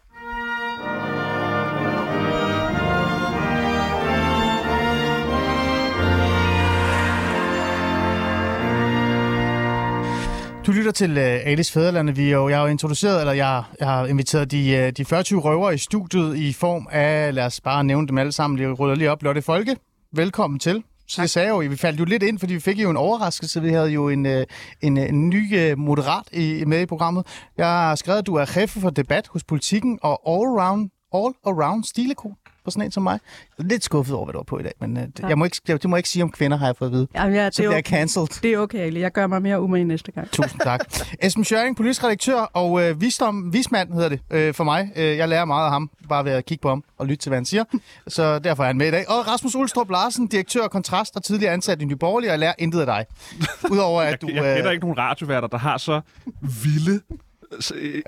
Du 10.70 10.74
lytter 10.74 10.92
til 10.92 11.10
uh, 11.10 11.22
Alice 11.22 11.72
Fæderlande. 11.72 12.16
Vi 12.16 12.30
jo, 12.30 12.48
jeg 12.48 12.58
har 12.58 12.64
jo 12.64 12.70
introduceret, 12.70 13.20
eller 13.20 13.32
jeg, 13.32 13.62
jeg 13.80 13.88
har 13.88 14.06
inviteret 14.06 14.50
de, 14.50 14.84
uh, 14.86 14.96
de 14.96 15.04
40 15.04 15.22
røver 15.22 15.70
i 15.70 15.78
studiet 15.78 16.36
i 16.36 16.52
form 16.52 16.88
af, 16.90 17.34
lad 17.34 17.46
os 17.46 17.60
bare 17.60 17.84
nævne 17.84 18.08
dem 18.08 18.18
alle 18.18 18.32
sammen, 18.32 18.56
lige 18.56 18.72
ruller 18.72 18.94
lige 18.94 19.10
op, 19.10 19.22
Lotte 19.22 19.42
Folke. 19.42 19.76
Velkommen 20.12 20.58
til. 20.58 20.82
Så 21.08 21.22
jeg 21.22 21.30
sagde 21.30 21.48
jo, 21.48 21.56
vi 21.56 21.76
faldt 21.76 22.00
jo 22.00 22.04
lidt 22.04 22.22
ind, 22.22 22.38
fordi 22.38 22.54
vi 22.54 22.60
fik 22.60 22.78
jo 22.78 22.90
en 22.90 22.96
overraskelse. 22.96 23.62
Vi 23.62 23.68
havde 23.68 23.88
jo 23.88 24.08
en, 24.08 24.26
en, 24.26 24.46
en, 24.80 24.98
en 24.98 25.28
ny 25.28 25.72
moderat 25.72 26.24
i, 26.32 26.64
med 26.66 26.80
i 26.80 26.86
programmet. 26.86 27.26
Jeg 27.56 27.66
har 27.66 27.94
skrevet, 27.94 28.18
at 28.18 28.26
du 28.26 28.34
er 28.34 28.44
chef 28.44 28.70
for 28.70 28.90
debat 28.90 29.26
hos 29.26 29.44
politikken 29.44 29.98
og 30.02 30.20
all-around 30.26 30.88
all 31.14 31.34
around 31.46 31.84
stilekon 31.84 32.34
for 32.64 32.70
sådan 32.70 32.84
en 32.84 32.90
som 32.90 33.02
mig. 33.02 33.20
Jeg 33.58 33.64
er 33.64 33.68
lidt 33.68 33.84
skuffet 33.84 34.16
over, 34.16 34.24
hvad 34.24 34.32
du 34.32 34.38
var 34.38 34.44
på 34.44 34.58
i 34.58 34.62
dag, 34.62 34.72
men 34.80 34.96
uh, 34.96 35.02
det, 35.02 35.24
jeg 35.28 35.38
må 35.38 35.44
ikke, 35.44 35.60
det 35.66 35.84
må 35.84 35.96
jeg 35.96 35.98
ikke 35.98 36.08
sige 36.08 36.22
om 36.22 36.30
kvinder, 36.30 36.56
har 36.56 36.66
jeg 36.66 36.76
fået 36.76 36.88
at 36.88 36.92
vide. 36.92 37.06
Jamen, 37.14 37.34
ja, 37.34 37.44
det 37.44 37.54
så 37.54 37.62
bliver 37.62 37.74
jeg 37.74 37.84
cancelled. 37.84 38.42
Det 38.42 38.52
er 38.52 38.58
okay, 38.58 38.78
Ali. 38.78 39.00
Jeg 39.00 39.12
gør 39.12 39.26
mig 39.26 39.42
mere 39.42 39.60
umage 39.60 39.84
næste 39.84 40.12
gang. 40.12 40.30
Tusind 40.30 40.60
tak. 40.70 40.80
Esben 41.22 41.44
Schøring, 41.44 41.76
politisk 41.76 42.04
redaktør 42.04 42.40
og 42.40 42.72
uh, 42.72 43.00
visdom, 43.00 43.52
vismand 43.52 43.92
hedder 43.92 44.08
det 44.08 44.48
uh, 44.48 44.54
for 44.54 44.64
mig. 44.64 44.90
Uh, 44.96 45.02
jeg 45.02 45.28
lærer 45.28 45.44
meget 45.44 45.64
af 45.64 45.70
ham, 45.70 45.90
bare 46.08 46.24
ved 46.24 46.32
at 46.32 46.46
kigge 46.46 46.62
på 46.62 46.68
ham 46.68 46.84
og 46.98 47.06
lytte 47.06 47.22
til, 47.22 47.30
hvad 47.30 47.36
han 47.36 47.44
siger. 47.44 47.64
Så 48.08 48.38
derfor 48.38 48.62
er 48.62 48.66
han 48.66 48.76
med 48.76 48.88
i 48.88 48.90
dag. 48.90 49.08
Og 49.08 49.28
Rasmus 49.28 49.54
Ulstrup 49.54 49.90
Larsen, 49.90 50.26
direktør 50.26 50.62
af 50.62 50.70
Kontrast 50.70 51.16
og 51.16 51.24
tidligere 51.24 51.52
ansat 51.52 51.82
i 51.82 51.84
Nyborgerlig, 51.84 52.28
og 52.28 52.32
jeg 52.32 52.38
lærer 52.38 52.54
intet 52.58 52.80
af 52.80 52.86
dig. 52.86 53.06
Udover 53.72 54.02
at 54.02 54.22
du... 54.22 54.28
Jeg, 54.28 54.44
jeg 54.44 54.56
kender 54.56 54.70
ikke 54.70 54.84
nogen 54.84 54.98
radioværter, 54.98 55.48
der 55.48 55.58
har 55.58 55.78
så 55.78 56.00
vilde 56.40 57.00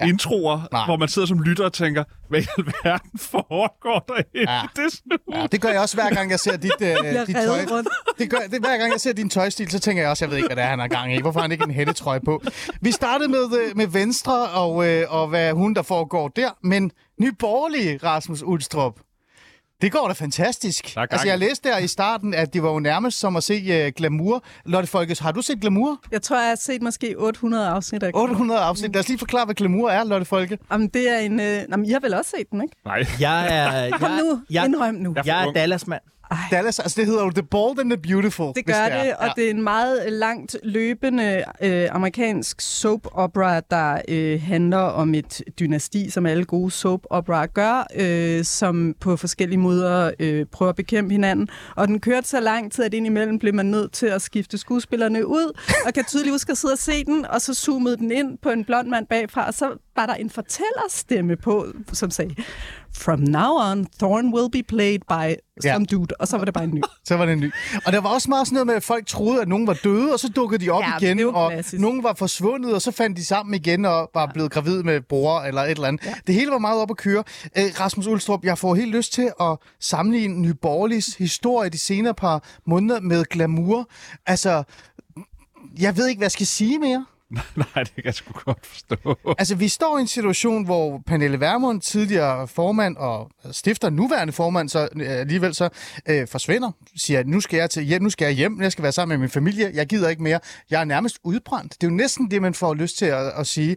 ja. 0.01 0.07
introer, 0.07 0.61
Nej. 0.73 0.85
hvor 0.85 0.97
man 0.97 1.09
sidder 1.09 1.29
som 1.29 1.43
lytter 1.43 1.65
og 1.65 1.73
tænker, 1.73 2.05
hvad 2.29 2.41
i 2.43 2.47
alverden 2.59 3.19
foregår 3.33 4.05
der 4.09 4.23
ja. 4.35 4.63
det 4.77 5.01
Ja, 5.33 5.47
det 5.47 5.61
gør 5.61 5.69
jeg 5.69 5.81
også 5.81 5.97
hver 5.97 6.15
gang, 6.15 6.31
jeg 6.31 6.41
ser 6.41 6.57
dit, 6.57 6.73
uh, 6.81 7.27
dit 7.27 7.37
tøj. 7.37 7.83
Det 8.19 8.31
gør, 8.31 8.39
det, 8.39 8.61
hver 8.61 8.79
gang 8.79 8.93
jeg 8.93 9.01
ser 9.01 9.13
din 9.13 9.31
tøjstil, 9.31 9.71
så 9.71 9.79
tænker 9.79 10.03
jeg 10.03 10.11
også, 10.11 10.25
jeg 10.25 10.31
ved 10.31 10.37
ikke, 10.37 10.49
hvad 10.49 10.57
det 10.57 10.65
er, 10.65 10.69
han 10.69 10.79
har 10.79 10.89
gang 10.89 11.15
i. 11.15 11.21
Hvorfor 11.21 11.41
har 11.41 11.45
han 11.45 11.53
ikke 11.53 11.65
en 11.65 11.71
hættetrøje 11.71 12.21
på? 12.21 12.43
Vi 12.81 12.91
startede 12.91 13.29
med, 13.29 13.45
øh, 13.61 13.77
med 13.77 13.87
Venstre 13.87 14.49
og, 14.49 14.75
uh, 14.75 14.87
og 15.09 15.29
hvad 15.29 15.53
hun 15.53 15.75
der 15.75 15.83
foregår 15.83 16.29
der, 16.29 16.51
men 16.63 16.91
nyborgerlige 17.21 18.01
Rasmus 18.03 18.43
Ulstrup. 18.43 18.95
Det 19.83 19.93
går 19.93 20.07
da 20.09 20.13
fantastisk. 20.13 20.97
Altså, 20.97 21.29
jeg 21.29 21.39
læste 21.39 21.69
der 21.69 21.79
i 21.79 21.87
starten, 21.87 22.35
at 22.35 22.55
det 22.55 22.63
var 22.63 22.73
jo 22.73 22.79
nærmest 22.79 23.19
som 23.19 23.37
at 23.37 23.45
se 23.45 23.87
uh, 23.87 23.93
Glamour. 23.97 24.45
Lotte 24.65 24.89
Folkes, 24.89 25.19
har 25.19 25.33
du 25.33 25.43
set 25.43 25.61
Glamour? 25.61 26.01
Jeg 26.11 26.23
tror, 26.23 26.37
jeg 26.37 26.49
har 26.49 26.57
set 26.57 26.83
måske 26.83 27.15
800 27.19 27.69
afsnit 27.69 28.03
af 28.03 28.11
800 28.15 28.61
afsnit. 28.61 28.93
Lad 28.93 29.01
os 29.01 29.09
lige 29.09 29.19
forklare, 29.19 29.45
hvad 29.45 29.55
Glamour 29.55 29.91
er, 29.91 30.05
Lotte 30.05 30.27
Folke. 30.27 30.59
Jamen, 30.73 30.89
det 30.89 31.11
er 31.11 31.19
en... 31.19 31.33
Uh... 31.33 31.47
Jamen, 31.47 31.87
I 31.87 31.91
har 31.91 32.01
vel 32.01 32.15
også 32.15 32.31
set 32.37 32.51
den, 32.51 32.63
ikke? 32.63 32.77
Nej. 32.85 33.07
Jeg 33.21 33.45
er... 33.45 33.73
Jeg, 33.73 33.93
Kom 33.93 34.11
nu, 34.11 34.41
jeg, 34.51 34.65
indrøm 34.65 34.95
nu. 34.95 35.15
Jeg 35.25 35.49
er 35.49 35.53
Dallas-mand. 35.53 36.03
Dallas, 36.51 36.79
altså 36.79 37.01
det 37.01 37.07
hedder 37.07 37.25
jo 37.25 37.31
The 37.31 37.43
Bold 37.43 37.79
and 37.81 37.91
the 37.91 37.97
Beautiful. 37.97 38.53
Det 38.55 38.67
gør 38.67 38.85
det, 38.85 39.05
det 39.05 39.15
og 39.15 39.27
ja. 39.27 39.33
det 39.37 39.47
er 39.47 39.51
en 39.51 39.63
meget 39.63 40.13
langt 40.13 40.57
løbende 40.63 41.45
øh, 41.63 41.89
amerikansk 41.91 42.61
soap 42.61 43.07
opera, 43.13 43.61
der 43.61 44.01
øh, 44.09 44.43
handler 44.43 44.79
om 44.79 45.15
et 45.15 45.43
dynasti, 45.61 46.11
som 46.11 46.27
alle 46.27 46.45
gode 46.45 46.71
soap 46.71 47.01
opera 47.11 47.47
gør, 47.47 47.87
øh, 47.97 48.45
som 48.45 48.95
på 49.01 49.17
forskellige 49.17 49.59
måder 49.59 50.11
øh, 50.19 50.47
prøver 50.47 50.71
at 50.71 50.77
bekæmpe 50.77 51.13
hinanden. 51.13 51.49
Og 51.77 51.89
den 51.89 52.01
kørte 52.01 52.29
så 52.29 52.41
lang 52.41 52.73
tid, 52.73 52.85
at 52.85 52.95
indimellem 52.95 53.39
blev 53.39 53.55
man 53.55 53.67
nødt 53.67 53.93
til 53.93 54.07
at 54.07 54.23
skifte 54.23 54.59
skuespillerne 54.59 55.27
ud, 55.27 55.59
og 55.87 55.95
kan 55.95 56.05
tydeligt 56.05 56.35
huske 56.35 56.53
at 56.53 56.59
sidde 56.59 56.73
og 56.73 56.79
se 56.79 57.05
den, 57.05 57.27
og 57.27 57.41
så 57.41 57.55
zoomede 57.55 57.97
den 57.97 58.13
ind 58.13 58.39
på 58.39 58.51
en 58.51 58.65
blond 58.65 58.89
mand 58.89 59.07
bagfra, 59.07 59.47
og 59.47 59.55
så 59.55 59.71
var 59.97 60.07
der 60.07 60.15
en 60.15 60.31
fortællerstemme 60.31 61.37
på, 61.37 61.67
som 61.93 62.11
sagde, 62.11 62.35
From 62.97 63.21
now 63.21 63.71
on, 63.71 63.87
Thorn 63.99 64.35
will 64.35 64.51
be 64.51 64.63
played 64.63 64.99
by 65.09 65.37
ja. 65.65 65.75
some 65.75 65.87
dude. 65.87 66.15
Og 66.19 66.29
så 66.29 66.39
var 66.39 66.45
det 66.45 66.55
bare 66.55 66.65
en 66.65 66.75
ny. 66.75 66.83
så 67.09 67.17
var 67.17 67.27
det 67.27 67.33
en 67.33 67.41
ny. 67.41 67.53
Og 67.87 67.93
der 67.93 68.01
var 68.01 68.09
også 68.09 68.29
meget 68.29 68.47
sådan 68.47 68.55
noget 68.55 68.67
med, 68.67 68.75
at 68.75 68.83
folk 68.83 69.07
troede, 69.07 69.43
at 69.43 69.49
nogen 69.49 69.67
var 69.67 69.79
døde, 69.85 70.13
og 70.13 70.21
så 70.21 70.29
dukkede 70.29 70.65
de 70.65 70.71
op 70.71 70.83
ja, 70.83 71.07
igen, 71.07 71.35
og 71.35 71.51
klassisk. 71.51 71.81
nogen 71.81 72.03
var 72.03 72.15
forsvundet, 72.15 72.75
og 72.75 72.83
så 72.83 72.91
fandt 72.91 73.17
de 73.17 73.25
sammen 73.25 73.55
igen 73.55 73.85
og 73.85 74.11
var 74.15 74.31
blevet 74.35 74.53
gravid 74.53 74.83
med 74.83 75.01
bror 75.01 75.41
eller 75.41 75.63
et 75.63 75.71
eller 75.71 75.89
andet. 75.89 76.07
Ja. 76.07 76.15
Det 76.27 76.35
hele 76.35 76.51
var 76.51 76.59
meget 76.59 76.81
op 76.81 76.91
at 76.91 76.97
køre. 76.97 77.25
Æ, 77.57 77.69
Rasmus 77.81 78.07
Ulstrup, 78.07 78.45
jeg 78.45 78.59
får 78.59 78.75
helt 78.75 78.91
lyst 78.97 79.13
til 79.13 79.33
at 79.41 79.57
sammenligne 79.81 80.41
Nyborgerligs 80.41 81.07
historie 81.07 81.71
de 81.71 81.79
senere 81.79 82.15
par 82.15 82.45
måneder 82.67 83.01
med 83.01 83.25
glamour. 83.25 83.89
Altså, 84.27 84.63
jeg 85.79 85.97
ved 85.97 86.09
ikke, 86.09 86.19
hvad 86.19 86.27
jeg 86.27 86.33
skal 86.33 86.47
sige 86.47 86.79
mere. 86.79 87.07
Nej, 87.57 87.85
det 87.85 87.95
kan 87.95 88.05
jeg 88.05 88.15
sgu 88.15 88.33
godt 88.33 88.67
forstå. 88.67 89.19
Altså, 89.39 89.55
vi 89.55 89.69
står 89.69 89.99
i 89.99 90.01
en 90.01 90.07
situation, 90.07 90.65
hvor 90.65 91.03
Pernille 91.07 91.41
Vermund, 91.41 91.81
tidligere 91.81 92.49
formand 92.49 92.97
og 92.97 93.31
stifter 93.51 93.91
nuværende 93.91 94.33
formand, 94.33 94.69
så 94.69 94.89
øh, 94.97 95.11
alligevel 95.11 95.55
så 95.55 95.69
øh, 96.09 96.29
forsvinder. 96.29 96.71
Siger, 96.97 97.25
nu 97.25 97.41
skal 97.41 97.57
jeg 97.57 97.71
til 97.71 97.83
hjem, 97.83 98.03
nu 98.03 98.11
skal 98.11 98.25
jeg 98.25 98.35
hjem, 98.35 98.63
jeg 98.63 98.73
skal 98.73 98.83
være 98.83 98.93
sammen 98.93 99.19
med 99.19 99.21
min 99.21 99.31
familie, 99.31 99.71
jeg 99.75 99.87
gider 99.87 100.09
ikke 100.09 100.23
mere. 100.23 100.41
Jeg 100.71 100.81
er 100.81 100.85
nærmest 100.85 101.19
udbrændt. 101.25 101.73
Det 101.73 101.87
er 101.87 101.91
jo 101.91 101.97
næsten 101.97 102.31
det, 102.31 102.43
man 102.43 102.55
får 102.55 102.75
lyst 102.75 102.99
til 102.99 103.07
at, 103.07 103.33
at 103.37 103.47
sige. 103.47 103.77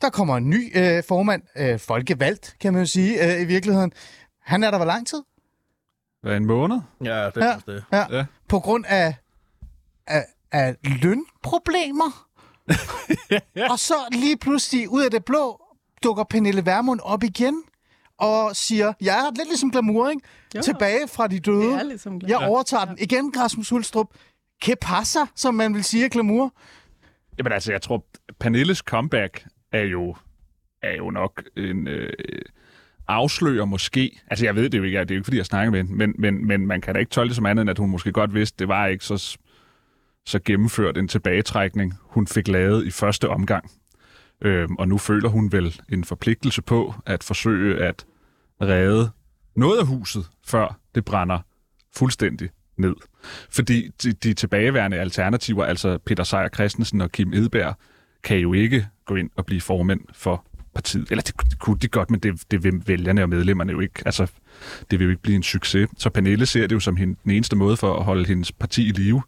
Der 0.00 0.10
kommer 0.10 0.36
en 0.36 0.50
ny 0.50 0.78
øh, 0.78 1.02
formand, 1.08 1.42
øh, 1.56 1.78
folkevalgt, 1.78 2.56
kan 2.60 2.72
man 2.72 2.82
jo 2.82 2.86
sige, 2.86 3.34
øh, 3.34 3.42
i 3.42 3.44
virkeligheden. 3.44 3.92
Han 4.42 4.62
er 4.62 4.70
der 4.70 4.78
hvor 4.78 4.86
lang 4.86 5.06
tid? 5.06 5.22
Hvad, 6.22 6.36
en 6.36 6.46
måned? 6.46 6.80
Ja, 7.04 7.26
det 7.26 7.42
er 7.42 7.46
ja, 7.46 7.72
det. 7.72 7.84
Ja. 7.92 8.16
ja. 8.16 8.24
På 8.48 8.60
grund 8.60 8.84
af, 8.88 9.14
af, 10.06 10.24
af 10.52 10.76
lønproblemer? 11.02 12.27
og 13.72 13.78
så 13.78 13.94
lige 14.12 14.36
pludselig, 14.36 14.88
ud 14.88 15.02
af 15.02 15.10
det 15.10 15.24
blå, 15.24 15.60
dukker 16.02 16.24
Pernille 16.24 16.66
Vermund 16.66 17.00
op 17.02 17.22
igen 17.22 17.62
og 18.18 18.56
siger, 18.56 18.92
jeg 19.00 19.18
er 19.18 19.30
lidt 19.36 19.48
ligesom 19.48 19.70
glamour, 19.70 20.08
ikke? 20.10 20.22
Jo. 20.54 20.62
Tilbage 20.62 21.08
fra 21.08 21.26
de 21.26 21.38
døde. 21.40 21.62
Det 21.62 21.74
er 21.74 21.82
ligesom 21.82 22.20
glamour. 22.20 22.40
Jeg 22.40 22.48
overtager 22.48 22.84
ja. 22.86 22.90
den. 22.90 22.98
Igen, 23.00 23.32
Rasmus 23.36 23.68
Hulstrup. 23.68 24.06
Que 24.64 24.76
pasa, 24.80 25.18
som 25.34 25.54
man 25.54 25.74
vil 25.74 25.84
sige 25.84 26.08
glamour? 26.08 26.54
Jamen 27.38 27.52
altså, 27.52 27.72
jeg 27.72 27.82
tror, 27.82 28.04
Pernilles 28.40 28.78
comeback 28.78 29.46
er 29.72 29.82
jo, 29.82 30.16
er 30.82 30.96
jo 30.96 31.10
nok 31.10 31.42
en... 31.56 31.88
Øh, 31.88 32.12
afslører 33.08 33.64
måske, 33.64 34.20
altså 34.30 34.44
jeg 34.44 34.54
ved 34.54 34.70
det 34.70 34.78
jo 34.78 34.82
ikke, 34.82 35.00
det 35.00 35.10
er 35.10 35.14
jo 35.14 35.18
ikke 35.18 35.24
fordi, 35.24 35.36
jeg 35.36 35.46
snakker 35.46 35.70
med 35.70 35.78
hende, 35.78 35.94
men, 35.94 36.14
men, 36.18 36.46
men 36.46 36.66
man 36.66 36.80
kan 36.80 36.94
da 36.94 37.00
ikke 37.00 37.10
tolke 37.10 37.28
det 37.28 37.36
som 37.36 37.46
andet, 37.46 37.62
end 37.62 37.70
at 37.70 37.78
hun 37.78 37.90
måske 37.90 38.12
godt 38.12 38.34
vidste, 38.34 38.56
det 38.58 38.68
var 38.68 38.86
ikke 38.86 39.04
så 39.04 39.38
så 40.28 40.38
gennemført 40.44 40.98
en 40.98 41.08
tilbagetrækning, 41.08 41.94
hun 42.02 42.26
fik 42.26 42.48
lavet 42.48 42.86
i 42.86 42.90
første 42.90 43.28
omgang. 43.28 43.70
Øhm, 44.42 44.76
og 44.76 44.88
nu 44.88 44.98
føler 44.98 45.28
hun 45.28 45.52
vel 45.52 45.80
en 45.88 46.04
forpligtelse 46.04 46.62
på 46.62 46.94
at 47.06 47.24
forsøge 47.24 47.84
at 47.84 48.06
redde 48.62 49.10
noget 49.56 49.78
af 49.78 49.86
huset, 49.86 50.28
før 50.46 50.80
det 50.94 51.04
brænder 51.04 51.38
fuldstændig 51.96 52.48
ned. 52.76 52.94
Fordi 53.50 53.90
de, 54.02 54.12
de 54.12 54.34
tilbageværende 54.34 54.96
alternativer, 54.96 55.64
altså 55.64 55.98
Peter 55.98 56.24
Sejer 56.24 56.48
Christensen 56.48 57.00
og 57.00 57.12
Kim 57.12 57.32
Edberg, 57.32 57.74
kan 58.22 58.38
jo 58.38 58.52
ikke 58.52 58.86
gå 59.06 59.14
ind 59.14 59.30
og 59.36 59.46
blive 59.46 59.60
formænd 59.60 60.00
for 60.12 60.44
partiet. 60.74 61.10
Eller 61.10 61.22
det, 61.22 61.34
det 61.50 61.58
kunne 61.58 61.78
de 61.78 61.88
godt, 61.88 62.10
men 62.10 62.20
det, 62.20 62.50
det 62.50 62.64
vil 62.64 62.82
vælgerne 62.86 63.22
og 63.22 63.28
medlemmerne 63.28 63.72
jo 63.72 63.80
ikke. 63.80 64.02
Altså, 64.06 64.30
det 64.90 64.98
vil 64.98 65.04
jo 65.04 65.10
ikke 65.10 65.22
blive 65.22 65.36
en 65.36 65.42
succes. 65.42 65.88
Så 65.98 66.10
Pernille 66.10 66.46
ser 66.46 66.66
det 66.66 66.74
jo 66.74 66.80
som 66.80 66.96
den 66.96 67.30
eneste 67.30 67.56
måde 67.56 67.76
for 67.76 67.96
at 67.96 68.04
holde 68.04 68.26
hendes 68.26 68.52
parti 68.52 68.88
i 68.88 68.92
live, 68.92 69.22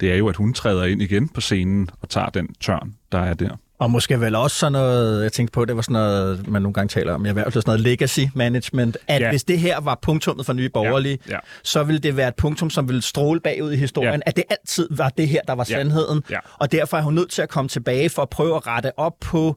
det 0.00 0.12
er 0.12 0.16
jo, 0.16 0.28
at 0.28 0.36
hun 0.36 0.52
træder 0.52 0.84
ind 0.84 1.02
igen 1.02 1.28
på 1.28 1.40
scenen 1.40 1.90
og 2.02 2.08
tager 2.08 2.28
den 2.28 2.54
tørn, 2.60 2.94
der 3.12 3.18
er 3.18 3.34
der. 3.34 3.50
Og 3.78 3.90
måske 3.90 4.20
vel 4.20 4.34
også 4.34 4.56
sådan 4.56 4.72
noget, 4.72 5.22
jeg 5.22 5.32
tænkte 5.32 5.52
på, 5.52 5.64
det 5.64 5.76
var 5.76 5.82
sådan 5.82 5.92
noget, 5.92 6.48
man 6.48 6.62
nogle 6.62 6.74
gange 6.74 6.88
taler 6.88 7.14
om 7.14 7.26
i 7.26 7.28
erhvervslivet, 7.28 7.64
sådan 7.64 7.70
noget 7.70 7.80
legacy 7.80 8.20
management, 8.34 8.96
at 9.08 9.22
ja. 9.22 9.30
hvis 9.30 9.44
det 9.44 9.58
her 9.58 9.80
var 9.80 9.98
punktummet 10.02 10.46
for 10.46 10.52
Nye 10.52 10.68
Borgerlige, 10.68 11.18
ja. 11.28 11.32
Ja. 11.32 11.38
så 11.62 11.82
ville 11.84 11.98
det 11.98 12.16
være 12.16 12.28
et 12.28 12.34
punktum, 12.34 12.70
som 12.70 12.88
ville 12.88 13.02
stråle 13.02 13.40
bagud 13.40 13.72
i 13.72 13.76
historien, 13.76 14.14
ja. 14.14 14.20
at 14.26 14.36
det 14.36 14.44
altid 14.50 14.88
var 14.90 15.08
det 15.08 15.28
her, 15.28 15.40
der 15.46 15.52
var 15.52 15.64
sandheden. 15.64 16.22
Ja. 16.30 16.34
Ja. 16.34 16.40
Og 16.58 16.72
derfor 16.72 16.96
er 16.96 17.02
hun 17.02 17.14
nødt 17.14 17.30
til 17.30 17.42
at 17.42 17.48
komme 17.48 17.68
tilbage 17.68 18.08
for 18.08 18.22
at 18.22 18.28
prøve 18.28 18.56
at 18.56 18.66
rette 18.66 18.98
op 18.98 19.12
på 19.20 19.56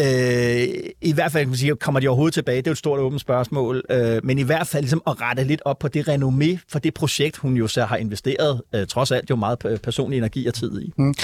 Øh, 0.00 0.68
I 1.00 1.12
hvert 1.12 1.32
fald 1.32 1.42
kan 1.42 1.48
man 1.48 1.56
sige, 1.56 1.76
kommer 1.76 2.00
de 2.00 2.08
overhovedet 2.08 2.34
tilbage? 2.34 2.56
Det 2.56 2.66
er 2.66 2.70
jo 2.70 2.72
et 2.72 2.78
stort 2.78 2.98
åbent 3.00 3.20
spørgsmål. 3.20 3.84
Øh, 3.90 4.24
men 4.24 4.38
i 4.38 4.42
hvert 4.42 4.66
fald 4.66 4.82
ligesom 4.82 5.02
at 5.06 5.20
rette 5.20 5.44
lidt 5.44 5.62
op 5.64 5.78
på 5.78 5.88
det 5.88 6.08
renommé 6.08 6.58
for 6.68 6.78
det 6.78 6.94
projekt, 6.94 7.36
hun 7.36 7.56
jo 7.56 7.68
så 7.68 7.84
har 7.84 7.96
investeret, 7.96 8.62
øh, 8.74 8.86
trods 8.86 9.10
alt 9.10 9.30
jo 9.30 9.36
meget 9.36 9.80
personlig 9.82 10.16
energi 10.16 10.46
og 10.46 10.54
tid 10.54 10.82
i. 10.82 10.92
Mm. 10.96 11.14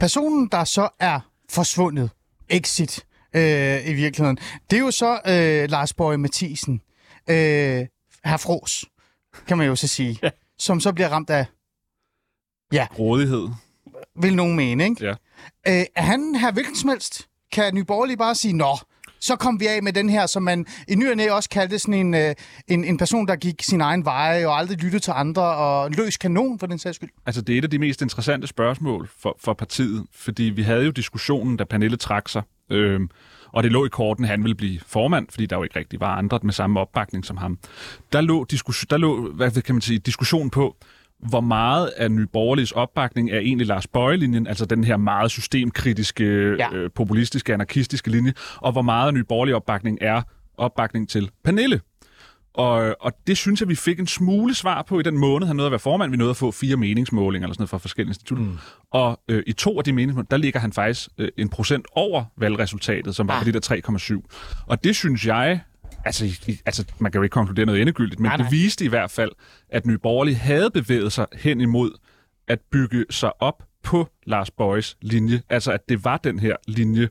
Personen, 0.00 0.48
der 0.52 0.64
så 0.64 0.88
er 1.00 1.20
forsvundet, 1.50 2.10
exit, 2.48 3.04
øh, 3.36 3.88
i 3.88 3.92
virkeligheden. 3.92 4.38
Det 4.70 4.76
er 4.76 4.80
jo 4.80 4.90
så 4.90 5.12
øh, 5.12 5.70
Lars 5.70 5.92
Borg 5.92 6.20
Mathisen, 6.20 6.80
øh, 7.30 7.86
herr 8.24 8.36
Fros, 8.36 8.84
kan 9.46 9.58
man 9.58 9.66
jo 9.66 9.76
så 9.76 9.88
sige, 9.88 10.18
ja. 10.22 10.30
som 10.58 10.80
så 10.80 10.92
bliver 10.92 11.08
ramt 11.08 11.30
af... 11.30 11.46
Ja. 12.72 12.86
Rådighed. 12.98 13.48
Vil 14.22 14.36
nogen 14.36 14.56
mene, 14.56 14.84
ikke? 14.84 15.04
Ja. 15.04 15.10
Øh, 15.68 15.86
er 15.96 16.02
han 16.02 16.34
her 16.34 16.52
hvilken 16.52 16.76
som 16.76 16.88
helst? 16.88 17.28
Kan 17.52 17.74
Nyborgerlige 17.74 18.16
bare 18.16 18.34
sige, 18.34 18.52
nå, 18.56 18.78
så 19.20 19.36
kom 19.36 19.60
vi 19.60 19.66
af 19.66 19.82
med 19.82 19.92
den 19.92 20.08
her, 20.08 20.26
som 20.26 20.42
man 20.42 20.66
i 20.88 20.94
ny 20.94 21.10
og 21.10 21.16
næ 21.16 21.30
også 21.30 21.48
kaldte 21.48 21.78
sådan 21.78 21.94
en, 21.94 22.14
øh, 22.14 22.34
en, 22.68 22.84
en 22.84 22.98
person, 22.98 23.28
der 23.28 23.36
gik 23.36 23.62
sin 23.62 23.80
egen 23.80 24.04
vej 24.04 24.46
og 24.46 24.58
aldrig 24.58 24.78
lyttede 24.82 25.02
til 25.02 25.12
andre, 25.16 25.42
og 25.42 25.90
løs 25.90 26.16
kanon 26.16 26.58
for 26.58 26.66
den 26.66 26.78
sags 26.78 26.96
skyld? 26.96 27.10
Altså, 27.26 27.42
det 27.42 27.54
er 27.54 27.58
et 27.58 27.64
af 27.64 27.70
de 27.70 27.78
mest 27.78 28.02
interessante 28.02 28.46
spørgsmål 28.46 29.08
for, 29.22 29.36
for 29.40 29.52
partiet, 29.52 30.06
fordi 30.12 30.42
vi 30.42 30.62
havde 30.62 30.84
jo 30.84 30.90
diskussionen, 30.90 31.56
da 31.56 31.64
Pernille 31.64 31.96
trak 31.96 32.28
sig, 32.28 32.42
øhm, 32.70 33.10
og 33.52 33.62
det 33.62 33.72
lå 33.72 33.86
i 33.86 33.88
korten, 33.88 34.24
at 34.24 34.30
han 34.30 34.42
ville 34.42 34.54
blive 34.54 34.80
formand, 34.86 35.26
fordi 35.30 35.46
der 35.46 35.56
jo 35.56 35.62
ikke 35.62 35.78
rigtig 35.78 36.00
var 36.00 36.16
andre 36.16 36.38
med 36.42 36.52
samme 36.52 36.80
opbakning 36.80 37.24
som 37.24 37.36
ham. 37.36 37.58
Der 38.12 38.20
lå, 38.20 38.44
diskussion, 38.44 38.86
der 38.90 38.96
lå 38.96 39.32
hvad 39.32 39.62
kan 39.62 39.74
man 39.74 39.82
sige, 39.82 39.98
diskussion 39.98 40.50
på, 40.50 40.76
hvor 41.28 41.40
meget 41.40 41.86
af 41.86 42.10
Nyborgerliges 42.10 42.72
opbakning 42.72 43.30
er 43.30 43.38
egentlig 43.38 43.66
Lars 43.66 43.86
Bøje-linjen, 43.86 44.46
altså 44.46 44.64
den 44.64 44.84
her 44.84 44.96
meget 44.96 45.30
systemkritiske, 45.30 46.24
ja. 46.58 46.72
øh, 46.72 46.90
populistiske, 46.94 47.54
anarkistiske 47.54 48.10
linje, 48.10 48.32
og 48.56 48.72
hvor 48.72 48.82
meget 48.82 49.06
af 49.06 49.14
Nyborgerlig 49.14 49.54
opbakning 49.54 49.98
er 50.00 50.22
opbakning 50.58 51.08
til 51.08 51.30
Pernille. 51.44 51.80
Og, 52.54 52.96
og 53.00 53.12
det 53.26 53.36
synes 53.36 53.60
jeg, 53.60 53.68
vi 53.68 53.74
fik 53.74 54.00
en 54.00 54.06
smule 54.06 54.54
svar 54.54 54.82
på 54.82 55.00
i 55.00 55.02
den 55.02 55.18
måned, 55.18 55.46
han 55.46 55.56
nåede 55.56 55.66
at 55.66 55.72
være 55.72 55.78
formand. 55.78 56.10
Vi 56.10 56.16
nåede 56.16 56.30
at 56.30 56.36
få 56.36 56.50
fire 56.50 56.76
meningsmålinger 56.76 57.46
eller 57.46 57.54
sådan 57.54 57.62
noget 57.62 57.70
fra 57.70 57.78
forskellige 57.78 58.10
institutter. 58.10 58.44
Mm. 58.44 58.58
Og 58.90 59.20
øh, 59.28 59.42
i 59.46 59.52
to 59.52 59.78
af 59.78 59.84
de 59.84 59.92
meningsmålinger, 59.92 60.28
der 60.28 60.36
ligger 60.36 60.60
han 60.60 60.72
faktisk 60.72 61.08
øh, 61.18 61.28
en 61.36 61.48
procent 61.48 61.86
over 61.92 62.24
valgresultatet, 62.36 63.16
som 63.16 63.28
var 63.28 63.34
ah. 63.34 63.44
på 63.44 63.50
de 63.50 63.52
der 63.52 64.20
3,7. 64.60 64.64
Og 64.66 64.84
det 64.84 64.96
synes 64.96 65.26
jeg 65.26 65.60
Altså, 66.04 66.54
altså, 66.66 66.84
man 66.98 67.12
kan 67.12 67.18
jo 67.18 67.22
ikke 67.22 67.34
konkludere 67.34 67.66
noget 67.66 67.80
endegyldigt, 67.80 68.20
men 68.20 68.28
nej, 68.28 68.36
nej. 68.36 68.46
det 68.46 68.52
viste 68.52 68.84
i 68.84 68.88
hvert 68.88 69.10
fald, 69.10 69.30
at 69.68 69.86
Nye 69.86 69.98
Borgerlige 69.98 70.36
havde 70.36 70.70
bevæget 70.70 71.12
sig 71.12 71.26
hen 71.32 71.60
imod 71.60 71.90
at 72.48 72.60
bygge 72.72 73.04
sig 73.10 73.42
op 73.42 73.62
på 73.82 74.08
Lars 74.26 74.50
Bøjes 74.50 74.96
linje. 75.02 75.42
Altså, 75.48 75.72
at 75.72 75.88
det 75.88 76.04
var 76.04 76.16
den 76.16 76.38
her 76.38 76.56
linje, 76.66 77.08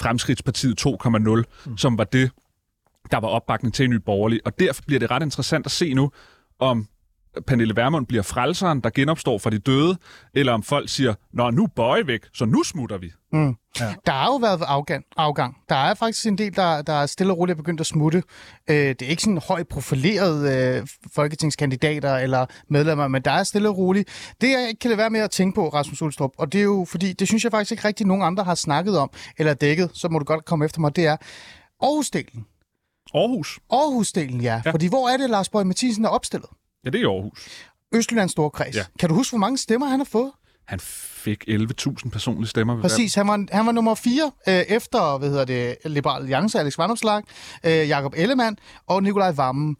Fremskridtspartiet 0.00 0.86
2,0, 0.86 1.42
mm. 1.66 1.78
som 1.78 1.98
var 1.98 2.04
det, 2.04 2.30
der 3.10 3.20
var 3.20 3.28
opbakning 3.28 3.74
til 3.74 3.90
Nye 3.90 4.00
Borgerlige. 4.00 4.40
Og 4.44 4.58
derfor 4.58 4.82
bliver 4.86 5.00
det 5.00 5.10
ret 5.10 5.22
interessant 5.22 5.66
at 5.66 5.72
se 5.72 5.94
nu, 5.94 6.10
om 6.58 6.88
Pernille 7.46 7.76
Vermund 7.76 8.06
bliver 8.06 8.22
frelseren, 8.22 8.80
der 8.80 8.90
genopstår 8.90 9.38
fra 9.38 9.50
de 9.50 9.58
døde, 9.58 9.96
eller 10.34 10.52
om 10.52 10.62
folk 10.62 10.88
siger, 10.88 11.14
nå, 11.32 11.50
nu 11.50 11.66
bøje 11.66 12.06
væk, 12.06 12.20
så 12.34 12.44
nu 12.44 12.62
smutter 12.62 12.98
vi. 12.98 13.12
Mm. 13.32 13.56
Ja. 13.80 13.94
Der 14.06 14.12
har 14.12 14.26
jo 14.26 14.36
været 14.36 14.62
afgang, 14.66 15.04
afgang. 15.16 15.56
Der 15.68 15.74
er 15.74 15.94
faktisk 15.94 16.26
en 16.26 16.38
del, 16.38 16.56
der, 16.56 16.82
der 16.82 16.92
er 16.92 17.06
stille 17.06 17.32
og 17.32 17.38
roligt 17.38 17.56
begyndt 17.58 17.80
at 17.80 17.86
smutte. 17.86 18.22
Øh, 18.70 18.76
det 18.76 19.02
er 19.02 19.06
ikke 19.06 19.22
sådan 19.22 19.40
højt 19.48 19.68
profileret 19.68 20.78
øh, 20.78 20.86
folketingskandidater 21.14 22.16
eller 22.16 22.46
medlemmer, 22.68 23.08
men 23.08 23.22
der 23.22 23.30
er 23.30 23.42
stille 23.42 23.68
og 23.68 23.78
roligt. 23.78 24.34
Det 24.40 24.50
jeg 24.50 24.68
ikke 24.68 24.78
kan 24.78 24.90
lade 24.90 24.98
være 24.98 25.10
med 25.10 25.20
at 25.20 25.30
tænke 25.30 25.54
på, 25.54 25.68
Rasmus 25.68 26.02
Ulstrup, 26.02 26.30
og 26.38 26.52
det 26.52 26.58
er 26.58 26.64
jo 26.64 26.86
fordi, 26.88 27.12
det 27.12 27.28
synes 27.28 27.44
jeg 27.44 27.52
faktisk 27.52 27.72
ikke 27.72 27.88
rigtig 27.88 28.06
nogen 28.06 28.22
andre 28.22 28.44
har 28.44 28.54
snakket 28.54 28.98
om, 28.98 29.10
eller 29.38 29.54
dækket, 29.54 29.90
så 29.94 30.08
må 30.08 30.18
du 30.18 30.24
godt 30.24 30.44
komme 30.44 30.64
efter 30.64 30.80
mig, 30.80 30.96
det 30.96 31.06
er 31.06 31.16
Aarhus-delen. 31.82 32.44
Aarhus? 33.14 33.58
Aarhus-delen, 33.72 34.42
ja. 34.42 34.62
ja. 34.64 34.70
Fordi 34.70 34.86
hvor 34.88 35.08
er 35.08 35.16
det, 35.16 35.30
Lars 35.30 35.48
Borg 35.48 35.66
Mathisen 35.66 36.04
er 36.04 36.08
opstillet? 36.08 36.48
Ja, 36.84 36.90
det 36.90 36.98
er 36.98 37.02
i 37.02 37.06
Aarhus. 37.06 37.48
Østjyllands 37.94 38.32
Storkreds. 38.32 38.76
Ja. 38.76 38.84
Kan 38.98 39.08
du 39.08 39.14
huske, 39.14 39.30
hvor 39.30 39.38
mange 39.38 39.58
stemmer 39.58 39.86
han 39.86 40.00
har 40.00 40.04
fået? 40.04 40.32
Han 40.66 40.80
fik 40.80 41.44
11.000 41.48 42.10
personlige 42.10 42.48
stemmer. 42.48 42.80
Præcis, 42.80 43.14
han 43.14 43.28
var, 43.28 43.46
han 43.52 43.66
var 43.66 43.72
nummer 43.72 43.94
4 43.94 44.32
øh, 44.48 44.54
efter, 44.54 45.18
hvad 45.18 45.28
hedder 45.28 45.44
det, 45.44 45.76
Liberal 45.84 46.22
Alliance, 46.22 46.58
Alex 46.58 46.78
Vandomslag, 46.78 47.22
øh, 47.64 47.88
Jakob 47.88 48.14
Ellemann 48.16 48.56
og 48.86 49.02
Nikolaj 49.02 49.30
Vammen. 49.30 49.76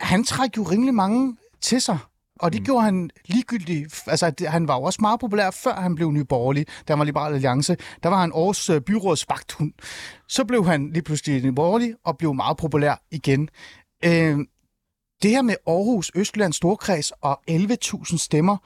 Han 0.00 0.24
træk 0.24 0.56
jo 0.56 0.62
rimelig 0.62 0.94
mange 0.94 1.36
til 1.62 1.80
sig. 1.80 1.98
Og 2.40 2.52
det 2.52 2.60
mm. 2.60 2.64
gjorde 2.64 2.84
han 2.84 3.10
ligegyldigt. 3.26 4.02
Altså, 4.06 4.32
han 4.48 4.68
var 4.68 4.76
jo 4.76 4.82
også 4.82 4.98
meget 5.00 5.20
populær, 5.20 5.50
før 5.50 5.74
han 5.74 5.94
blev 5.94 6.12
nyborgerlig, 6.12 6.66
da 6.88 6.92
han 6.92 6.98
var 6.98 7.04
Liberal 7.04 7.34
Alliance. 7.34 7.76
Der 8.02 8.08
var 8.08 8.20
han 8.20 8.32
Aarhus 8.34 8.70
øh, 8.70 8.80
byråds 8.80 9.28
vagthund. 9.28 9.72
Så 10.28 10.44
blev 10.44 10.66
han 10.66 10.90
lige 10.92 11.02
pludselig 11.02 11.44
nyborgerlig 11.44 11.94
og 12.04 12.18
blev 12.18 12.34
meget 12.34 12.56
populær 12.56 13.02
igen. 13.10 13.48
Øh, 14.04 14.38
det 15.22 15.30
her 15.30 15.42
med 15.42 15.54
Aarhus, 15.66 16.10
Østland, 16.14 16.52
Storkreds 16.52 17.12
og 17.20 17.40
11.000 17.50 18.18
stemmer, 18.18 18.56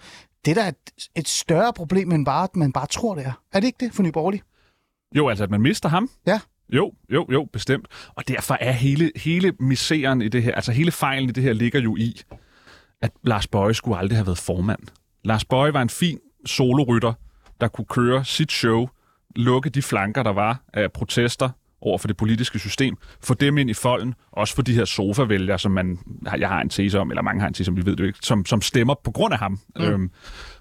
det 0.45 0.59
er 0.59 0.63
da 0.63 0.69
et, 0.69 1.09
et 1.17 1.29
større 1.29 1.73
problem, 1.73 2.13
end 2.13 2.25
bare, 2.25 2.45
at 2.45 2.57
man 2.57 2.73
bare 2.73 2.87
tror, 2.87 3.15
det 3.15 3.27
er. 3.27 3.33
Er 3.53 3.61
det 3.61 3.67
ikke 3.67 3.85
det 3.85 3.95
for 3.95 4.03
Nye 4.03 4.13
Borgerlige? 4.13 4.43
Jo, 5.17 5.29
altså 5.29 5.45
at 5.45 5.51
man 5.51 5.61
mister 5.61 5.89
ham. 5.89 6.11
Ja. 6.27 6.41
Jo, 6.73 6.93
jo, 7.11 7.27
jo, 7.33 7.49
bestemt. 7.53 7.87
Og 8.15 8.29
derfor 8.29 8.57
er 8.61 8.73
hele, 8.73 9.13
hele 9.17 9.53
miseren 9.61 10.23
i 10.23 10.29
det 10.29 10.43
her, 10.43 10.55
altså 10.55 10.73
hele 10.73 10.93
fejlen 10.93 11.29
i 11.29 11.33
det 11.33 11.43
her 11.43 11.53
ligger 11.53 11.81
jo 11.81 11.97
i, 11.97 12.21
at 13.03 13.11
Lars 13.23 13.47
Bøje 13.47 13.75
skulle 13.75 13.99
aldrig 13.99 14.19
have 14.19 14.27
været 14.27 14.39
formand. 14.39 14.81
Lars 15.25 15.45
Bøje 15.45 15.75
var 15.75 15.83
en 15.83 15.91
fin 15.91 16.19
solorytter, 16.47 17.13
der 17.61 17.69
kunne 17.69 17.85
køre 17.85 18.25
sit 18.25 18.53
show, 18.53 18.89
lukke 19.37 19.71
de 19.71 19.83
flanker, 19.83 20.23
der 20.23 20.33
var 20.33 20.63
af 20.73 20.93
protester, 20.93 21.51
over 21.85 21.99
for 21.99 22.09
det 22.09 22.17
politiske 22.17 22.59
system, 22.59 22.97
få 23.21 23.35
dem 23.35 23.59
ind 23.59 23.71
i 23.71 23.75
folden, 23.75 24.15
også 24.33 24.55
for 24.55 24.63
de 24.63 24.75
her 24.75 24.85
sofavælgere, 24.85 25.59
som 25.59 25.73
man, 25.73 25.99
jeg 26.39 26.49
har 26.49 26.61
en 26.61 26.69
tese 26.69 27.01
om, 27.01 27.11
eller 27.11 27.23
mange 27.23 27.41
har 27.41 27.49
en 27.49 27.55
tese 27.55 27.71
om, 27.71 27.77
vi 27.77 27.87
ved 27.87 27.97
det 27.97 28.07
ikke, 28.07 28.19
som, 28.23 28.47
som 28.47 28.61
stemmer 28.61 28.95
på 29.05 29.11
grund 29.11 29.33
af 29.33 29.39
ham. 29.39 29.59
Mm. 29.77 29.85
Øhm, 29.85 30.11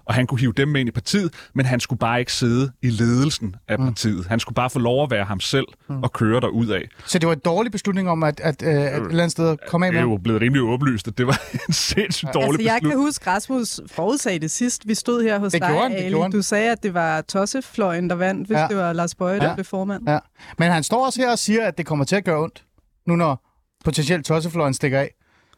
og 0.06 0.14
han 0.14 0.26
kunne 0.26 0.40
hive 0.40 0.52
dem 0.52 0.68
med 0.68 0.80
ind 0.80 0.88
i 0.88 0.92
partiet, 0.92 1.34
men 1.54 1.66
han 1.66 1.80
skulle 1.80 1.98
bare 1.98 2.20
ikke 2.20 2.32
sidde 2.32 2.72
i 2.82 2.90
ledelsen 2.90 3.56
af 3.68 3.78
mm. 3.78 3.86
partiet. 3.86 4.26
Han 4.26 4.40
skulle 4.40 4.54
bare 4.54 4.70
få 4.70 4.78
lov 4.78 5.02
at 5.02 5.10
være 5.10 5.24
ham 5.24 5.40
selv 5.40 5.66
mm. 5.88 6.02
og 6.02 6.12
køre 6.12 6.40
derud 6.40 6.68
af. 6.68 6.82
Så 7.06 7.18
det 7.18 7.26
var 7.26 7.32
en 7.34 7.40
dårlig 7.44 7.72
beslutning 7.72 8.10
om 8.10 8.22
at, 8.22 8.40
at, 8.40 8.62
at, 8.62 8.76
at 8.76 9.02
et 9.02 9.08
eller 9.08 9.10
andet 9.10 9.30
sted 9.30 9.56
komme 9.68 9.86
af 9.86 9.92
med? 9.92 10.00
Det 10.00 10.06
er 10.06 10.10
jo 10.10 10.18
blevet 10.18 10.40
rimelig 10.40 10.62
åbenlyst, 10.62 11.08
at 11.08 11.18
det 11.18 11.26
var 11.26 11.40
en 11.68 11.74
sindssygt 11.74 12.34
dårlig 12.34 12.48
altså, 12.48 12.62
jeg 12.62 12.74
beslutning. 12.74 12.90
Jeg 12.90 12.90
kan 12.90 12.98
huske, 12.98 13.30
Rasmus 13.30 13.80
forudsagde 13.86 14.38
det 14.38 14.50
sidst, 14.50 14.88
vi 14.88 14.94
stod 14.94 15.22
her 15.22 15.38
hos 15.38 15.52
det 15.52 15.62
dig, 15.62 15.68
gjorde 15.68 15.82
han, 15.82 15.92
det 15.92 16.22
Ali. 16.22 16.32
Du 16.32 16.42
sagde, 16.42 16.70
at 16.70 16.82
det 16.82 16.94
var 16.94 17.20
Tossefløjen, 17.20 18.10
der 18.10 18.16
vandt, 18.16 18.46
hvis 18.46 18.56
ja. 18.56 18.66
det 18.68 18.76
var 18.76 18.92
Lars 18.92 19.14
Bøje, 19.14 19.40
der 19.40 19.48
ja. 19.48 19.54
blev 19.54 19.64
formand. 19.64 20.08
Ja. 20.08 20.18
Men 20.58 20.70
han 20.70 20.82
står 20.82 21.06
også 21.06 21.20
her 21.20 21.30
og 21.30 21.38
siger, 21.38 21.66
at 21.66 21.78
det 21.78 21.86
kommer 21.86 22.04
til 22.04 22.16
at 22.16 22.24
gøre 22.24 22.42
ondt, 22.42 22.64
nu 23.06 23.16
når 23.16 23.44
potentielt 23.84 24.26
Tossefløjen 24.26 24.74
stikker 24.74 24.98
af. 24.98 25.10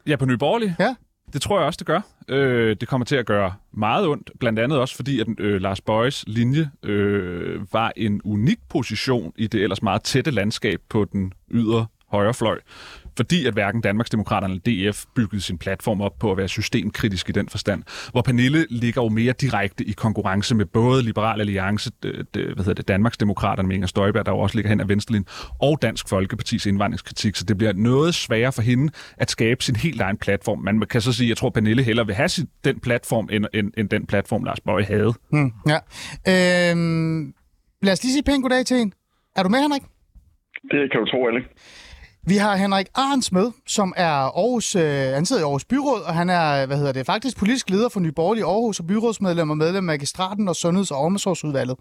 Ja, 0.07 0.17
på 0.17 0.27
Nye 0.27 0.39
Borgerlige? 0.39 0.77
Ja. 0.79 0.95
Det 1.33 1.43
tror 1.43 1.59
jeg 1.59 1.67
også, 1.67 1.77
det 1.77 1.87
gør. 1.87 2.01
Øh, 2.29 2.77
det 2.81 2.89
kommer 2.89 3.05
til 3.05 3.17
at 3.17 3.27
gøre 3.27 3.55
meget 3.73 4.07
ondt, 4.07 4.31
blandt 4.41 4.59
andet 4.59 4.79
også 4.79 4.97
fordi, 4.97 5.21
at 5.21 5.27
øh, 5.39 5.61
Lars 5.61 5.81
Bøjes 5.81 6.25
linje 6.27 6.71
øh, 6.83 7.73
var 7.73 7.93
en 7.97 8.21
unik 8.25 8.59
position 8.69 9.33
i 9.37 9.47
det 9.47 9.63
ellers 9.63 9.83
meget 9.83 10.03
tætte 10.03 10.31
landskab 10.31 10.81
på 10.89 11.05
den 11.05 11.33
ydre 11.51 11.87
højrefløj 12.09 12.61
fordi 13.17 13.47
at 13.47 13.53
hverken 13.53 13.81
Danmarksdemokraterne 13.81 14.61
eller 14.67 14.91
DF 14.91 15.05
byggede 15.15 15.41
sin 15.43 15.59
platform 15.59 16.01
op 16.01 16.19
på 16.19 16.31
at 16.31 16.37
være 16.37 16.49
systemkritisk 16.49 17.29
i 17.29 17.33
den 17.33 17.49
forstand. 17.49 17.83
Hvor 18.13 18.23
Pernille 18.23 18.67
ligger 18.71 19.03
jo 19.03 19.09
mere 19.09 19.33
direkte 19.33 19.85
i 19.85 19.93
konkurrence 19.93 20.55
med 20.55 20.67
både 20.67 21.03
Liberal 21.03 21.41
Alliance, 21.41 21.91
det, 22.03 22.27
det, 22.35 22.45
hvad 22.45 22.65
hedder 22.65 22.75
det, 22.75 22.89
Danmarksdemokraterne 22.89 23.69
med 23.69 23.75
Inger 23.75 23.87
Støjberg, 23.87 24.27
der 24.27 24.33
jo 24.33 24.39
også 24.39 24.57
ligger 24.57 24.69
hen 24.69 24.81
ad 24.81 24.87
venstrelin, 24.87 25.27
og 25.63 25.79
Dansk 25.83 26.09
Folkepartis 26.09 26.67
indvandringskritik, 26.67 27.37
så 27.37 27.45
det 27.45 27.59
bliver 27.59 27.73
noget 27.73 28.15
sværere 28.15 28.53
for 28.53 28.63
hende 28.63 28.93
at 29.17 29.31
skabe 29.31 29.65
sin 29.65 29.77
helt 29.77 30.01
egen 30.01 30.17
platform. 30.17 30.59
Man 30.59 30.81
kan 30.81 31.01
så 31.01 31.13
sige, 31.13 31.27
at 31.27 31.29
jeg 31.29 31.37
tror, 31.37 31.51
Pernille 31.51 31.83
hellere 31.83 32.07
vil 32.07 32.15
have 32.15 32.29
sin, 32.29 32.49
den 32.65 32.81
platform, 32.81 33.29
end, 33.33 33.45
end, 33.55 33.73
end 33.79 33.89
den 33.89 34.07
platform, 34.07 34.45
Lars 34.45 34.61
Bøge 34.61 34.85
havde. 34.85 35.15
Hmm, 35.31 35.53
ja. 35.69 35.79
Øhm, 36.73 37.35
lad 37.83 37.93
os 37.93 38.03
lige 38.03 38.13
sige 38.13 38.23
pænt 38.23 38.43
goddag 38.43 38.67
til 38.67 38.77
en. 38.77 38.93
Er 39.37 39.43
du 39.43 39.49
med, 39.49 39.61
Henrik? 39.61 39.83
Det 40.71 40.91
kan 40.91 41.01
du 41.01 41.07
tro, 41.07 41.27
Alex. 41.27 41.45
Vi 42.29 42.37
har 42.37 42.57
Henrik 42.57 42.87
Arns 42.95 43.33
med, 43.33 43.51
som 43.67 43.95
er 43.97 44.09
Aarhus, 44.09 44.77
øh, 44.77 45.13
han 45.15 45.27
sidder 45.27 45.43
i 45.43 45.45
Aarhus 45.45 45.65
Byråd, 45.65 46.01
og 46.01 46.15
han 46.15 46.31
er, 46.31 46.67
hvad 46.67 46.77
hedder 46.77 46.93
det, 46.93 47.07
faktisk 47.07 47.37
politisk 47.37 47.71
leder 47.71 47.89
for 47.89 48.01
Nye 48.01 48.13
Borgerlige 48.13 48.45
Aarhus 48.45 48.81
og 48.81 48.87
byrådsmedlem 48.87 49.51
og 49.51 49.59
medlem 49.59 49.77
af 49.77 49.83
magistraten 49.83 50.49
og 50.49 50.57
Sundheds- 50.57 50.91
og 50.91 50.99
Omsorgsudvalget. 50.99 51.77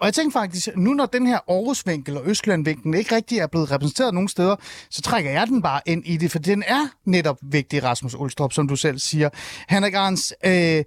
Og 0.00 0.06
jeg 0.06 0.14
tænker 0.14 0.32
faktisk, 0.32 0.68
nu 0.76 0.94
når 0.94 1.06
den 1.06 1.26
her 1.26 1.38
Aarhusvinkel 1.48 2.16
og 2.16 2.22
Østlandvinklen 2.26 2.94
ikke 2.94 3.14
rigtig 3.14 3.38
er 3.38 3.46
blevet 3.46 3.70
repræsenteret 3.70 4.14
nogen 4.14 4.28
steder, 4.28 4.56
så 4.90 5.02
trækker 5.02 5.30
jeg 5.30 5.46
den 5.46 5.62
bare 5.62 5.80
ind 5.86 6.06
i 6.06 6.16
det, 6.16 6.30
for 6.30 6.38
den 6.38 6.62
er 6.66 6.88
netop 7.04 7.38
vigtig, 7.42 7.84
Rasmus 7.84 8.14
Ulstrup, 8.14 8.52
som 8.52 8.68
du 8.68 8.76
selv 8.76 8.98
siger. 8.98 9.28
Henrik 9.68 9.94
Arns, 9.94 10.34
øh, 10.44 10.84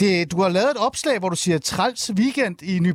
det, 0.00 0.32
du 0.32 0.42
har 0.42 0.48
lavet 0.48 0.70
et 0.70 0.76
opslag, 0.76 1.18
hvor 1.18 1.28
du 1.28 1.36
siger 1.36 1.58
træls 1.58 2.10
weekend 2.14 2.62
i 2.62 2.78
Nye 2.78 2.94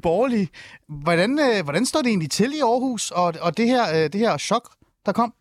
Hvordan, 1.04 1.40
øh, 1.40 1.64
hvordan 1.64 1.86
står 1.86 2.02
det 2.02 2.10
egentlig 2.10 2.32
til 2.32 2.54
i 2.54 2.60
Aarhus, 2.60 3.12
og, 3.12 3.34
og 3.42 3.58
det, 3.58 3.68
her, 3.68 3.90
øh, 3.96 4.14
det 4.14 4.16
her 4.16 4.38
chok, 4.38 4.70
der 5.06 5.12
kom? 5.12 5.34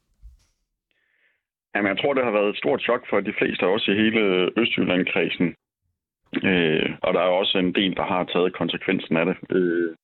Jamen, 1.74 1.88
jeg 1.88 1.98
tror, 1.98 2.14
det 2.14 2.24
har 2.24 2.30
været 2.30 2.48
et 2.48 2.56
stort 2.62 2.80
chok 2.82 3.02
for 3.10 3.20
de 3.20 3.34
fleste 3.38 3.66
også 3.66 3.90
i 3.90 4.00
hele 4.02 4.50
Østjylland-kredsen. 4.56 5.54
Øh, 6.50 6.90
og 7.02 7.14
der 7.14 7.20
er 7.20 7.38
også 7.40 7.58
en 7.58 7.74
del, 7.74 7.96
der 7.96 8.02
har 8.02 8.24
taget 8.24 8.52
konsekvensen 8.52 9.16
af 9.16 9.26
det. 9.26 9.36
Øh, 9.56 9.94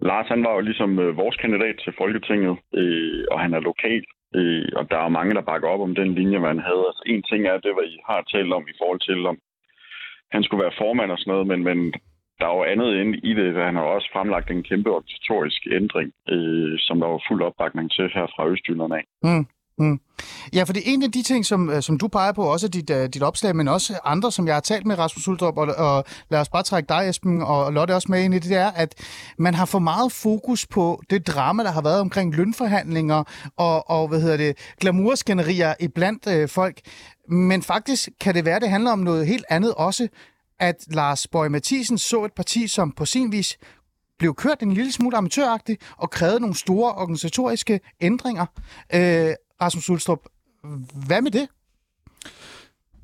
Lars, 0.00 0.28
han 0.28 0.44
var 0.44 0.54
jo 0.54 0.60
ligesom 0.60 0.98
øh, 0.98 1.16
vores 1.16 1.36
kandidat 1.36 1.76
til 1.84 1.92
Folketinget, 1.98 2.56
øh, 2.74 3.24
og 3.30 3.40
han 3.40 3.54
er 3.54 3.60
lokal. 3.60 4.04
Øh, 4.34 4.68
og 4.76 4.90
der 4.90 4.98
er 4.98 5.16
mange, 5.18 5.34
der 5.34 5.48
bakker 5.50 5.68
op 5.68 5.80
om 5.80 5.94
den 5.94 6.14
linje, 6.14 6.38
man 6.38 6.58
havde. 6.58 6.84
Altså, 6.88 7.02
en 7.06 7.22
ting 7.22 7.46
er 7.46 7.58
det, 7.64 7.72
hvad 7.74 7.84
I 7.84 7.98
har 8.06 8.22
talt 8.32 8.52
om 8.52 8.64
i 8.68 8.78
forhold 8.80 9.00
til, 9.00 9.26
om 9.26 9.38
han 10.32 10.42
skulle 10.42 10.62
være 10.62 10.78
formand 10.78 11.10
og 11.10 11.18
sådan 11.18 11.32
noget, 11.32 11.46
men, 11.46 11.60
men 11.64 11.78
der 12.38 12.46
er 12.48 12.56
jo 12.56 12.64
andet 12.64 12.90
ind 13.00 13.14
i 13.30 13.34
det. 13.34 13.54
Han 13.54 13.76
har 13.76 13.82
også 13.82 14.08
fremlagt 14.12 14.50
en 14.50 14.62
kæmpe 14.62 14.90
organisatorisk 14.90 15.66
ændring, 15.70 16.12
øh, 16.28 16.74
som 16.78 17.00
der 17.00 17.06
var 17.06 17.22
fuld 17.28 17.42
opbakning 17.42 17.90
til 17.90 18.10
her 18.14 18.26
fra 18.34 18.48
Østjylland 18.48 18.94
af. 18.94 19.04
Mm. 19.22 19.46
Mm. 19.78 20.00
Ja, 20.52 20.62
for 20.62 20.72
det 20.72 20.88
er 20.88 20.92
en 20.92 21.02
af 21.02 21.12
de 21.12 21.22
ting, 21.22 21.46
som, 21.46 21.70
øh, 21.70 21.82
som 21.82 21.98
du 21.98 22.08
peger 22.08 22.32
på, 22.32 22.42
også 22.42 22.68
dit, 22.68 22.90
uh, 22.90 23.04
dit 23.04 23.22
opslag, 23.22 23.56
men 23.56 23.68
også 23.68 23.98
andre, 24.04 24.32
som 24.32 24.46
jeg 24.46 24.54
har 24.54 24.60
talt 24.60 24.86
med 24.86 24.98
Rasmus 24.98 25.28
Uldrup, 25.28 25.56
og, 25.56 25.66
og 25.66 26.04
lad 26.30 26.40
os 26.40 26.48
bare 26.48 26.62
trække 26.62 26.88
dig, 26.88 27.08
Esben, 27.08 27.42
og 27.42 27.72
Lotte 27.72 27.94
også 27.94 28.08
med 28.10 28.24
ind 28.24 28.34
i 28.34 28.38
det, 28.38 28.48
det 28.48 28.56
er, 28.56 28.70
at 28.70 28.94
man 29.38 29.54
har 29.54 29.64
for 29.64 29.78
meget 29.78 30.12
fokus 30.12 30.66
på 30.66 31.02
det 31.10 31.26
drama, 31.26 31.62
der 31.62 31.70
har 31.70 31.80
været 31.80 32.00
omkring 32.00 32.34
lønforhandlinger 32.34 33.24
og, 33.56 33.90
og 33.90 34.08
hvad 34.08 34.20
hedder 34.20 34.36
det, 34.36 34.56
glamourskænderier 34.80 35.74
iblandt 35.80 36.26
uh, 36.26 36.34
øh, 36.34 36.48
folk. 36.48 36.80
Men 37.28 37.62
faktisk 37.62 38.08
kan 38.20 38.34
det 38.34 38.44
være, 38.44 38.60
det 38.60 38.70
handler 38.70 38.90
om 38.90 38.98
noget 38.98 39.26
helt 39.26 39.44
andet 39.50 39.74
også, 39.74 40.08
at 40.60 40.76
Lars 40.88 41.26
Borg 41.26 41.50
Mathisen 41.50 41.98
så 41.98 42.24
et 42.24 42.32
parti, 42.32 42.68
som 42.68 42.92
på 42.92 43.04
sin 43.04 43.32
vis 43.32 43.58
blev 44.18 44.34
kørt 44.34 44.62
en 44.62 44.72
lille 44.72 44.92
smule 44.92 45.16
amatøragtigt 45.16 45.82
og 45.96 46.10
krævede 46.10 46.40
nogle 46.40 46.56
store 46.56 46.92
organisatoriske 46.92 47.80
ændringer. 48.00 48.46
Øh, 48.94 49.34
Rasmus 49.60 49.90
Ulstrup, 49.90 50.18
hvad 51.06 51.22
med 51.22 51.30
det? 51.30 51.48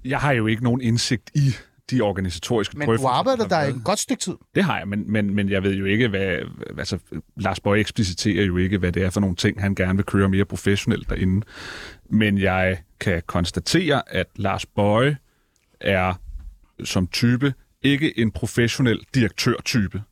Jeg 0.05 0.21
har 0.21 0.33
jo 0.33 0.47
ikke 0.47 0.65
nogen 0.65 0.81
indsigt 0.81 1.31
i 1.35 1.55
de 1.91 2.01
organisatoriske 2.01 2.79
men 2.79 2.87
drøftelser. 2.87 3.09
Men 3.09 3.13
du 3.13 3.17
arbejder 3.17 3.49
der 3.49 3.57
et 3.57 3.85
godt 3.85 3.99
stykke 3.99 4.21
tid. 4.21 4.35
Det 4.55 4.65
har 4.65 4.79
jeg, 4.79 4.89
men, 4.89 5.13
men, 5.13 5.35
men 5.35 5.49
jeg 5.49 5.63
ved 5.63 5.75
jo 5.75 5.85
ikke, 5.85 6.09
hvad... 6.09 6.39
Altså, 6.79 6.99
Lars 7.37 7.61
Bøge 7.61 7.81
ekspliciterer 7.81 8.45
jo 8.45 8.57
ikke, 8.57 8.79
hvad 8.79 8.93
det 8.93 9.03
er 9.03 9.11
for 9.11 9.21
nogle 9.21 9.37
ting, 9.37 9.61
han 9.61 9.75
gerne 9.75 9.97
vil 9.97 10.05
køre 10.05 10.29
mere 10.29 10.45
professionelt 10.45 11.09
derinde. 11.09 11.47
Men 12.11 12.39
jeg 12.39 12.79
kan 13.01 13.23
konstatere, 13.27 14.03
at 14.15 14.27
Lars 14.37 14.67
Bøge 14.67 15.17
er 15.81 16.15
som 16.85 17.07
type 17.07 17.55
ikke 17.83 18.19
en 18.19 18.31
professionel 18.31 19.01
direktørtype. 19.15 20.03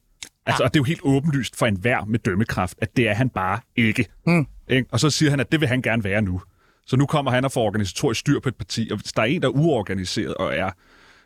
Altså, 0.47 0.65
og 0.65 0.75
det 0.75 0.77
er 0.77 0.81
jo 0.81 0.85
helt 0.85 1.01
åbenlyst 1.03 1.57
for 1.57 1.67
enhver 1.67 2.05
med 2.05 2.19
dømmekraft, 2.19 2.79
at 2.83 2.97
det 2.97 3.09
er 3.09 3.15
han 3.15 3.29
bare 3.29 3.61
ikke. 3.77 4.07
Mm. 4.27 4.47
ikke. 4.69 4.89
Og 4.93 5.01
så 5.01 5.11
siger 5.11 5.31
han, 5.31 5.41
at 5.41 5.53
det 5.53 5.61
vil 5.61 5.69
han 5.69 5.83
gerne 5.83 6.05
være 6.05 6.23
nu. 6.23 6.43
Så 6.87 6.97
nu 6.97 7.07
kommer 7.07 7.31
han 7.31 7.45
og 7.45 7.53
får 7.53 7.67
organisatorisk 7.67 8.21
styr 8.21 8.41
på 8.41 8.49
et 8.49 8.57
parti, 8.57 8.89
og 8.91 8.97
hvis 8.97 9.13
der 9.13 9.23
er 9.23 9.27
en, 9.27 9.43
der 9.43 9.49
er 9.49 9.53
uorganiseret 9.53 10.35
og 10.35 10.57
er, 10.57 10.71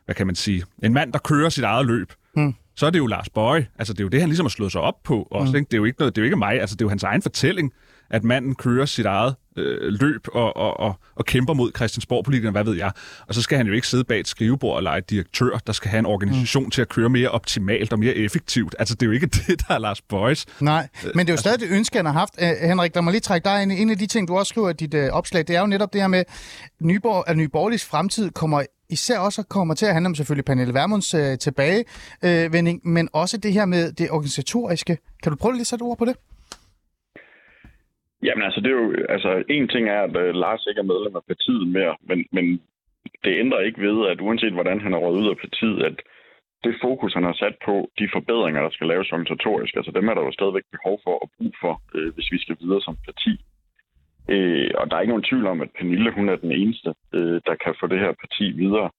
hvad 0.04 0.14
kan 0.14 0.26
man 0.26 0.36
sige, 0.36 0.64
en 0.82 0.92
mand, 0.92 1.12
der 1.12 1.18
kører 1.18 1.48
sit 1.48 1.64
eget 1.64 1.86
løb, 1.86 2.12
mm. 2.36 2.54
så 2.76 2.86
er 2.86 2.90
det 2.90 2.98
jo 2.98 3.06
Lars 3.06 3.30
Bøje. 3.30 3.66
Altså, 3.78 3.92
det 3.92 4.00
er 4.00 4.04
jo 4.04 4.08
det, 4.08 4.20
han 4.20 4.28
ligesom 4.28 4.44
har 4.44 4.50
slået 4.50 4.72
sig 4.72 4.80
op 4.80 5.02
på 5.04 5.28
også. 5.30 5.52
Mm. 5.52 5.56
Ikke? 5.56 5.66
Det, 5.66 5.74
er 5.74 5.78
jo 5.78 5.84
ikke 5.84 5.98
noget, 5.98 6.16
det 6.16 6.20
er 6.20 6.22
jo 6.22 6.26
ikke 6.26 6.36
mig, 6.36 6.60
altså 6.60 6.76
det 6.76 6.82
er 6.82 6.84
jo 6.84 6.88
hans 6.88 7.02
egen 7.02 7.22
fortælling 7.22 7.72
at 8.14 8.24
manden 8.24 8.54
kører 8.54 8.86
sit 8.86 9.06
eget 9.06 9.34
øh, 9.56 9.92
løb 10.00 10.28
og, 10.32 10.56
og, 10.56 10.80
og, 10.80 10.94
og 11.14 11.24
kæmper 11.24 11.54
mod 11.54 11.70
Christiansborg-politikerne, 11.76 12.52
hvad 12.52 12.64
ved 12.64 12.74
jeg. 12.76 12.92
Og 13.28 13.34
så 13.34 13.42
skal 13.42 13.56
han 13.56 13.66
jo 13.66 13.72
ikke 13.72 13.88
sidde 13.88 14.04
bag 14.04 14.20
et 14.20 14.28
skrivebord 14.28 14.76
og 14.76 14.82
lege 14.82 15.00
direktør, 15.00 15.58
der 15.66 15.72
skal 15.72 15.90
have 15.90 15.98
en 15.98 16.06
organisation 16.06 16.64
mm. 16.64 16.70
til 16.70 16.82
at 16.82 16.88
køre 16.88 17.08
mere 17.08 17.28
optimalt 17.28 17.92
og 17.92 17.98
mere 17.98 18.14
effektivt. 18.14 18.76
Altså, 18.78 18.94
det 18.94 19.02
er 19.02 19.06
jo 19.06 19.12
ikke 19.12 19.26
det, 19.46 19.68
der 19.68 19.74
er 19.74 19.78
Lars 19.78 20.02
Bøjs. 20.02 20.46
Nej, 20.60 20.88
men 21.02 21.10
det 21.12 21.18
er 21.18 21.24
jo 21.24 21.32
altså... 21.32 21.42
stadig 21.42 21.60
det 21.60 21.68
ønske, 21.70 21.98
han 21.98 22.06
har 22.06 22.12
haft. 22.12 22.34
Uh, 22.42 22.68
Henrik, 22.68 22.94
der 22.94 23.00
må 23.00 23.10
lige 23.10 23.20
trække 23.20 23.44
dig 23.44 23.62
ind. 23.62 23.72
En 23.72 23.90
af 23.90 23.98
de 23.98 24.06
ting, 24.06 24.28
du 24.28 24.36
også 24.36 24.50
skriver 24.50 24.70
i 24.70 24.72
dit 24.72 24.94
uh, 24.94 25.00
opslag, 25.00 25.44
det 25.48 25.56
er 25.56 25.60
jo 25.60 25.66
netop 25.66 25.92
det 25.92 26.00
her 26.00 26.08
med, 26.08 26.24
Nyborg, 26.80 27.24
at 27.26 27.36
Nyborgerligs 27.36 27.84
fremtid 27.84 28.30
kommer 28.30 28.62
især 28.88 29.18
også 29.18 29.42
kommer 29.42 29.74
til 29.74 29.86
at 29.86 29.92
handle 29.92 30.06
om 30.06 30.14
selvfølgelig 30.14 30.44
Pernille 30.44 30.74
Vermunds 30.74 31.14
uh, 31.14 31.20
tilbagevending, 31.40 32.80
uh, 32.84 32.90
men 32.90 33.08
også 33.12 33.36
det 33.36 33.52
her 33.52 33.64
med 33.64 33.92
det 33.92 34.10
organisatoriske. 34.10 34.98
Kan 35.22 35.32
du 35.32 35.36
prøve 35.36 35.52
lige 35.52 35.60
at 35.60 35.66
sætte 35.66 35.82
ord 35.82 35.98
på 35.98 36.04
det? 36.04 36.16
Jamen 38.26 38.44
altså, 38.46 38.60
det 38.60 38.70
er 38.70 38.78
jo, 38.82 38.94
altså, 39.08 39.44
en 39.48 39.68
ting 39.68 39.88
er, 39.88 40.00
at 40.02 40.16
uh, 40.16 40.34
Lars 40.42 40.66
ikke 40.66 40.78
er 40.80 40.90
medlem 40.92 41.16
af 41.16 41.24
partiet 41.28 41.68
mere, 41.68 41.96
men, 42.08 42.18
men 42.32 42.44
det 43.24 43.40
ændrer 43.42 43.60
ikke 43.60 43.80
ved, 43.80 44.08
at 44.12 44.20
uanset 44.20 44.52
hvordan 44.52 44.80
han 44.80 44.92
er 44.94 44.98
røget 44.98 45.22
ud 45.22 45.30
af 45.30 45.36
partiet, 45.36 45.82
at 45.82 45.96
det 46.64 46.82
fokus, 46.82 47.14
han 47.14 47.24
har 47.24 47.36
sat 47.42 47.56
på, 47.64 47.74
de 47.98 48.08
forbedringer, 48.12 48.62
der 48.62 48.70
skal 48.70 48.86
laves 48.86 49.12
organisatorisk, 49.12 49.76
altså 49.76 49.90
dem 49.90 50.08
er 50.08 50.14
der 50.14 50.22
jo 50.22 50.32
stadigvæk 50.32 50.66
behov 50.72 51.00
for 51.04 51.14
og 51.22 51.30
brug 51.36 51.52
for, 51.60 51.74
øh, 51.94 52.14
hvis 52.14 52.32
vi 52.32 52.38
skal 52.38 52.56
videre 52.60 52.80
som 52.80 52.96
parti. 53.08 53.34
Øh, 54.28 54.70
og 54.78 54.84
der 54.90 54.96
er 54.96 55.00
ikke 55.00 55.14
nogen 55.14 55.28
tvivl 55.30 55.46
om, 55.46 55.60
at 55.60 55.70
Pernille, 55.78 56.10
hun 56.12 56.28
er 56.28 56.36
den 56.36 56.52
eneste, 56.52 56.94
øh, 57.14 57.40
der 57.46 57.54
kan 57.64 57.74
få 57.80 57.86
det 57.86 58.00
her 58.04 58.12
parti 58.22 58.44
videre. 58.62 58.90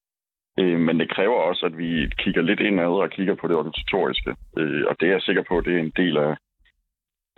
Øh, 0.59 0.79
men 0.79 0.99
det 0.99 1.09
kræver 1.15 1.39
også, 1.49 1.65
at 1.65 1.77
vi 1.77 1.89
kigger 2.17 2.41
lidt 2.41 2.59
indad 2.59 2.93
og 3.03 3.09
kigger 3.09 3.35
på 3.35 3.47
det 3.47 3.55
organisatoriske. 3.55 4.35
Øh, 4.57 4.83
og 4.89 4.95
det 4.99 5.05
er 5.07 5.11
jeg 5.11 5.21
sikker 5.21 5.43
på, 5.47 5.57
at 5.57 5.65
det 5.65 5.75
er 5.75 5.79
en 5.79 5.97
del 6.01 6.17
af, 6.17 6.35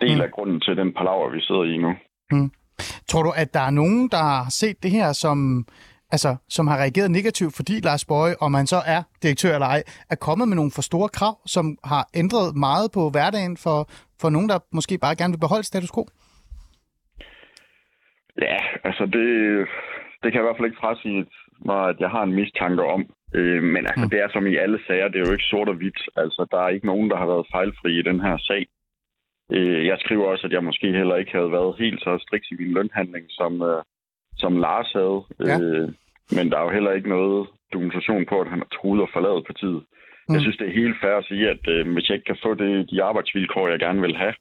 del 0.00 0.16
mm. 0.16 0.20
af 0.20 0.30
grunden 0.30 0.60
til 0.60 0.76
den 0.76 0.92
palaver, 0.94 1.30
vi 1.30 1.40
sidder 1.40 1.64
i 1.64 1.76
nu. 1.76 1.92
Mm. 2.32 2.50
Tror 3.08 3.22
du, 3.22 3.32
at 3.42 3.54
der 3.54 3.60
er 3.60 3.70
nogen, 3.70 4.08
der 4.08 4.22
har 4.32 4.46
set 4.50 4.82
det 4.82 4.90
her 4.90 5.12
som, 5.12 5.66
altså, 6.12 6.36
som 6.48 6.66
har 6.66 6.76
reageret 6.76 7.10
negativt, 7.10 7.56
fordi 7.56 7.80
Lars 7.80 8.04
Bøje, 8.04 8.34
om 8.40 8.52
man 8.52 8.66
så 8.66 8.80
er 8.86 9.02
direktør 9.22 9.54
eller 9.54 9.66
ej, 9.66 9.82
er 10.10 10.16
kommet 10.26 10.48
med 10.48 10.56
nogle 10.56 10.72
for 10.74 10.82
store 10.82 11.08
krav, 11.08 11.34
som 11.46 11.64
har 11.84 12.04
ændret 12.14 12.56
meget 12.56 12.88
på 12.94 13.10
hverdagen 13.10 13.56
for, 13.56 13.78
for 14.20 14.28
nogen, 14.30 14.48
der 14.48 14.58
måske 14.72 14.98
bare 14.98 15.16
gerne 15.16 15.32
vil 15.34 15.44
beholde 15.46 15.64
status 15.64 15.92
quo? 15.94 16.04
Ja, 18.46 18.58
altså 18.84 19.04
det, 19.16 19.26
det 20.20 20.28
kan 20.28 20.38
jeg 20.38 20.44
i 20.44 20.48
hvert 20.48 20.58
fald 20.58 20.70
ikke 20.70 20.82
frasige 20.84 21.26
mig, 21.68 21.88
at 21.88 21.98
jeg 22.00 22.10
har 22.10 22.22
en 22.22 22.34
mistanke 22.34 22.82
om. 22.84 23.02
Øh, 23.34 23.62
men 23.62 23.82
altså, 23.90 24.04
mm. 24.04 24.10
det 24.10 24.18
er 24.20 24.28
som 24.30 24.46
i 24.46 24.56
alle 24.56 24.78
sager, 24.86 25.08
det 25.08 25.18
er 25.18 25.26
jo 25.26 25.32
ikke 25.36 25.50
sort 25.52 25.68
og 25.68 25.74
hvidt. 25.74 26.00
Altså, 26.16 26.46
der 26.50 26.58
er 26.64 26.68
ikke 26.68 26.86
nogen, 26.86 27.10
der 27.10 27.16
har 27.16 27.26
været 27.26 27.50
fejlfri 27.52 27.98
i 27.98 28.02
den 28.02 28.20
her 28.20 28.36
sag. 28.38 28.66
Øh, 29.52 29.86
jeg 29.86 29.96
skriver 30.00 30.26
også, 30.26 30.46
at 30.46 30.52
jeg 30.52 30.64
måske 30.64 30.92
heller 30.92 31.16
ikke 31.16 31.32
havde 31.32 31.52
været 31.52 31.78
helt 31.78 32.00
så 32.00 32.18
striks 32.24 32.50
i 32.50 32.54
min 32.58 32.72
lønhandling, 32.72 33.26
som, 33.28 33.62
øh, 33.62 33.82
som 34.36 34.60
Lars 34.60 34.92
havde. 34.92 35.20
Ja. 35.50 35.58
Øh, 35.60 35.88
men 36.36 36.50
der 36.50 36.58
er 36.58 36.64
jo 36.64 36.70
heller 36.70 36.92
ikke 36.92 37.08
noget 37.08 37.48
dokumentation 37.72 38.26
på, 38.26 38.40
at 38.40 38.50
han 38.50 38.58
har 38.58 38.70
truet 38.78 39.02
at 39.02 39.12
forlade 39.12 39.42
partiet. 39.50 39.82
Mm. 40.28 40.34
Jeg 40.34 40.40
synes, 40.40 40.56
det 40.56 40.68
er 40.68 40.80
helt 40.82 40.96
fair 41.02 41.14
at 41.16 41.24
sige, 41.24 41.50
at 41.50 41.68
øh, 41.68 41.92
hvis 41.92 42.08
jeg 42.08 42.14
ikke 42.14 42.30
kan 42.32 42.42
få 42.42 42.54
det, 42.54 42.90
de 42.90 43.02
arbejdsvilkår, 43.02 43.68
jeg 43.68 43.78
gerne 43.78 44.00
vil 44.00 44.16
have, 44.16 44.34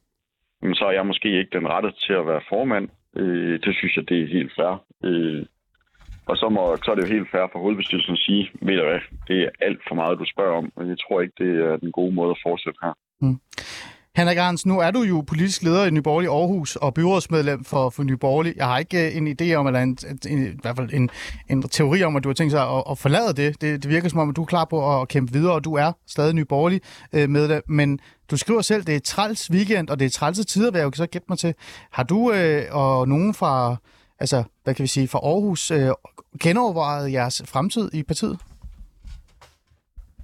så 0.74 0.86
er 0.86 0.92
jeg 0.92 1.06
måske 1.06 1.40
ikke 1.40 1.58
den 1.58 1.68
rette 1.68 1.92
til 2.06 2.14
at 2.14 2.28
være 2.28 2.48
formand. 2.50 2.90
Øh, 3.16 3.60
det 3.66 3.76
synes 3.76 3.96
jeg, 3.98 4.10
det 4.10 4.18
er 4.24 4.28
helt 4.28 4.52
fair. 4.58 4.84
Øh, 5.04 5.46
og 6.30 6.38
så, 6.38 6.50
må, 6.50 6.78
så 6.84 6.92
er 6.92 6.96
det 6.96 7.04
jo 7.04 7.16
helt 7.16 7.32
fair 7.32 7.48
for 7.52 7.60
hovedbestyrelsen 7.60 8.14
at 8.14 8.20
sige, 8.20 8.50
ved 8.62 8.78
du 8.78 8.84
hvad, 8.84 9.00
det 9.28 9.38
er 9.44 9.50
alt 9.62 9.82
for 9.88 9.96
meget, 9.96 10.20
du 10.20 10.26
spørger 10.34 10.58
om, 10.58 10.72
og 10.76 10.88
jeg 10.88 10.98
tror 11.00 11.22
ikke, 11.22 11.44
det 11.44 11.52
er 11.66 11.78
den 11.78 11.92
gode 11.92 12.14
måde 12.16 12.32
at 12.32 12.42
fortsætte 12.44 12.80
her. 12.84 12.94
Mm. 13.22 13.40
Henrik 14.18 14.38
Arns, 14.38 14.66
nu 14.66 14.80
er 14.80 14.92
du 14.92 15.02
jo 15.02 15.24
politisk 15.28 15.64
leder 15.64 15.86
i 15.86 15.90
Nyborgerlig 15.92 16.30
Aarhus 16.30 16.76
og 16.76 16.94
byrådsmedlem 16.94 17.64
for, 17.64 17.90
for 17.90 18.04
Nyborgerlig. 18.04 18.54
Jeg 18.58 18.66
har 18.66 18.78
ikke 18.78 19.08
øh, 19.08 19.18
en 19.18 19.28
idé 19.28 19.54
om, 19.54 19.68
eller 19.68 19.80
en, 19.80 19.98
en, 20.28 20.48
i 20.48 20.60
hvert 20.62 20.76
fald 20.76 20.94
en, 20.94 21.10
en 21.50 21.64
teori 21.64 22.04
om, 22.04 22.16
at 22.16 22.24
du 22.24 22.30
har 22.30 22.34
tænkt 22.34 22.52
sig 22.52 22.62
at, 22.62 22.84
at 22.92 22.98
forlade 22.98 23.34
det. 23.34 23.62
det. 23.62 23.84
Det 23.84 23.90
virker 23.92 24.10
som 24.10 24.20
om, 24.20 24.30
at 24.30 24.36
du 24.36 24.42
er 24.42 24.46
klar 24.46 24.66
på 24.66 25.02
at 25.02 25.08
kæmpe 25.08 25.34
videre, 25.34 25.54
og 25.54 25.64
du 25.64 25.74
er 25.74 25.92
stadig 26.08 26.34
Nyborgerlig 26.34 26.82
øh, 27.14 27.30
medlem. 27.30 27.64
Men 27.68 28.00
du 28.32 28.38
skriver 28.38 28.62
selv, 28.62 28.82
at 28.82 28.88
det 28.88 28.96
er 28.96 29.00
træls 29.00 29.52
weekend, 29.52 29.90
og 29.90 30.00
det 30.00 30.06
er 30.06 30.10
trælse 30.10 30.44
tider, 30.44 30.72
hvad 30.72 30.82
jeg 30.82 30.92
kan 30.92 30.98
så 30.98 31.08
gætte 31.08 31.26
mig 31.30 31.38
til. 31.38 31.54
Har 31.92 32.04
du 32.04 32.32
øh, 32.32 32.64
og 32.72 33.08
nogen 33.08 33.34
fra, 33.34 33.76
altså, 34.20 34.44
hvad 34.64 34.74
kan 34.74 34.84
vi 34.84 34.88
sige, 34.88 35.08
fra 35.08 35.20
Aarhus 35.24 35.72
øh, 35.72 35.90
genovervejet 36.40 37.12
jeres 37.12 37.42
fremtid 37.46 37.90
i 37.94 38.04
partiet? 38.04 38.38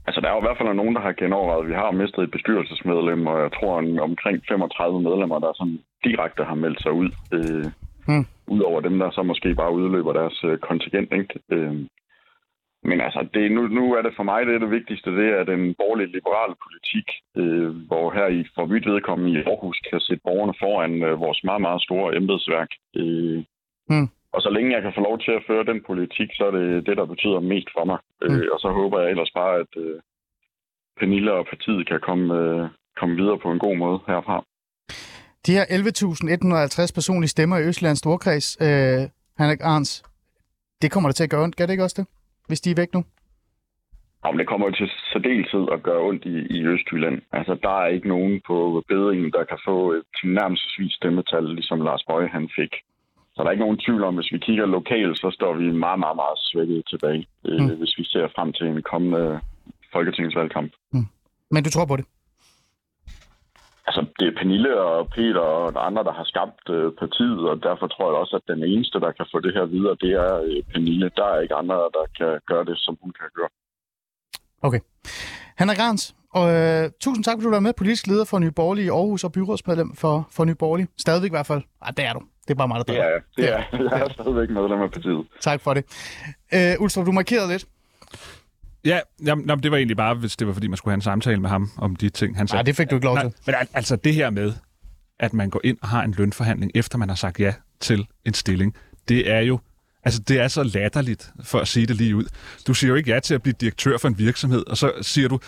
Altså, 0.08 0.22
der 0.22 0.28
er 0.28 0.36
jo 0.36 0.41
i 0.41 0.47
hvert 0.47 0.58
fald 0.58 0.74
nogen, 0.74 0.95
der 0.95 1.01
har 1.01 1.14
genovervejet. 1.14 1.68
Vi 1.68 1.74
har 1.74 1.91
mistet 1.91 2.24
et 2.24 2.32
bestyrelsesmedlem, 2.32 3.28
og 3.28 3.38
jeg 3.43 3.51
tror 3.58 3.80
en, 3.80 3.99
omkring 3.99 4.43
35 4.47 5.01
medlemmer, 5.01 5.39
der 5.39 5.51
sådan 5.54 5.80
direkte 6.04 6.43
har 6.43 6.56
meldt 6.56 6.82
sig 6.82 6.91
ud. 6.91 7.10
Øh, 7.36 7.66
hmm. 8.08 8.26
Udover 8.47 8.80
dem, 8.82 8.99
der 8.99 9.10
så 9.12 9.24
måske 9.24 9.56
bare 9.56 9.74
udløber 9.74 10.14
deres 10.14 10.43
øh, 10.43 10.58
kontingent. 10.58 11.14
Ikke? 11.14 11.39
Øh, 11.51 11.76
men 12.89 13.01
altså, 13.01 13.28
det, 13.34 13.51
nu, 13.51 13.62
nu 13.68 13.93
er 13.93 14.01
det 14.01 14.14
for 14.16 14.24
mig 14.24 14.45
det, 14.45 14.56
er 14.56 14.60
det 14.60 14.72
vigtigste, 14.72 15.10
det 15.20 15.30
er 15.39 15.43
den 15.43 15.76
borgerlige 15.80 16.14
liberale 16.18 16.56
politik, 16.66 17.08
øh, 17.41 17.70
hvor 17.88 18.06
her 18.18 18.28
i 18.28 18.45
for 18.56 18.66
vidt 18.66 18.86
vedkommende 18.86 19.32
i 19.32 19.43
Aarhus 19.43 19.80
kan 19.89 19.99
sætte 19.99 20.24
borgerne 20.24 20.54
foran 20.60 21.04
øh, 21.04 21.20
vores 21.20 21.43
meget, 21.43 21.62
meget 21.62 21.82
store 21.82 22.16
embedsværk. 22.16 22.72
Øh, 22.95 23.43
hmm. 23.89 24.08
Og 24.34 24.42
så 24.42 24.50
længe 24.50 24.74
jeg 24.76 24.82
kan 24.82 24.94
få 24.96 25.02
lov 25.02 25.20
til 25.20 25.32
at 25.32 25.44
føre 25.48 25.66
den 25.72 25.80
politik, 25.90 26.30
så 26.34 26.44
er 26.50 26.52
det 26.52 26.86
det, 26.88 26.98
der 26.98 27.06
betyder 27.06 27.40
mest 27.40 27.70
for 27.76 27.86
mig. 27.86 28.00
Mm. 28.22 28.36
Øh, 28.36 28.48
og 28.54 28.60
så 28.60 28.70
håber 28.80 29.00
jeg 29.00 29.10
ellers 29.10 29.32
bare, 29.40 29.54
at 29.64 29.72
øh, 29.78 30.00
Pernille 31.00 31.34
og 31.34 31.46
partiet 31.52 31.88
kan 31.88 32.00
komme, 32.00 32.26
øh, 32.42 32.70
komme 33.00 33.16
videre 33.16 33.40
på 33.40 33.52
en 33.52 33.60
god 33.60 33.76
måde 33.76 34.00
herfra. 34.08 34.38
De 35.46 35.52
her 35.58 35.66
11.150 35.66 36.94
personlige 36.98 37.36
stemmer 37.36 37.58
i 37.58 37.68
Østlands 37.70 38.00
Storkreds, 38.00 38.48
øh, 38.62 39.02
Henrik 39.40 39.62
Arns, 39.62 40.04
det 40.82 40.92
kommer 40.92 41.10
det 41.10 41.16
til 41.16 41.24
at 41.24 41.30
gøre 41.30 41.44
ondt, 41.44 41.56
gør 41.56 41.66
det 41.66 41.74
ikke 41.74 41.84
også 41.84 42.02
det, 42.02 42.08
hvis 42.48 42.62
de 42.62 42.72
er 42.72 42.82
væk 42.82 42.94
nu? 42.94 43.04
Jamen, 44.26 44.40
det 44.40 44.48
kommer 44.48 44.68
jo 44.68 44.74
til 44.74 44.90
særdeleshed 45.12 45.66
at 45.72 45.84
gøre 45.84 46.02
ondt 46.10 46.26
i, 46.26 46.38
i 46.58 46.60
Østjylland. 46.74 47.22
Altså, 47.32 47.54
der 47.64 47.76
er 47.84 47.88
ikke 47.88 48.08
nogen 48.08 48.42
på 48.48 48.84
bedringen, 48.88 49.32
der 49.32 49.44
kan 49.44 49.60
få 49.66 49.92
et 49.92 50.18
nærmest 50.24 50.64
stemmetal, 50.98 51.44
ligesom 51.44 51.82
Lars 51.82 52.04
Bøje 52.08 52.28
han 52.28 52.50
fik. 52.56 52.74
Så 53.34 53.38
der 53.42 53.48
er 53.48 53.52
ikke 53.52 53.66
nogen 53.68 53.84
tvivl 53.86 54.04
om, 54.04 54.16
hvis 54.16 54.32
vi 54.32 54.38
kigger 54.38 54.66
lokalt, 54.66 55.18
så 55.18 55.30
står 55.38 55.54
vi 55.54 55.72
meget, 55.86 56.00
meget, 56.00 56.18
meget 56.24 56.38
svækket 56.50 56.84
tilbage, 56.90 57.28
øh, 57.46 57.62
mm. 57.62 57.78
hvis 57.80 57.98
vi 57.98 58.04
ser 58.04 58.28
frem 58.36 58.54
til 58.54 58.68
en 58.68 58.82
kommende 58.82 59.40
folketingsvalgkamp. 59.94 60.72
Mm. 60.94 61.08
Men 61.52 61.64
du 61.64 61.70
tror 61.70 61.86
på 61.86 61.98
det? 61.98 62.06
Altså, 63.88 64.02
det 64.20 64.28
er 64.28 64.38
Pernille 64.40 64.82
og 64.82 65.10
Peter 65.16 65.40
og 65.40 65.86
andre, 65.88 66.04
der 66.04 66.14
har 66.20 66.24
skabt 66.24 66.70
øh, 66.70 66.92
partiet, 67.02 67.50
og 67.52 67.64
derfor 67.64 67.88
tror 67.88 68.08
jeg 68.12 68.18
også, 68.24 68.36
at 68.40 68.56
den 68.56 68.64
eneste, 68.64 69.00
der 69.00 69.12
kan 69.12 69.26
få 69.32 69.40
det 69.40 69.54
her 69.54 69.66
videre, 69.66 69.96
det 70.04 70.12
er 70.26 70.34
øh, 70.48 70.64
Pernille. 70.72 71.12
Der 71.16 71.26
er 71.26 71.40
ikke 71.40 71.56
andre, 71.56 71.76
der 71.98 72.06
kan 72.18 72.40
gøre 72.52 72.66
det, 72.66 72.78
som 72.78 72.98
hun 73.02 73.12
kan 73.20 73.30
gøre. 73.38 73.50
Okay. 74.62 74.80
Hanna 75.58 75.74
Grans, 75.74 76.16
og 76.38 76.46
øh, 76.56 76.92
tusind 77.02 77.24
tak, 77.24 77.36
fordi 77.36 77.46
du 77.46 77.50
var 77.50 77.60
med, 77.60 77.74
politisk 77.74 78.08
leder 78.08 78.26
for 78.26 78.40
Nye 78.40 78.52
Borgerlige 78.52 78.86
i 78.86 78.90
Aarhus 78.90 79.24
og 79.24 79.32
byrådsmedlem 79.32 79.96
for, 79.96 80.28
for 80.32 80.46
Nye 80.46 80.56
Borgerlige. 80.56 80.88
Stadigvæk 80.98 81.30
i 81.30 81.38
hvert 81.38 81.46
fald. 81.52 81.62
Ah, 81.82 81.94
det 81.98 82.06
er 82.06 82.14
du. 82.14 82.22
Det 82.48 82.52
er 82.52 82.56
bare 82.56 82.68
meget, 82.68 82.88
der 82.88 82.94
Det 82.94 83.02
er 83.02 83.10
jeg. 83.10 83.22
Det 83.36 83.46
er 83.46 83.98
jeg. 83.98 84.02
Er 84.02 84.10
stadigvæk 84.14 84.50
medlem 84.50 84.82
af 84.82 84.91
partiet. 84.91 85.26
Tak 85.41 85.62
for 85.62 85.74
det. 85.74 85.84
Øh, 86.54 86.74
Ulstrup, 86.80 87.06
du 87.06 87.12
markerede 87.12 87.48
lidt. 87.48 87.66
Ja, 88.86 89.00
jamen, 89.26 89.46
jamen, 89.50 89.64
det 89.64 89.72
var 89.72 89.78
egentlig 89.78 89.98
bare, 89.98 90.16
hvis 90.16 90.36
det 90.36 90.48
var, 90.48 90.54
fordi 90.54 90.68
man 90.68 90.78
skulle 90.78 90.91
have 90.91 90.98
en 90.98 91.02
samtale 91.02 91.41
med 91.41 91.50
ham 91.50 91.72
om 91.78 91.96
de 91.96 92.10
ting, 92.10 92.38
han 92.38 92.48
sagde. 92.48 92.58
Nej, 92.58 92.64
det 92.64 92.76
fik 92.76 92.89
du 92.89 92.96
ikke 92.96 93.06
lov 93.06 93.20
til. 93.20 93.34
men 93.46 93.56
altså 93.74 93.96
det 93.96 94.14
her 94.14 94.30
med, 94.30 94.54
at 95.20 95.34
man 95.34 95.50
går 95.50 95.62
ind 95.64 95.78
og 95.82 95.88
har 95.88 96.04
en 96.04 96.16
lønforhandling, 96.18 96.72
efter 96.76 96.98
man 96.98 97.10
har 97.10 97.16
sagt 97.16 97.39
ja 97.39 97.54
til 97.80 98.08
en 98.26 98.34
stilling, 98.34 98.76
det 99.08 99.32
er 99.32 99.39
jo 99.39 99.60
Altså, 100.06 100.22
det 100.28 100.39
er 100.39 100.48
så 100.48 100.64
latterligt, 100.64 101.32
for 101.44 101.60
at 101.60 101.68
sige 101.68 101.86
det 101.86 101.96
lige 101.96 102.16
ud. 102.16 102.26
Du 102.68 102.74
siger 102.74 102.89
jo 102.89 102.96
ikke 102.96 103.12
ja 103.12 103.20
til 103.20 103.34
at 103.34 103.41
blive 103.44 103.56
direktør 103.62 103.98
for 103.98 104.08
en 104.08 104.18
virksomhed, 104.18 104.68
og 104.68 104.78
så 104.78 104.91
siger 105.02 105.28
du, 105.28 105.39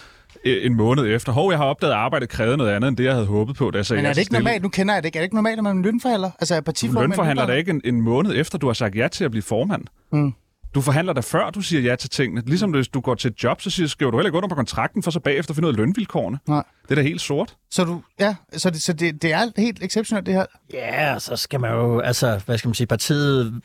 en 0.46 0.76
måned 0.76 1.16
efter. 1.16 1.32
Hov, 1.32 1.52
jeg 1.52 1.60
har 1.60 1.66
opdaget, 1.66 1.94
at 1.94 2.00
arbejdet 2.00 2.30
krævede 2.30 2.58
noget 2.58 2.72
andet, 2.72 2.88
end 2.88 2.98
det, 2.98 3.04
jeg 3.04 3.14
havde 3.14 3.26
håbet 3.26 3.56
på, 3.56 3.72
da 3.72 3.78
jeg 3.78 3.86
sagde 3.86 4.02
Men 4.02 4.10
er 4.10 4.14
det 4.14 4.22
ikke 4.22 4.34
normalt? 4.34 4.64
Nu 4.64 4.70
kender 4.70 4.94
jeg 4.94 5.04
det 5.04 5.08
ikke. 5.08 5.18
Er 5.18 5.22
det 5.22 5.26
ikke 5.26 5.36
normalt, 5.36 5.58
at 5.58 5.64
man 5.64 5.82
lønforhandler? 5.82 6.32
Altså, 6.40 6.56
er 6.56 6.62
partiformand... 6.62 7.08
Lønforhandler 7.08 7.46
det 7.46 7.58
ikke 7.58 7.72
en, 7.72 7.82
en 7.86 8.02
måned 8.02 8.36
efter, 8.36 8.58
du 8.58 8.68
har 8.68 8.74
sagt 8.74 8.96
ja 8.96 9.08
til 9.08 9.24
at 9.24 9.32
blive 9.32 9.44
formand. 9.44 9.84
Mm. 10.12 10.34
Du 10.76 10.82
forhandler 10.82 11.14
dig 11.14 11.24
før, 11.24 11.50
du 11.50 11.62
siger 11.62 11.82
ja 11.82 11.96
til 11.96 12.10
tingene. 12.10 12.44
Ligesom 12.46 12.72
hvis 12.72 12.88
du 12.88 13.00
går 13.00 13.16
til 13.16 13.32
et 13.32 13.44
job, 13.44 13.62
så 13.62 13.70
siger, 13.70 13.88
skriver 13.88 14.12
du 14.12 14.18
heller 14.18 14.28
ikke 14.28 14.38
under 14.38 14.50
på 14.50 14.56
kontrakten, 14.56 15.04
for 15.04 15.12
så 15.12 15.20
bagefter 15.20 15.54
finde 15.54 15.68
ud 15.68 15.74
af 15.74 15.78
lønvilkårene. 15.78 16.40
Nej. 16.48 16.64
Det 16.84 16.92
er 16.92 16.96
da 16.96 17.02
helt 17.02 17.22
sort. 17.22 17.56
Så, 17.76 17.84
du, 17.84 18.02
ja, 18.20 18.36
så, 18.58 18.70
det, 18.70 18.82
så 18.82 18.94
det, 18.94 19.22
det 19.22 19.34
er 19.34 19.52
helt 19.58 19.84
exceptionelt, 19.84 20.26
det 20.26 20.34
her? 20.34 20.46
Ja, 20.74 21.20
så 21.20 21.36
skal 21.36 21.60
man 21.60 21.72
jo, 21.72 22.00
altså, 22.00 22.42
hvad 22.46 22.58
skal 22.58 22.68
man 22.68 22.76
sige, 22.76 22.88
partiet, 22.88 23.62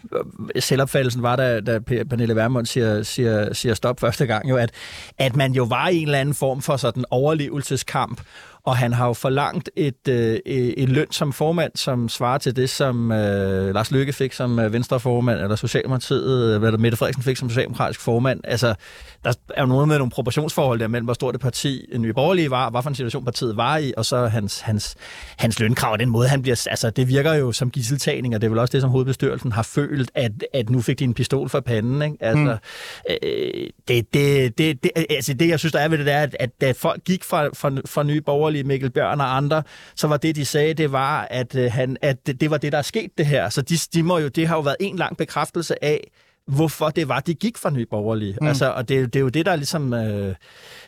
øh, 0.55 0.63
selvopfattelsen 0.63 1.23
var, 1.23 1.37
da, 1.37 1.61
da 1.61 1.79
Pernille 1.79 2.37
Vermund 2.37 2.67
siger, 2.67 3.03
siger, 3.03 3.53
siger 3.53 3.75
stop 3.75 4.01
første 4.01 4.27
gang, 4.27 4.51
jo, 4.51 4.57
at, 4.57 4.71
at 5.19 5.37
man 5.37 5.53
jo 5.53 5.65
var 5.65 5.89
i 5.89 5.97
en 5.97 6.07
eller 6.07 6.19
anden 6.19 6.35
form 6.35 6.63
for 6.63 6.77
sådan 6.77 7.05
overlevelseskamp, 7.11 8.21
og 8.65 8.77
han 8.77 8.93
har 8.93 9.07
jo 9.07 9.13
forlangt 9.13 9.71
et, 9.77 10.09
øh, 10.09 10.39
et 10.47 10.89
løn 10.89 11.07
som 11.11 11.33
formand, 11.33 11.73
som 11.75 12.09
svarer 12.09 12.39
til 12.39 12.57
det, 12.57 12.71
som 12.71 13.13
øh, 13.13 13.75
Lars 13.75 13.91
Løkke 13.91 14.13
fik 14.13 14.33
som 14.33 14.59
øh, 14.59 14.73
venstreformand, 14.73 15.41
eller 15.41 15.57
Socialdemokratiet, 15.57 16.55
øh, 16.55 16.61
hvad 16.61 16.73
Mette 16.73 16.97
Frederiksen 16.97 17.23
fik 17.23 17.37
som 17.37 17.49
socialdemokratisk 17.49 18.01
formand. 18.01 18.41
Altså, 18.45 18.75
der 19.25 19.33
er 19.55 19.61
jo 19.61 19.67
noget 19.67 19.89
med 19.89 19.99
nogle 19.99 20.11
proportionsforhold 20.11 20.81
der 20.81 20.89
mellem, 20.89 21.05
hvor 21.05 21.15
stort 21.15 21.35
det 21.35 21.41
parti 21.41 21.87
Nye 21.99 22.13
Borgerlige 22.13 22.51
var, 22.51 22.71
hvad 22.71 22.83
for 22.83 22.89
en 22.89 22.95
situation 22.95 23.25
partiet 23.25 23.57
var 23.57 23.77
i, 23.77 23.93
og 24.01 24.07
så 24.07 24.27
hans, 24.27 24.61
hans, 24.61 24.97
hans 25.37 25.61
lønkrav, 25.61 25.97
den 25.97 26.09
måde, 26.09 26.29
han 26.29 26.43
bliver... 26.43 26.67
Altså, 26.71 26.91
det 26.91 27.09
virker 27.09 27.35
jo 27.35 27.53
som 27.53 27.71
gisseltagning, 27.71 28.35
og 28.35 28.41
det 28.41 28.47
er 28.47 28.51
vel 28.51 28.59
også 28.59 28.73
det, 28.73 28.81
som 28.81 28.91
hovedbestyrelsen 28.91 29.53
har 29.53 29.63
følt, 29.63 30.11
at, 30.15 30.33
at 30.55 30.71
nu 30.71 30.81
fik 30.81 30.99
de 30.99 31.05
en 31.05 31.15
pistol 31.15 31.49
for 31.49 31.61
panden, 31.61 32.03
ikke? 32.03 32.17
Altså, 32.21 32.59
mm. 33.09 33.15
øh, 33.23 33.67
det, 33.89 34.15
det, 34.15 34.59
det, 34.59 34.83
det, 34.83 34.91
altså, 35.11 35.35
det, 35.35 35.49
jeg 35.49 35.59
synes, 35.59 35.73
der 35.73 35.79
er 35.79 35.89
ved 35.89 35.99
det, 35.99 36.07
der, 36.07 36.19
at, 36.19 36.37
at 36.41 36.51
da 36.61 36.73
folk 36.73 37.05
gik 37.05 37.25
fra, 37.25 37.49
fra, 37.55 37.73
fra 37.87 38.03
Nye 38.03 38.21
Borgerlige, 38.21 38.65
Mikkel 38.65 38.91
Bjørn 38.91 39.21
og 39.21 39.37
andre, 39.37 39.63
så 39.95 40.07
var 40.07 40.17
det, 40.17 40.37
de 40.37 40.45
sagde, 40.45 40.75
det 40.75 40.93
var, 40.93 41.27
at, 41.31 41.55
øh, 41.55 41.73
han, 41.73 41.97
at 42.03 42.27
det 42.27 42.51
var 42.51 42.57
det, 42.57 42.73
der 42.73 42.79
er 42.79 42.83
sket, 42.83 43.11
det 43.19 43.27
her. 43.27 43.49
Så 43.49 43.63
de, 43.63 43.77
de 43.95 44.03
må 44.03 44.19
jo, 44.19 44.29
det 44.29 44.49
har 44.49 44.57
jo 44.57 44.61
været 44.61 44.77
en 44.81 44.97
lang 44.97 45.17
bekræftelse 45.17 45.85
af, 45.85 46.11
hvorfor 46.47 46.89
det 46.89 47.09
var, 47.09 47.21
de 47.21 47.35
gik 47.35 47.59
fra 47.59 47.71
Nye 47.71 47.87
Borgerlige. 47.91 48.37
Mm. 48.41 48.47
Altså, 48.47 48.71
og 48.71 48.89
det, 48.89 49.15
det 49.15 49.21
er 49.21 49.23
jo 49.23 49.29
det, 49.29 49.47
der 49.47 49.57
ligesom, 49.57 49.95
øh, 49.95 50.35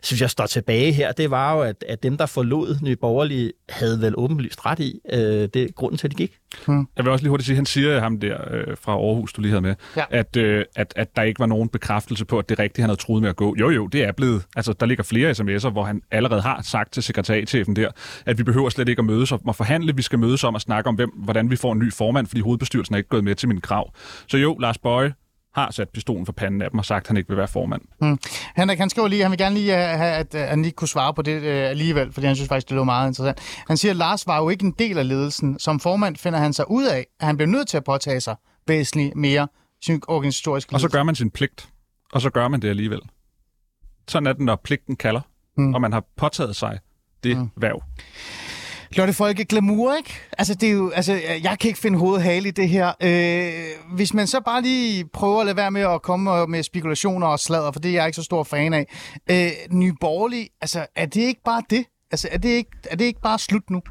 synes 0.03 0.21
jeg, 0.21 0.31
står 0.31 0.47
tilbage 0.47 0.93
her. 0.93 1.13
Det 1.13 1.31
var 1.31 1.55
jo, 1.55 1.63
at, 1.63 1.85
at 1.89 2.03
dem, 2.03 2.17
der 2.17 2.27
forlod 2.27 2.77
Nye 2.83 2.97
Borgerlige, 2.97 3.53
havde 3.69 4.01
vel 4.01 4.15
åbenlyst 4.17 4.67
ret 4.67 4.81
i. 4.81 5.01
Øh, 5.13 5.19
det 5.21 5.57
er 5.57 5.67
grunden 5.77 5.99
til, 5.99 6.07
at 6.07 6.11
de 6.11 6.17
gik. 6.17 6.33
Mm. 6.67 6.89
Jeg 6.97 7.05
vil 7.05 7.13
også 7.13 7.23
lige 7.23 7.31
hurtigt 7.31 7.47
sige, 7.47 7.57
han 7.57 7.67
siger 7.67 8.01
ham 8.01 8.21
der 8.21 8.37
øh, 8.51 8.77
fra 8.81 8.93
Aarhus, 8.93 9.33
du 9.33 9.41
lige 9.41 9.51
havde 9.51 9.63
med, 9.63 9.75
ja. 9.97 10.05
at, 10.11 10.37
øh, 10.37 10.65
at, 10.77 10.93
at 10.97 11.17
der 11.17 11.23
ikke 11.23 11.41
var 11.41 11.47
nogen 11.47 11.69
bekræftelse 11.69 12.25
på, 12.25 12.39
at 12.39 12.49
det 12.49 12.59
rigtige, 12.59 12.83
han 12.83 12.89
havde 12.89 13.01
troet 13.01 13.23
med 13.23 13.31
at 13.31 13.37
gå. 13.37 13.57
Jo, 13.61 13.71
jo, 13.71 13.87
det 13.87 14.05
er 14.05 14.13
blevet. 14.13 14.43
Altså, 14.57 14.73
der 14.73 14.87
ligger 14.87 15.05
flere 15.05 15.31
sms'er, 15.31 15.71
hvor 15.71 15.85
han 15.85 16.03
allerede 16.11 16.41
har 16.41 16.63
sagt 16.63 16.93
til 16.93 17.03
sekretariatchefen 17.03 17.77
der, 17.77 17.91
at 18.27 18.39
vi 18.39 18.43
behøver 18.43 18.69
slet 18.69 18.89
ikke 18.89 19.01
at 19.01 19.07
mødes 19.07 19.33
om 19.33 19.41
at 19.49 19.57
forhandle. 19.57 19.97
Vi 19.97 20.03
skal 20.03 20.19
mødes 20.19 20.45
om 20.45 20.55
at 20.55 20.61
snakke 20.61 20.89
om, 20.89 20.95
hvem, 20.95 21.11
hvordan 21.17 21.51
vi 21.51 21.57
får 21.57 21.73
en 21.73 21.79
ny 21.79 21.93
formand, 21.93 22.27
fordi 22.27 22.41
hovedbestyrelsen 22.41 22.95
er 22.95 22.97
ikke 22.97 23.09
gået 23.09 23.25
med 23.25 23.35
til 23.35 23.49
min 23.49 23.61
krav. 23.61 23.93
Så 24.29 24.37
jo, 24.37 24.57
Lars 24.59 24.79
Bøje, 24.79 25.13
har 25.55 25.71
sat 25.71 25.89
pistolen 25.89 26.27
for 26.27 26.33
panden 26.33 26.63
af 26.63 26.71
dem 26.71 26.79
og 26.79 26.85
sagt, 26.85 27.05
at 27.05 27.09
han 27.09 27.17
ikke 27.17 27.29
vil 27.29 27.37
være 27.37 27.49
formand. 27.49 27.83
Hmm. 28.01 28.19
Henrik, 28.57 28.79
han 28.79 28.91
skriver 28.91 29.09
lige, 29.09 29.23
han 29.23 29.31
vil 29.31 29.39
gerne 29.39 29.55
lige 29.55 29.73
have, 29.73 30.13
at, 30.13 30.35
at 30.35 30.49
han 30.49 30.65
ikke 30.65 30.77
kunne 30.77 30.89
svare 30.89 31.15
på 31.15 31.23
det 31.23 31.43
øh, 31.43 31.71
alligevel, 31.71 32.13
fordi 32.13 32.27
han 32.27 32.37
synes 32.37 32.49
faktisk, 32.49 32.69
det 32.69 32.75
lå 32.75 32.85
meget 32.85 33.09
interessant. 33.09 33.63
Han 33.69 33.77
siger, 33.77 33.93
at 33.93 33.97
Lars 33.97 34.27
var 34.27 34.39
jo 34.39 34.49
ikke 34.49 34.65
en 34.65 34.75
del 34.79 34.99
af 34.99 35.09
ledelsen. 35.09 35.59
Som 35.59 35.81
formand 35.81 36.17
finder 36.17 36.39
han 36.39 36.53
sig 36.53 36.71
ud 36.71 36.85
af, 36.85 37.07
at 37.21 37.27
han 37.27 37.37
bliver 37.37 37.49
nødt 37.49 37.69
til 37.69 37.77
at 37.77 37.85
påtage 37.85 38.21
sig 38.21 38.37
væsentligt 38.67 39.17
mere 39.17 39.49
organisatorisk 40.09 40.73
ledelse. 40.73 40.87
Og 40.87 40.91
så 40.91 40.97
gør 40.97 41.03
man 41.03 41.15
sin 41.15 41.31
pligt, 41.31 41.69
og 42.13 42.21
så 42.21 42.31
gør 42.31 42.49
man 42.49 42.63
det 42.63 42.69
alligevel. 42.69 43.01
Sådan 44.09 44.27
er 44.27 44.33
den, 44.33 44.47
når 44.47 44.61
pligten 44.65 44.97
kalder, 44.97 45.21
hmm. 45.57 45.75
og 45.75 45.81
man 45.81 45.93
har 45.93 46.05
påtaget 46.17 46.57
sig 46.57 46.79
det 47.25 47.37
hmm. 47.37 47.51
værv. 47.57 47.83
Lotte 48.97 49.13
Folke, 49.13 49.45
glamour, 49.45 49.97
ikke? 49.97 50.15
Altså, 50.39 50.55
det 50.55 50.69
er 50.69 50.73
jo, 50.73 50.91
altså, 50.91 51.13
jeg 51.43 51.59
kan 51.61 51.69
ikke 51.69 51.81
finde 51.81 51.99
hovedet 51.99 52.23
hale 52.23 52.49
i 52.49 52.51
det 52.51 52.69
her. 52.69 52.93
Øh, 53.03 53.95
hvis 53.97 54.15
man 54.15 54.27
så 54.27 54.41
bare 54.41 54.63
lige 54.63 55.05
prøver 55.13 55.41
at 55.41 55.47
lade 55.47 55.57
være 55.57 55.71
med 55.71 55.81
at 55.81 56.03
komme 56.03 56.47
med 56.47 56.63
spekulationer 56.63 57.27
og 57.27 57.41
sladder, 57.41 57.73
for 57.73 57.81
det 57.81 57.89
er 57.89 57.93
jeg 57.95 58.07
ikke 58.07 58.17
så 58.17 58.23
stor 58.23 58.43
fan 58.43 58.75
af. 58.75 58.87
Øh, 59.31 59.51
Nye 59.71 59.93
Borgerlige, 60.01 60.49
altså, 60.61 60.87
er 60.97 61.07
det 61.07 61.21
ikke 61.21 61.41
bare 61.45 61.63
det? 61.71 61.85
Altså, 62.11 62.29
er 62.33 62.39
det 62.39 62.49
ikke, 62.49 62.71
er 62.91 62.97
det 62.97 63.05
ikke 63.05 63.21
bare 63.21 63.39
slut 63.39 63.71
nu? 63.71 63.83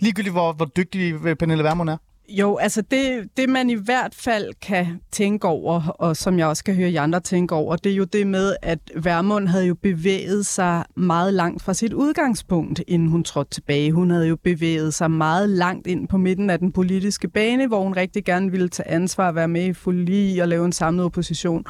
Ligegyldigt, 0.00 0.34
hvor, 0.34 0.52
hvor 0.52 0.64
dygtig 0.64 1.14
øh, 1.24 1.36
Pernille 1.36 1.64
Vermund 1.64 1.90
er? 1.90 1.96
Jo, 2.30 2.56
altså 2.56 2.82
det, 2.82 3.28
det 3.36 3.48
man 3.48 3.70
i 3.70 3.74
hvert 3.74 4.14
fald 4.14 4.52
kan 4.62 4.86
tænke 5.12 5.48
over, 5.48 5.88
og 5.88 6.16
som 6.16 6.38
jeg 6.38 6.46
også 6.46 6.64
kan 6.64 6.74
høre 6.74 6.92
jer 6.92 7.02
andre 7.02 7.20
tænke 7.20 7.54
over, 7.54 7.76
det 7.76 7.92
er 7.92 7.96
jo 7.96 8.04
det 8.04 8.26
med, 8.26 8.56
at 8.62 8.78
Værmund 8.96 9.48
havde 9.48 9.66
jo 9.66 9.74
bevæget 9.74 10.46
sig 10.46 10.84
meget 10.96 11.34
langt 11.34 11.62
fra 11.62 11.74
sit 11.74 11.92
udgangspunkt, 11.92 12.82
inden 12.88 13.08
hun 13.08 13.24
trådte 13.24 13.50
tilbage. 13.50 13.92
Hun 13.92 14.10
havde 14.10 14.26
jo 14.26 14.36
bevæget 14.36 14.94
sig 14.94 15.10
meget 15.10 15.48
langt 15.48 15.86
ind 15.86 16.08
på 16.08 16.16
midten 16.16 16.50
af 16.50 16.58
den 16.58 16.72
politiske 16.72 17.28
bane, 17.28 17.66
hvor 17.66 17.82
hun 17.82 17.96
rigtig 17.96 18.24
gerne 18.24 18.50
ville 18.50 18.68
tage 18.68 18.88
ansvar 18.88 19.28
og 19.28 19.34
være 19.34 19.48
med 19.48 19.64
i 19.64 19.72
fuld 19.72 20.40
og 20.40 20.48
lave 20.48 20.64
en 20.64 20.72
samlet 20.72 21.04
opposition. 21.04 21.64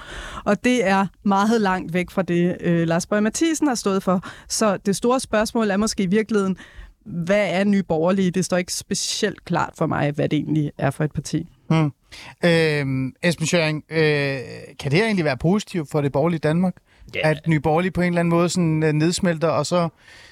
Og 0.45 0.65
det 0.65 0.87
er 0.87 1.07
meget 1.25 1.61
langt 1.61 1.95
væk 1.95 2.11
fra 2.11 2.23
det, 2.23 2.57
øh, 2.61 2.89
Lars 2.89 3.07
Bøge 3.07 3.21
Mathisen 3.21 3.67
har 3.67 3.75
stået 3.75 4.03
for. 4.03 4.25
Så 4.49 4.77
det 4.77 4.97
store 4.97 5.21
spørgsmål 5.21 5.71
er 5.71 5.77
måske 5.77 6.03
i 6.03 6.07
virkeligheden, 6.07 6.57
hvad 7.11 7.51
er 7.51 7.65
Nye 7.65 7.83
Borgerlige? 7.83 8.31
Det 8.31 8.45
står 8.45 8.57
ikke 8.57 8.73
specielt 8.73 9.45
klart 9.45 9.73
for 9.79 9.87
mig, 9.87 10.11
hvad 10.11 10.29
det 10.29 10.37
egentlig 10.37 10.73
er 10.79 10.91
for 10.91 11.05
et 11.05 11.13
parti. 11.13 11.49
Hmm. 11.69 11.93
Øh, 12.45 13.13
Esben 13.23 13.47
Schøring, 13.47 13.85
øh, 13.91 14.39
kan 14.79 14.91
det 14.91 14.93
her 14.93 15.05
egentlig 15.05 15.25
være 15.25 15.37
positivt 15.37 15.91
for 15.91 16.01
det 16.01 16.13
borgerlige 16.13 16.39
Danmark? 16.39 16.75
Yeah. 17.17 17.31
At 17.31 17.47
Nye 17.47 17.61
Borgerlige 17.61 17.91
på 17.91 18.01
en 18.01 18.07
eller 18.07 18.21
anden 18.21 18.31
måde 18.31 18.49
sådan, 18.49 18.83
øh, 18.83 18.93
nedsmelter, 18.93 19.49
og 19.49 19.67
så, 19.67 19.89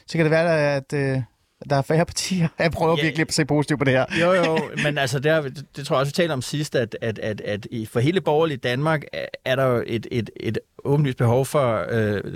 så 0.06 0.18
kan 0.18 0.24
det 0.24 0.30
være, 0.30 0.76
at... 0.76 0.92
Øh 0.92 1.22
der 1.70 1.76
er 1.76 1.82
færre 1.82 2.06
partier. 2.06 2.48
Jeg 2.58 2.70
prøver 2.70 2.94
ja. 2.98 3.04
virkelig 3.04 3.26
at 3.28 3.32
se 3.32 3.44
positivt 3.44 3.78
på 3.78 3.84
det 3.84 3.92
her. 3.92 4.06
Jo, 4.20 4.32
jo, 4.32 4.58
men 4.84 4.98
altså, 4.98 5.18
det, 5.18 5.32
er, 5.32 5.42
det, 5.76 5.86
tror 5.86 5.96
jeg 5.96 6.00
også, 6.00 6.10
vi 6.10 6.14
talte 6.14 6.32
om 6.32 6.42
sidst, 6.42 6.74
at, 6.74 6.96
at, 7.00 7.18
at, 7.18 7.40
at 7.40 7.66
for 7.88 8.00
hele 8.00 8.20
borgerlige 8.20 8.56
Danmark 8.56 9.02
er 9.44 9.56
der 9.56 9.64
jo 9.64 9.84
et, 9.86 10.06
et, 10.10 10.30
et 10.36 10.58
åbenlyst 10.84 11.18
behov 11.18 11.46
for 11.46 11.84
uh, 11.92 12.30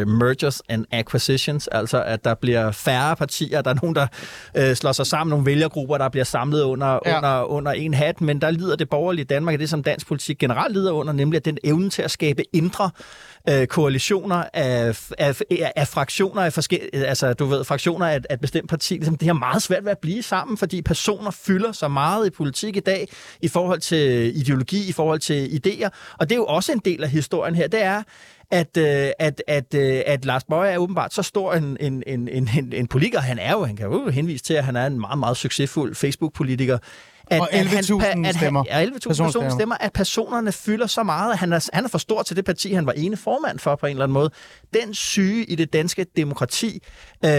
uh, 0.00 0.08
mergers 0.08 0.62
and 0.68 0.84
acquisitions, 0.90 1.68
altså 1.68 2.02
at 2.02 2.24
der 2.24 2.34
bliver 2.34 2.70
færre 2.70 3.16
partier, 3.16 3.62
der 3.62 3.70
er 3.70 3.74
nogen, 3.82 3.94
der 3.96 4.06
uh, 4.58 4.74
slår 4.74 4.92
sig 4.92 5.06
sammen, 5.06 5.30
nogle 5.30 5.46
vælgergrupper, 5.46 5.98
der 5.98 6.08
bliver 6.08 6.24
samlet 6.24 6.62
under, 6.62 6.98
ja. 7.06 7.16
under, 7.16 7.42
under 7.42 7.72
en 7.72 7.94
hat, 7.94 8.20
men 8.20 8.40
der 8.40 8.50
lider 8.50 8.76
det 8.76 8.88
borgerlige 8.88 9.24
Danmark 9.24 9.58
det, 9.58 9.70
som 9.70 9.82
dansk 9.82 10.06
politik 10.06 10.38
generelt 10.38 10.74
lider 10.74 10.92
under, 10.92 11.12
nemlig 11.12 11.36
at 11.36 11.44
den 11.44 11.58
evne 11.64 11.90
til 11.90 12.02
at 12.02 12.10
skabe 12.10 12.56
indre 12.56 12.90
øh, 13.48 13.66
koalitioner 13.66 14.44
af, 14.52 15.00
af, 15.18 15.42
af 15.76 15.88
fraktioner 15.88 16.42
af 16.42 16.52
forskellige, 16.52 17.06
altså 17.06 17.32
du 17.32 17.44
ved, 17.44 17.64
fraktioner 17.64 18.06
af, 18.06 18.20
af 18.30 18.34
et 18.34 18.40
bestemt 18.40 18.68
parti, 18.68 18.94
ligesom, 18.94 19.16
det 19.16 19.26
har 19.26 19.34
meget 19.34 19.62
svært 19.62 19.84
ved 19.84 19.90
at 19.90 19.98
blive 19.98 20.22
sammen, 20.22 20.56
fordi 20.56 20.82
personer 20.82 21.30
fylder 21.30 21.72
så 21.72 21.88
meget 21.88 22.26
i 22.26 22.30
politik 22.30 22.76
i 22.76 22.80
dag, 22.80 23.08
i 23.40 23.48
forhold 23.48 23.80
til 23.80 24.36
ideologi, 24.40 24.88
i 24.88 24.92
forhold 24.92 25.18
til 25.18 25.60
idéer, 25.66 25.88
og 26.18 26.28
det 26.28 26.32
er 26.32 26.38
jo 26.38 26.46
også 26.46 26.72
en 26.72 26.80
del 26.84 27.04
af 27.04 27.10
historien 27.10 27.54
her. 27.54 27.68
Det 27.68 27.82
er, 27.82 28.02
at, 28.50 28.76
øh, 28.76 29.10
at, 29.18 29.42
at, 29.46 29.74
øh, 29.74 30.02
at 30.06 30.24
Lars 30.24 30.44
Bøge 30.44 30.68
er 30.68 30.78
åbenbart 30.78 31.14
så 31.14 31.22
stor 31.22 31.54
en, 31.54 31.76
en, 31.80 32.02
en, 32.06 32.28
en, 32.28 32.72
en 32.72 32.86
politiker. 32.86 33.20
Han 33.20 33.38
er 33.38 33.52
jo, 33.52 33.64
han 33.64 33.76
kan 33.76 33.86
jo 33.86 34.08
henvise 34.08 34.44
til, 34.44 34.54
at 34.54 34.64
han 34.64 34.76
er 34.76 34.86
en 34.86 35.00
meget, 35.00 35.18
meget 35.18 35.36
succesfuld 35.36 35.94
Facebook-politiker 35.94 36.78
at, 37.30 37.40
og 37.40 37.48
11.000 37.52 38.32
stemmer. 38.32 38.64
Ja, 38.66 38.84
11.000 38.84 39.08
personer 39.08 39.50
stemmer, 39.50 39.76
at 39.80 39.92
personerne 39.92 40.52
fylder 40.52 40.86
så 40.86 41.02
meget, 41.02 41.32
at 41.32 41.38
han 41.38 41.52
er, 41.52 41.68
han 41.72 41.84
er 41.84 41.88
for 41.88 41.98
stor 41.98 42.22
til 42.22 42.36
det 42.36 42.44
parti, 42.44 42.72
han 42.72 42.86
var 42.86 42.92
ene 42.92 43.16
formand 43.16 43.58
for 43.58 43.76
på 43.76 43.86
en 43.86 43.90
eller 43.90 44.04
anden 44.04 44.14
måde. 44.14 44.30
Den 44.74 44.94
syge 44.94 45.44
i 45.44 45.54
det 45.54 45.72
danske 45.72 46.06
demokrati 46.16 46.82
øh, 47.24 47.30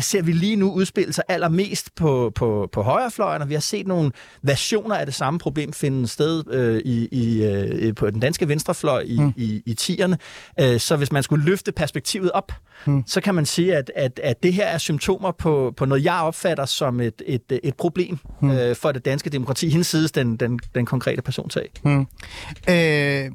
ser 0.00 0.22
vi 0.22 0.32
lige 0.32 0.56
nu 0.56 0.72
udspille 0.72 1.12
sig 1.12 1.24
allermest 1.28 1.94
på, 1.94 2.32
på, 2.34 2.68
på 2.72 2.82
højrefløjen, 2.82 3.42
og 3.42 3.48
vi 3.48 3.54
har 3.54 3.60
set 3.60 3.86
nogle 3.86 4.12
versioner 4.42 4.96
af 4.96 5.06
det 5.06 5.14
samme 5.14 5.38
problem 5.38 5.72
finde 5.72 6.08
sted 6.08 6.44
øh, 6.50 6.82
i, 6.84 7.08
i, 7.12 7.44
øh, 7.44 7.94
på 7.94 8.10
den 8.10 8.20
danske 8.20 8.48
venstrefløj 8.48 9.04
i, 9.06 9.20
mm. 9.20 9.32
i, 9.36 9.62
i 9.66 9.74
tierne. 9.74 10.18
Øh, 10.60 10.80
så 10.80 10.96
hvis 10.96 11.12
man 11.12 11.22
skulle 11.22 11.44
løfte 11.44 11.72
perspektivet 11.72 12.30
op, 12.30 12.52
mm. 12.86 13.02
så 13.06 13.20
kan 13.20 13.34
man 13.34 13.46
sige, 13.46 13.76
at, 13.76 13.90
at, 13.96 14.20
at 14.22 14.42
det 14.42 14.52
her 14.52 14.66
er 14.66 14.78
symptomer 14.78 15.32
på, 15.32 15.72
på 15.76 15.84
noget, 15.84 16.04
jeg 16.04 16.20
opfatter 16.20 16.64
som 16.64 17.00
et, 17.00 17.22
et, 17.26 17.60
et 17.62 17.74
problem 17.76 18.18
mm. 18.42 18.50
øh, 18.50 18.76
for 18.76 18.92
det 18.92 19.04
danske 19.04 19.13
demokrati, 19.22 19.68
hinsides 19.68 20.12
den, 20.12 20.36
den, 20.36 20.60
den 20.74 20.86
konkrete 20.86 21.22
personsag. 21.22 21.70
Mm. 21.84 22.06
Øh, 22.68 23.30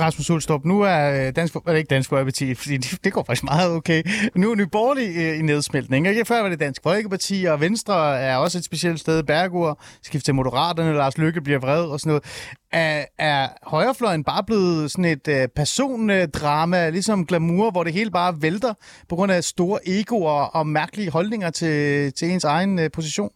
Rasmus 0.00 0.30
Ulstrup, 0.30 0.64
nu 0.64 0.80
er 0.80 1.26
øh, 1.26 1.32
Dansk, 1.36 1.54
er 1.54 1.60
det 1.66 1.78
ikke 1.78 1.88
Dansk 1.88 2.08
Folkeparti, 2.08 2.54
fordi 2.60 2.76
det, 2.76 3.12
går 3.12 3.24
faktisk 3.24 3.44
meget 3.44 3.72
okay. 3.72 4.02
Nu 4.34 4.50
er 4.50 4.54
Nye 4.56 4.66
Borgerlige 4.66 5.30
øh, 5.30 5.38
i 5.38 5.42
nedsmeltning. 5.42 6.08
Ikke? 6.08 6.24
Før 6.24 6.42
var 6.42 6.48
det 6.48 6.60
Dansk 6.60 6.82
Folkeparti, 6.82 7.44
og 7.44 7.60
Venstre 7.60 8.20
er 8.20 8.36
også 8.36 8.58
et 8.58 8.64
specielt 8.64 9.00
sted. 9.00 9.22
Bergur 9.22 9.80
skifter 10.02 10.24
til 10.24 10.34
Moderaterne, 10.34 10.92
Lars 10.92 11.18
Lykke 11.18 11.40
bliver 11.40 11.58
vred 11.58 11.84
og 11.84 12.00
sådan 12.00 12.10
noget. 12.10 12.24
Er, 12.72 13.04
er 13.18 13.48
højrefløjen 13.62 14.24
bare 14.24 14.44
blevet 14.44 14.90
sådan 14.90 15.04
et 15.04 15.28
uh, 15.28 15.34
persondrama, 15.56 16.90
ligesom 16.90 17.26
glamour, 17.26 17.70
hvor 17.70 17.84
det 17.84 17.92
hele 17.92 18.10
bare 18.10 18.42
vælter 18.42 18.74
på 19.08 19.16
grund 19.16 19.32
af 19.32 19.44
store 19.44 19.88
egoer 19.88 20.42
og 20.42 20.66
mærkelige 20.66 21.10
holdninger 21.10 21.50
til, 21.50 22.12
til 22.12 22.30
ens 22.30 22.44
egen 22.44 22.78
uh, 22.78 22.84
position? 22.92 23.30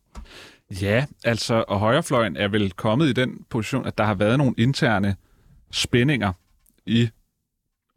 Ja, 0.81 1.07
altså, 1.25 1.65
og 1.69 1.79
højrefløjen 1.79 2.37
er 2.37 2.49
vel 2.49 2.73
kommet 2.73 3.09
i 3.09 3.13
den 3.13 3.45
position, 3.51 3.87
at 3.87 3.99
der 3.99 4.05
har 4.05 4.15
været 4.15 4.39
nogle 4.39 4.55
interne 4.59 5.17
spændinger 5.71 6.33
i 6.87 7.09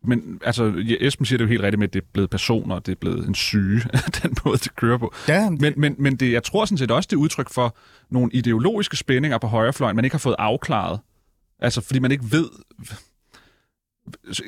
men 0.07 0.41
altså, 0.43 0.83
Esben 0.99 1.25
siger 1.25 1.37
det 1.37 1.45
jo 1.45 1.49
helt 1.49 1.61
rigtigt 1.61 1.79
med, 1.79 1.87
at 1.87 1.93
det 1.93 2.01
er 2.01 2.05
blevet 2.13 2.29
personer, 2.29 2.79
det 2.79 2.91
er 2.91 2.95
blevet 2.95 3.27
en 3.27 3.35
syge, 3.35 3.81
den 4.23 4.35
måde, 4.45 4.57
det 4.57 4.75
kører 4.75 4.97
på. 4.97 5.13
Ja, 5.27 5.43
det... 5.43 5.61
Men, 5.61 5.73
men, 5.77 5.95
men 5.99 6.15
det, 6.15 6.31
jeg 6.31 6.43
tror 6.43 6.65
sådan 6.65 6.77
set 6.77 6.91
også, 6.91 7.07
det 7.07 7.15
er 7.15 7.19
udtryk 7.19 7.49
for 7.49 7.75
nogle 8.09 8.31
ideologiske 8.33 8.97
spændinger 8.97 9.37
på 9.37 9.47
højrefløjen, 9.47 9.95
man 9.95 10.05
ikke 10.05 10.13
har 10.13 10.19
fået 10.19 10.35
afklaret. 10.39 10.99
Altså, 11.59 11.81
fordi 11.81 11.99
man 11.99 12.11
ikke 12.11 12.23
ved... 12.31 12.49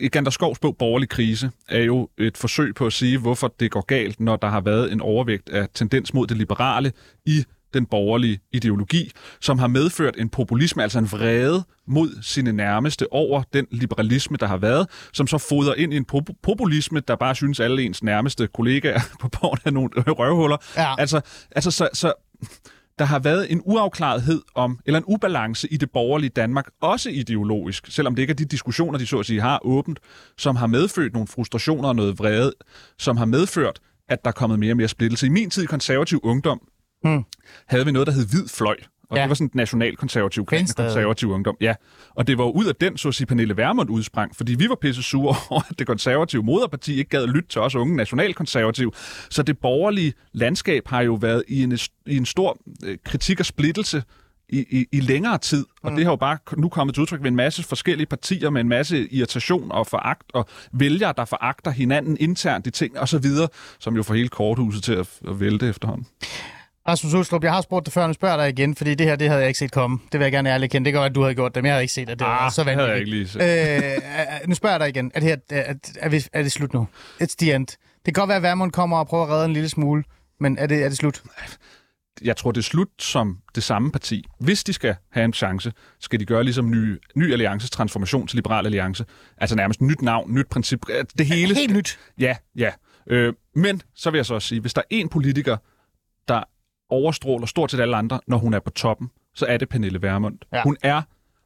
Gander 0.09 0.31
Skovs 0.31 0.59
bog 0.59 0.77
Borgerlig 0.77 1.09
Krise 1.09 1.51
er 1.69 1.83
jo 1.83 2.09
et 2.17 2.37
forsøg 2.37 2.75
på 2.75 2.85
at 2.85 2.93
sige, 2.93 3.17
hvorfor 3.17 3.55
det 3.59 3.71
går 3.71 3.81
galt, 3.81 4.19
når 4.19 4.35
der 4.35 4.47
har 4.47 4.61
været 4.61 4.91
en 4.91 5.01
overvægt 5.01 5.49
af 5.49 5.67
tendens 5.73 6.13
mod 6.13 6.27
det 6.27 6.37
liberale 6.37 6.91
i 7.25 7.45
den 7.73 7.85
borgerlige 7.85 8.39
ideologi, 8.53 9.11
som 9.41 9.59
har 9.59 9.67
medført 9.67 10.15
en 10.17 10.29
populisme, 10.29 10.83
altså 10.83 10.99
en 10.99 11.11
vrede 11.11 11.63
mod 11.87 12.21
sine 12.21 12.51
nærmeste 12.51 13.13
over 13.13 13.43
den 13.53 13.67
liberalisme, 13.71 14.37
der 14.37 14.47
har 14.47 14.57
været, 14.57 14.87
som 15.13 15.27
så 15.27 15.37
fodrer 15.37 15.73
ind 15.73 15.93
i 15.93 15.97
en 15.97 16.05
populisme, 16.43 16.99
der 16.99 17.15
bare 17.15 17.35
synes 17.35 17.59
alle 17.59 17.83
ens 17.83 18.03
nærmeste 18.03 18.47
kollegaer 18.47 18.99
på 19.21 19.29
borgen 19.29 19.59
er 19.65 19.71
nogle 19.71 19.89
røvhuller. 20.19 20.57
Ja. 20.77 20.95
Altså, 20.97 21.21
altså 21.51 21.71
så, 21.71 21.89
så 21.93 22.13
der 22.99 23.05
har 23.05 23.19
været 23.19 23.51
en 23.51 23.61
uafklarethed 23.65 24.41
om, 24.55 24.79
eller 24.85 24.97
en 24.97 25.03
ubalance 25.07 25.67
i 25.67 25.77
det 25.77 25.91
borgerlige 25.91 26.29
Danmark, 26.29 26.65
også 26.81 27.09
ideologisk, 27.09 27.87
selvom 27.89 28.15
det 28.15 28.23
ikke 28.23 28.31
er 28.31 28.35
de 28.35 28.45
diskussioner, 28.45 28.99
de 28.99 29.07
så 29.07 29.19
at 29.19 29.25
sige 29.25 29.41
har 29.41 29.59
åbent, 29.65 29.99
som 30.37 30.55
har 30.55 30.67
medført 30.67 31.13
nogle 31.13 31.27
frustrationer 31.27 31.89
og 31.89 31.95
noget 31.95 32.19
vrede, 32.19 32.53
som 32.97 33.17
har 33.17 33.25
medført, 33.25 33.79
at 34.09 34.23
der 34.23 34.29
er 34.29 34.33
kommet 34.33 34.59
mere 34.59 34.73
og 34.73 34.77
mere 34.77 34.87
splittelse. 34.87 35.25
I 35.25 35.29
min 35.29 35.49
tid 35.49 35.63
i 35.63 35.65
konservativ 35.65 36.19
ungdom, 36.23 36.61
hmm. 37.03 37.23
havde 37.65 37.85
vi 37.85 37.91
noget, 37.91 38.07
der 38.07 38.13
hed 38.13 38.27
hvid 38.27 38.47
fløj. 38.47 38.75
Og 39.09 39.17
ja. 39.17 39.21
det 39.21 39.29
var 39.29 39.35
sådan 39.35 39.47
en 39.47 39.51
nationalkonservativ 39.53 40.45
konservativ 40.45 41.31
ungdom. 41.31 41.57
Ja. 41.61 41.73
Og 42.15 42.27
det 42.27 42.37
var 42.37 42.43
ud 42.43 42.65
af 42.65 42.75
den, 42.75 42.97
så 42.97 43.07
at 43.07 43.15
sige, 43.15 43.27
Pernille 43.27 43.57
Vermund 43.57 43.89
udsprang, 43.89 44.35
fordi 44.35 44.55
vi 44.55 44.69
var 44.69 44.75
pisse 44.75 45.03
sure 45.03 45.35
over, 45.49 45.61
at 45.69 45.79
det 45.79 45.87
konservative 45.87 46.43
moderparti 46.43 46.97
ikke 46.97 47.09
gad 47.09 47.27
lytte 47.27 47.49
til 47.49 47.61
os 47.61 47.75
unge 47.75 47.95
nationalkonservative. 47.95 48.91
Så 49.29 49.43
det 49.43 49.57
borgerlige 49.59 50.13
landskab 50.33 50.87
har 50.87 51.01
jo 51.01 51.13
været 51.13 51.43
i 51.47 51.63
en, 51.63 51.79
i 52.05 52.17
en 52.17 52.25
stor 52.25 52.57
øh, 52.83 52.97
kritik 53.05 53.39
og 53.39 53.45
splittelse 53.45 54.03
i, 54.49 54.65
i, 54.79 54.85
i 54.91 54.99
længere 54.99 55.37
tid. 55.37 55.65
Og 55.83 55.91
mm. 55.91 55.95
det 55.95 56.05
har 56.05 56.11
jo 56.11 56.15
bare 56.15 56.37
nu 56.57 56.69
kommet 56.69 56.93
til 56.93 57.01
udtryk 57.01 57.21
ved 57.21 57.27
en 57.27 57.35
masse 57.35 57.63
forskellige 57.63 58.07
partier 58.07 58.49
med 58.49 58.61
en 58.61 58.69
masse 58.69 59.07
irritation 59.13 59.71
og 59.71 59.87
foragt, 59.87 60.23
og 60.33 60.45
vælgere, 60.71 61.13
der 61.17 61.25
foragter 61.25 61.71
hinanden 61.71 62.17
internt 62.19 62.67
i 62.67 62.71
ting 62.71 62.99
og 62.99 63.09
så 63.09 63.17
videre, 63.17 63.47
som 63.79 63.95
jo 63.95 64.03
får 64.03 64.13
hele 64.13 64.29
korthuset 64.29 64.83
til 64.83 64.93
at, 64.93 65.09
at 65.27 65.39
vælte 65.39 65.69
efterhånden. 65.69 66.07
Rasmus 66.87 67.13
Ulstrup, 67.13 67.43
jeg 67.43 67.53
har 67.53 67.61
spurgt 67.61 67.85
det 67.85 67.93
før, 67.93 68.07
nu 68.07 68.13
spørger 68.13 68.37
dig 68.37 68.49
igen, 68.49 68.75
fordi 68.75 68.95
det 68.95 69.07
her, 69.07 69.15
det 69.15 69.27
havde 69.27 69.41
jeg 69.41 69.47
ikke 69.47 69.57
set 69.57 69.71
komme. 69.71 69.99
Det 70.11 70.19
vil 70.19 70.25
jeg 70.25 70.31
gerne 70.31 70.49
ærligt 70.49 70.71
kende. 70.71 70.85
Det 70.85 70.93
kan 70.93 71.01
godt 71.01 71.09
at 71.09 71.15
du 71.15 71.21
havde 71.21 71.35
gjort 71.35 71.55
det, 71.55 71.63
men 71.63 71.67
jeg 71.67 71.73
havde 71.73 71.83
ikke 71.83 71.93
set 71.93 72.07
det. 72.07 72.19
Det 72.19 72.25
ah, 72.27 72.51
så 72.51 72.63
vanvittigt. 72.63 72.89
jeg 72.89 72.99
ikke 72.99 73.11
lige 73.11 73.27
set. 73.27 73.41
Øh, 74.43 74.49
nu 74.49 74.55
spørger 74.55 74.73
jeg 74.73 74.79
dig 74.79 74.89
igen. 74.89 75.11
Er 75.15 75.19
det, 75.19 75.29
her, 75.29 75.37
er, 75.49 75.73
er, 75.99 76.09
vi, 76.09 76.25
er 76.33 76.43
det 76.43 76.51
slut 76.51 76.73
nu? 76.73 76.87
It's 77.23 77.35
the 77.39 77.55
end. 77.55 77.67
Det 77.67 77.77
kan 78.05 78.13
godt 78.13 78.27
være, 78.27 78.35
at 78.37 78.43
Værmund 78.43 78.71
kommer 78.71 78.97
og 78.97 79.07
prøver 79.07 79.23
at 79.23 79.29
redde 79.29 79.45
en 79.45 79.53
lille 79.53 79.69
smule, 79.69 80.03
men 80.39 80.57
er 80.57 80.67
det, 80.67 80.83
er 80.83 80.89
det 80.89 80.97
slut? 80.97 81.23
Jeg 82.21 82.37
tror, 82.37 82.51
det 82.51 82.59
er 82.59 82.63
slut 82.63 82.87
som 82.99 83.37
det 83.55 83.63
samme 83.63 83.91
parti. 83.91 84.25
Hvis 84.39 84.63
de 84.63 84.73
skal 84.73 84.95
have 85.11 85.25
en 85.25 85.33
chance, 85.33 85.73
skal 85.99 86.19
de 86.19 86.25
gøre 86.25 86.43
ligesom 86.43 86.71
ny, 86.71 86.97
ny 87.15 87.31
alliances 87.31 87.69
transformation 87.69 88.27
til 88.27 88.35
Liberal 88.35 88.65
Alliance. 88.65 89.05
Altså 89.37 89.55
nærmest 89.55 89.81
nyt 89.81 90.01
navn, 90.01 90.33
nyt 90.33 90.47
princip. 90.49 90.79
Det 91.17 91.25
hele... 91.25 91.55
Helt 91.55 91.73
nyt? 91.73 91.99
Ja, 92.19 92.35
ja. 92.55 92.71
Øh, 93.07 93.33
men 93.55 93.81
så 93.95 94.11
vil 94.11 94.17
jeg 94.17 94.25
så 94.25 94.33
også 94.33 94.47
sige, 94.47 94.61
hvis 94.61 94.73
der 94.73 94.81
er 94.81 94.85
en 94.89 95.09
politiker, 95.09 95.57
der 96.27 96.43
overstråler 96.89 97.45
stort 97.45 97.71
set 97.71 97.79
alle 97.79 97.95
andre, 97.97 98.19
når 98.27 98.37
hun 98.37 98.53
er 98.53 98.59
på 98.59 98.69
toppen, 98.69 99.09
så 99.35 99.45
er 99.45 99.57
det 99.57 99.69
Pernille 99.69 100.01
Vermund. 100.01 100.37
Ja. 100.53 100.63
Hun 100.63 100.77
er 100.81 101.01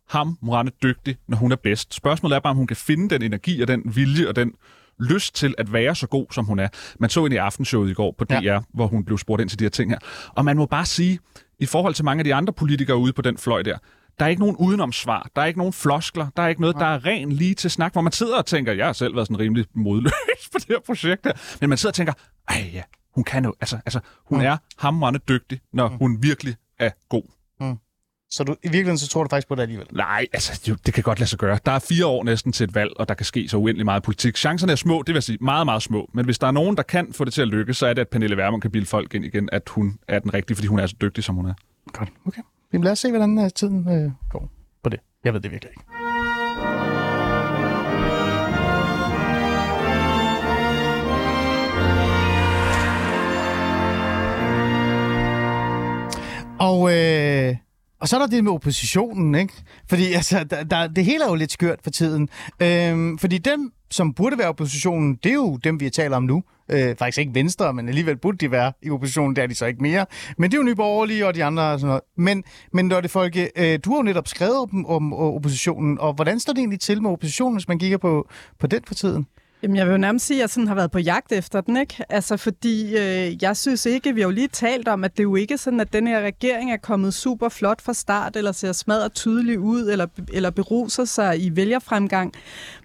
ham 0.10 0.38
morande 0.42 0.72
dygtig, 0.84 1.18
når 1.28 1.38
hun 1.38 1.52
er 1.52 1.56
bedst. 1.56 1.94
Spørgsmålet 1.94 2.36
er 2.36 2.40
bare, 2.40 2.52
om 2.52 2.58
hun 2.58 2.68
kan 2.68 2.78
finde 2.78 3.10
den 3.10 3.22
energi 3.22 3.62
og 3.62 3.68
den 3.68 3.96
vilje 3.96 4.28
og 4.28 4.36
den 4.36 4.54
lyst 5.00 5.36
til 5.36 5.56
at 5.58 5.74
være 5.74 5.96
så 5.96 6.08
god, 6.08 6.26
som 6.32 6.46
hun 6.46 6.60
er. 6.60 6.68
Man 7.00 7.10
så 7.10 7.26
ind 7.26 7.34
i 7.34 7.38
aftenshowet 7.38 7.90
i 7.90 7.94
går 7.94 8.16
på 8.18 8.26
DR, 8.26 8.44
ja. 8.44 8.60
hvor 8.74 8.88
hun 8.88 9.06
blev 9.06 9.18
spurgt 9.18 9.42
ind 9.42 9.50
til 9.50 9.60
de 9.60 9.64
her 9.64 9.70
ting 9.70 9.92
her. 9.92 10.00
Og 10.36 10.46
man 10.46 10.58
må 10.58 10.66
bare 10.66 10.86
sige, 10.86 11.20
i 11.60 11.66
forhold 11.66 11.94
til 11.94 12.06
mange 12.06 12.20
af 12.20 12.24
de 12.24 12.34
andre 12.34 12.54
politikere 12.54 12.98
ude 12.98 13.14
på 13.14 13.22
den 13.22 13.38
fløj 13.38 13.62
der, 13.62 13.78
der 14.20 14.26
er 14.26 14.30
ikke 14.30 14.42
nogen 14.42 14.56
udenomsvar. 14.56 15.30
Der 15.36 15.42
er 15.42 15.46
ikke 15.46 15.60
nogen 15.60 15.74
floskler. 15.74 16.28
Der 16.38 16.44
er 16.44 16.48
ikke 16.48 16.62
noget, 16.62 16.76
der 16.76 16.86
er 16.86 17.06
ren 17.06 17.32
lige 17.32 17.56
til 17.56 17.72
snak, 17.72 17.94
hvor 17.94 18.02
man 18.02 18.12
sidder 18.12 18.38
og 18.38 18.46
tænker, 18.46 18.74
jeg 18.74 18.86
har 18.86 18.94
selv 18.94 19.16
været 19.16 19.28
sådan 19.28 19.40
rimelig 19.40 19.66
modløs 19.74 20.12
på 20.54 20.58
det 20.60 20.66
her 20.68 20.80
projekt 20.86 21.26
her. 21.26 21.34
Men 21.62 21.70
man 21.70 21.78
sidder 21.78 21.92
og 21.92 21.96
tænker, 21.96 22.14
ej 22.50 22.70
ja, 22.74 22.82
hun 23.16 23.24
kan 23.24 23.46
jo, 23.46 23.54
altså, 23.62 23.78
altså 23.86 24.00
hun 24.26 24.38
mm. 24.40 24.46
er 24.46 24.58
hamrende 24.78 25.20
dygtig, 25.20 25.60
når 25.74 25.90
mm. 25.90 25.98
hun 25.98 26.24
virkelig 26.24 26.56
er 26.80 26.90
god. 27.10 27.24
Mm. 27.60 27.78
Så 28.30 28.44
du, 28.44 28.52
i 28.52 28.56
virkeligheden 28.64 28.98
så 28.98 29.08
tror 29.08 29.24
du 29.24 29.30
faktisk 29.30 29.48
på 29.48 29.56
det 29.56 29.62
alligevel? 29.62 29.88
Nej, 29.92 30.28
altså 30.34 30.62
jo, 30.68 30.76
det 30.86 30.94
kan 30.94 31.04
godt 31.04 31.20
lade 31.20 31.30
sig 31.30 31.40
gøre. 31.40 31.60
Der 31.66 31.72
er 31.72 31.80
fire 31.80 32.06
år 32.06 32.24
næsten 32.24 32.52
til 32.52 32.64
et 32.64 32.76
valg, 32.76 32.92
og 32.96 33.08
der 33.08 33.14
kan 33.14 33.26
ske 33.26 33.48
så 33.48 33.58
uendelig 33.58 33.86
meget 33.86 34.04
politik. 34.04 34.38
Chancerne 34.38 34.72
er 34.72 34.76
små, 34.76 35.04
det 35.08 35.14
vil 35.16 35.22
sige 35.22 35.38
meget, 35.42 35.68
meget 35.68 35.84
små. 35.84 36.10
Men 36.14 36.26
hvis 36.26 36.40
der 36.40 36.48
er 36.48 36.52
nogen, 36.52 36.78
der 36.78 36.84
kan 36.84 37.14
få 37.14 37.26
det 37.26 37.34
til 37.34 37.42
at 37.42 37.48
lykkes, 37.48 37.78
så 37.78 37.88
er 37.88 37.94
det, 37.94 38.02
at 38.02 38.08
Pernille 38.08 38.38
Vermund 38.38 38.62
kan 38.62 38.72
bilde 38.72 38.88
folk 38.88 39.16
ind 39.16 39.26
igen, 39.26 39.50
at 39.52 39.70
hun 39.70 40.00
er 40.08 40.20
den 40.20 40.34
rigtige, 40.34 40.56
fordi 40.56 40.68
hun 40.68 40.80
er 40.80 40.88
så 40.88 40.96
dygtig, 41.02 41.24
som 41.24 41.36
hun 41.36 41.46
er. 41.46 41.54
Godt, 41.94 42.10
okay. 42.26 42.42
Lad 42.74 42.92
os 42.92 43.00
se, 43.00 43.10
hvordan 43.10 43.38
uh, 43.38 43.48
tiden 43.56 44.06
uh, 44.06 44.12
går 44.30 44.52
på 44.84 44.90
det. 44.90 45.00
Jeg 45.24 45.34
ved 45.34 45.42
det 45.42 45.52
virkelig 45.52 45.72
ikke. 45.72 46.01
Og, 56.62 56.94
øh, 56.96 57.56
og 58.02 58.08
så 58.08 58.16
er 58.16 58.20
der 58.20 58.28
det 58.28 58.44
med 58.44 58.52
oppositionen, 58.52 59.36
ikke? 59.36 59.54
Fordi 59.90 60.14
altså, 60.14 60.44
der, 60.44 60.64
der, 60.64 60.88
det 60.88 61.06
hele 61.06 61.24
er 61.24 61.30
jo 61.30 61.36
lidt 61.36 61.52
skørt 61.52 61.80
for 61.84 61.90
tiden. 61.90 62.30
Øh, 62.62 63.20
fordi 63.20 63.38
dem, 63.38 63.72
som 63.92 64.14
burde 64.14 64.38
være 64.38 64.48
oppositionen, 64.48 65.20
det 65.24 65.30
er 65.30 65.34
jo 65.34 65.58
dem, 65.64 65.80
vi 65.80 65.90
taler 65.90 66.18
om 66.18 66.24
nu. 66.24 66.44
Øh, 66.72 66.96
faktisk 66.96 67.18
ikke 67.18 67.36
Venstre, 67.36 67.74
men 67.74 67.88
alligevel 67.88 68.18
burde 68.18 68.38
de 68.38 68.52
være 68.52 68.74
i 68.82 68.90
oppositionen, 68.90 69.36
der 69.36 69.44
er 69.44 69.48
de 69.48 69.56
så 69.56 69.66
ikke 69.66 69.82
mere. 69.82 70.06
Men 70.38 70.52
det 70.52 70.58
er 70.58 70.62
jo 70.62 70.66
Nye 70.66 70.76
Borgerlige 70.76 71.28
og 71.28 71.36
de 71.36 71.44
andre 71.44 71.64
og 71.64 71.80
sådan 71.80 71.88
noget. 71.88 72.02
Men, 72.18 72.44
men 72.74 72.86
når 72.86 73.02
det 73.02 73.12
folk, 73.12 73.38
øh, 73.38 73.80
du 73.86 73.90
har 73.90 73.98
jo 73.98 74.04
netop 74.04 74.28
skrevet 74.28 74.58
om, 74.58 74.86
om 74.86 75.14
oppositionen, 75.14 76.00
og 76.00 76.14
hvordan 76.14 76.40
står 76.40 76.54
det 76.54 76.60
egentlig 76.60 76.80
til 76.80 77.02
med 77.02 77.12
oppositionen, 77.12 77.56
hvis 77.56 77.68
man 77.68 77.80
kigger 77.80 77.98
på, 77.98 78.30
på 78.60 78.68
den 78.68 78.82
for 78.88 78.94
tiden? 78.94 79.28
Jamen, 79.64 79.78
jeg 79.78 79.86
vil 79.86 79.92
jo 79.92 79.98
nærmest 79.98 80.26
sige, 80.26 80.38
at 80.38 80.42
jeg 80.42 80.50
sådan 80.50 80.68
har 80.68 80.76
været 80.76 80.92
på 80.92 81.00
jagt 81.00 81.32
efter 81.32 81.62
den, 81.62 81.78
ikke? 81.78 82.06
Altså, 82.10 82.38
fordi 82.38 82.98
øh, 82.98 83.44
jeg 83.44 83.58
synes 83.58 83.86
ikke, 83.86 84.16
vi 84.16 84.22
har 84.22 84.28
jo 84.28 84.34
lige 84.34 84.48
talt 84.48 84.88
om, 84.88 85.04
at 85.04 85.12
det 85.12 85.20
er 85.20 85.24
jo 85.24 85.36
ikke 85.36 85.58
sådan, 85.58 85.80
at 85.80 85.94
den 85.94 86.08
her 86.08 86.22
regering 86.22 86.72
er 86.72 86.78
kommet 86.78 87.14
super 87.14 87.50
flot 87.50 87.82
fra 87.82 87.94
start, 87.94 88.36
eller 88.36 88.52
ser 88.52 88.72
smadret 88.72 89.14
tydeligt 89.14 89.58
ud, 89.58 89.90
eller, 89.90 90.08
eller 90.34 90.50
beruser 90.50 91.06
sig 91.06 91.46
i 91.46 91.56
vælgerfremgang. 91.56 92.34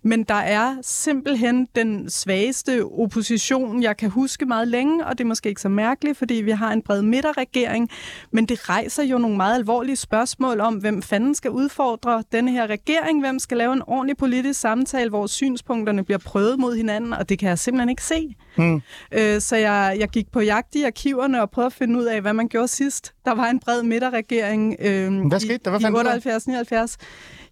Men 0.03 0.22
der 0.22 0.35
er 0.35 0.77
simpelthen 0.83 1.68
den 1.77 2.11
svageste 2.11 2.85
opposition, 2.85 3.83
jeg 3.83 3.97
kan 3.97 4.11
huske 4.11 4.47
meget 4.47 4.68
længe, 4.68 5.07
og 5.07 5.18
det 5.18 5.24
er 5.24 5.29
måske 5.29 5.49
ikke 5.49 5.61
så 5.61 5.68
mærkeligt, 5.68 6.18
fordi 6.18 6.35
vi 6.35 6.51
har 6.51 6.72
en 6.72 6.83
bred 6.83 7.03
midterregering, 7.03 7.91
men 8.31 8.47
det 8.47 8.68
rejser 8.68 9.03
jo 9.03 9.18
nogle 9.18 9.37
meget 9.37 9.55
alvorlige 9.55 9.97
spørgsmål 9.97 10.61
om, 10.61 10.74
hvem 10.74 11.03
fanden 11.03 11.35
skal 11.35 11.51
udfordre 11.51 12.22
denne 12.33 12.51
her 12.51 12.66
regering, 12.66 13.20
hvem 13.20 13.39
skal 13.39 13.57
lave 13.57 13.72
en 13.72 13.83
ordentlig 13.87 14.16
politisk 14.16 14.61
samtale, 14.61 15.09
hvor 15.09 15.27
synspunkterne 15.27 16.05
bliver 16.05 16.18
prøvet 16.18 16.59
mod 16.67 16.77
hinanden, 16.77 17.12
og 17.12 17.29
det 17.29 17.39
kan 17.39 17.49
jeg 17.49 17.59
simpelthen 17.59 17.89
ikke 17.89 18.05
se. 18.05 18.37
Hmm. 18.57 18.83
Øh, 19.12 19.41
så 19.41 19.57
jeg, 19.57 19.97
jeg 19.99 20.09
gik 20.09 20.33
på 20.33 20.41
jagt 20.41 20.75
i 20.75 20.83
arkiverne 20.83 21.43
og 21.43 21.51
prøvede 21.51 21.67
at 21.67 21.73
finde 21.73 21.99
ud 21.99 22.05
af, 22.05 22.21
hvad 22.21 22.33
man 22.33 22.49
gjorde 22.49 22.69
sidst. 22.69 23.14
Der 23.25 23.35
var 23.35 23.47
en 23.47 23.61
bred 23.61 23.83
midterregering 23.83 24.77
øh, 24.81 25.27
hvad 25.29 25.41
skete 25.41 25.59
der? 25.64 25.71
Hvad 25.71 26.81
i 26.81 26.93
78-79. 26.93 26.97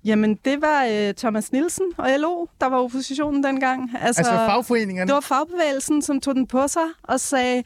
Jamen, 0.05 0.39
det 0.45 0.63
var 0.63 0.85
øh, 0.85 1.15
Thomas 1.15 1.53
Nielsen 1.53 1.85
og 1.97 2.09
LO, 2.19 2.47
der 2.61 2.67
var 2.67 2.77
oppositionen 2.77 3.45
dengang. 3.45 3.91
Altså, 4.01 4.21
altså 4.21 4.33
fagforeningerne? 4.33 5.09
Det 5.09 5.15
var 5.15 5.21
fagbevægelsen, 5.21 6.03
som 6.03 6.21
tog 6.21 6.35
den 6.35 6.47
på 6.47 6.69
sig 6.69 6.89
og 7.03 7.21
sagde, 7.21 7.63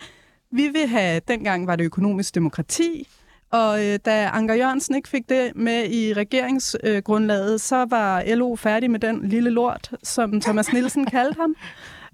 vi 0.51 0.69
vil 0.69 0.87
have, 0.87 1.21
dengang 1.29 1.67
var 1.67 1.77
det 1.77 1.85
økonomisk 1.85 2.35
demokrati, 2.35 3.09
og 3.51 3.87
øh, 3.87 3.99
da 4.05 4.31
Anker 4.33 4.55
Jørgensen 4.55 4.95
ikke 4.95 5.09
fik 5.09 5.29
det 5.29 5.53
med 5.57 5.91
i 5.91 6.15
regeringsgrundlaget, 6.15 7.53
øh, 7.53 7.59
så 7.59 7.87
var 7.91 8.35
LO 8.35 8.57
færdig 8.57 8.91
med 8.91 9.01
den 9.01 9.29
lille 9.29 9.51
lort, 9.51 9.91
som 10.03 10.41
Thomas 10.41 10.73
Nielsen 10.73 11.07
kaldte 11.07 11.41
ham. 11.41 11.55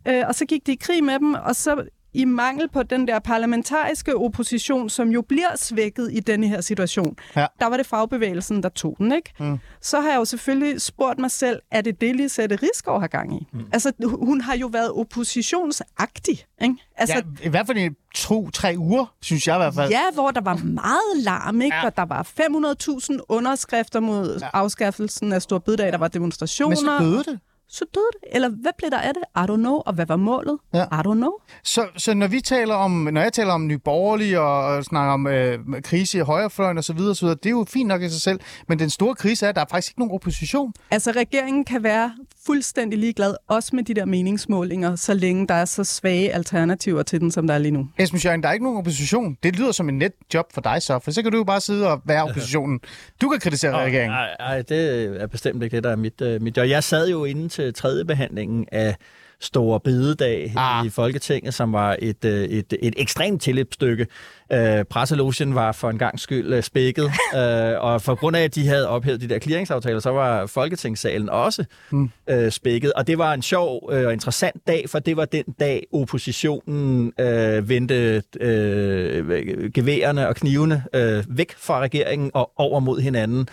Øh, 0.09 0.25
og 0.29 0.35
så 0.35 0.47
gik 0.47 0.67
de 0.67 0.73
i 0.73 0.79
krig 0.81 1.05
med 1.05 1.19
dem, 1.19 1.35
og 1.35 1.57
så 1.57 1.85
i 2.15 2.25
mangel 2.25 2.69
på 2.69 2.83
den 2.83 3.09
der 3.09 3.19
parlamentariske 3.19 4.17
opposition, 4.17 4.91
som 4.91 5.09
jo 5.09 5.23
bliver 5.23 5.57
svækket 5.57 6.11
i 6.13 6.21
denne 6.21 6.49
her 6.49 6.61
situation, 6.61 7.17
ja. 7.37 7.47
der 7.61 7.67
var 7.67 7.77
det 7.77 7.87
fagbevægelsen, 7.87 8.63
der 8.63 8.69
tog 8.69 8.95
den, 8.99 9.13
ikke? 9.13 9.33
Mm. 9.41 9.59
Så 9.81 10.01
har 10.01 10.11
jeg 10.11 10.17
jo 10.17 10.25
selvfølgelig 10.25 10.81
spurgt 10.81 11.19
mig 11.19 11.31
selv, 11.31 11.61
er 11.71 11.81
det 11.81 12.01
det, 12.01 12.17
Lisette 12.17 12.57
Rigsgaard 12.57 13.01
har 13.01 13.07
gang 13.07 13.43
i? 13.43 13.47
Mm. 13.53 13.61
Altså, 13.73 13.93
hun 14.05 14.41
har 14.41 14.57
jo 14.57 14.67
været 14.67 14.93
oppositionsagtig, 14.93 16.45
ikke? 16.63 16.77
Altså, 16.97 17.17
ja, 17.17 17.47
i 17.47 17.49
hvert 17.49 17.67
fald 17.67 17.79
i 17.79 17.91
to-tre 18.15 18.75
uger, 18.79 19.15
synes 19.23 19.47
jeg 19.47 19.57
i 19.57 19.59
hvert 19.59 19.75
fald. 19.75 19.91
Ja, 19.91 20.03
hvor 20.15 20.31
der 20.31 20.41
var 20.41 20.55
meget 20.55 21.17
larm, 21.17 21.61
ikke? 21.61 21.77
Ja. 21.77 21.87
Og 21.87 21.97
der 21.97 22.05
var 22.05 22.23
500.000 22.41 23.19
underskrifter 23.29 24.01
mod 24.01 24.39
ja. 24.41 24.49
afskaffelsen 24.53 25.33
af 25.33 25.43
Stor 25.43 25.59
Bededag. 25.59 25.93
Der 25.93 25.99
var 25.99 26.09
demonstrationer. 26.09 26.69
Men 26.69 26.77
så 26.77 26.99
døde 26.99 27.25
det 27.25 27.41
så 27.69 27.85
døde 27.95 28.05
det. 28.13 28.35
Eller 28.35 28.49
hvad 28.49 28.73
blev 28.79 28.91
der 28.91 28.99
af 28.99 29.13
det? 29.15 29.23
I 29.37 29.53
don't 29.53 29.57
know. 29.57 29.83
Og 29.87 29.93
hvad 29.93 30.07
var 30.07 30.17
målet? 30.17 30.59
Ja. 30.75 30.83
I 30.83 31.01
don't 31.07 31.15
know. 31.15 31.33
Så, 31.63 31.87
så 31.97 32.15
når 32.15 32.27
vi 32.27 32.41
taler 32.41 32.75
om, 32.75 32.91
når 32.91 33.21
jeg 33.21 33.33
taler 33.33 33.53
om 33.53 33.67
nyborgerlige 33.67 34.41
og, 34.41 34.65
og 34.65 34.85
snakker 34.85 35.13
om 35.13 35.27
øh, 35.27 35.59
krise 35.83 36.19
i 36.19 36.21
højrefløjen 36.21 36.79
osv., 36.79 36.99
osv., 36.99 37.29
det 37.29 37.47
er 37.47 37.51
jo 37.51 37.67
fint 37.69 37.89
nok 37.89 38.03
i 38.03 38.09
sig 38.09 38.23
selv, 38.23 38.41
men 38.69 38.79
den 38.79 38.91
store 38.91 39.15
krise 39.15 39.47
er, 39.47 39.49
at 39.49 39.55
der 39.55 39.61
er 39.61 39.67
faktisk 39.71 39.91
ikke 39.91 40.01
nogen 40.01 40.15
opposition. 40.15 40.73
Altså 40.91 41.13
regeringen 41.13 41.65
kan 41.65 41.83
være 41.83 42.13
fuldstændig 42.47 42.99
ligeglad, 42.99 43.35
også 43.49 43.77
med 43.77 43.85
de 43.85 43.95
der 43.95 44.05
meningsmålinger, 44.05 44.97
så 44.97 45.15
længe 45.15 45.47
der 45.47 45.55
er 45.55 45.65
så 45.65 45.85
svage 45.85 46.35
alternativer 46.35 47.03
til 47.03 47.21
den, 47.21 47.31
som 47.31 47.47
der 47.47 47.55
er 47.55 47.59
lige 47.59 47.73
nu. 47.73 47.89
Esben 47.99 48.21
Jørgen, 48.21 48.43
der 48.43 48.49
er 48.49 48.53
ikke 48.53 48.65
nogen 48.65 48.79
opposition. 48.79 49.37
Det 49.43 49.59
lyder 49.59 49.73
som 49.73 49.89
en 49.89 49.99
net 49.99 50.13
job 50.35 50.53
for 50.55 50.61
dig 50.61 50.83
så, 50.83 50.99
for 50.99 51.11
så 51.11 51.23
kan 51.23 51.33
du 51.33 51.39
jo 51.39 51.45
bare 51.45 51.61
sidde 51.61 51.89
og 51.89 52.01
være 52.05 52.23
oppositionen. 52.23 52.81
Du 53.21 53.29
kan 53.29 53.41
kritisere 53.41 53.75
oh, 53.75 53.81
regeringen. 53.81 54.11
Nej, 54.11 54.29
nej, 54.39 54.63
det 54.63 55.05
er 55.23 55.27
bestemt 55.27 55.63
ikke 55.63 55.77
det, 55.77 55.85
der 55.85 55.91
er 55.91 55.97
mit, 55.97 56.21
uh, 56.21 56.43
mit 56.43 56.57
job. 56.57 56.67
Jeg 56.69 56.85
sad 56.85 57.09
jo 57.09 57.25
inde 57.25 57.49
til 57.55 57.75
tredje 57.75 58.05
behandlingen 58.05 58.67
af 58.73 58.97
Store 59.41 59.81
Bededag 59.81 60.53
ah. 60.57 60.87
i 60.87 60.91
Folketinget, 60.91 61.55
som 61.55 61.73
var 61.73 61.97
et, 61.99 62.25
øh, 62.25 62.45
et, 62.45 62.75
et 62.83 62.95
ekstremt 62.97 63.43
tilløbsstykke. 63.43 64.07
Øh, 64.53 64.85
presselogen 64.85 65.55
var 65.55 65.73
for 65.73 65.91
en 65.91 65.99
gang 65.99 66.21
skyld 66.21 66.53
øh, 66.53 66.63
spækket, 66.63 67.05
øh, 67.35 67.81
og 67.81 68.03
for 68.03 68.15
grund 68.15 68.37
af, 68.37 68.43
at 68.43 68.55
de 68.55 68.67
havde 68.67 68.89
ophævet 68.89 69.21
de 69.21 69.29
der 69.29 69.39
clearingsaftaler, 69.39 70.01
så 70.01 70.11
var 70.11 70.47
Folketingssalen 70.47 71.29
også 71.29 71.65
mm. 71.91 72.11
øh, 72.31 72.51
spækket. 72.51 72.93
Og 72.93 73.07
det 73.07 73.19
var 73.19 73.35
en 73.35 73.43
sjov 73.43 73.91
øh, 73.93 74.07
og 74.07 74.13
interessant 74.13 74.67
dag, 74.67 74.91
for 74.91 74.99
det 74.99 75.17
var 75.17 75.25
den 75.25 75.45
dag, 75.61 75.87
oppositionen 75.93 77.13
øh, 77.21 77.69
vendte 77.69 78.23
øh, 78.41 79.71
geværerne 79.75 80.29
og 80.29 80.37
knivene 80.37 80.85
øh, 80.95 81.25
væk 81.29 81.55
fra 81.57 81.81
regeringen 81.81 82.31
og 82.35 82.51
over 82.57 82.81
mod 82.81 83.01
hinanden. 83.01 83.49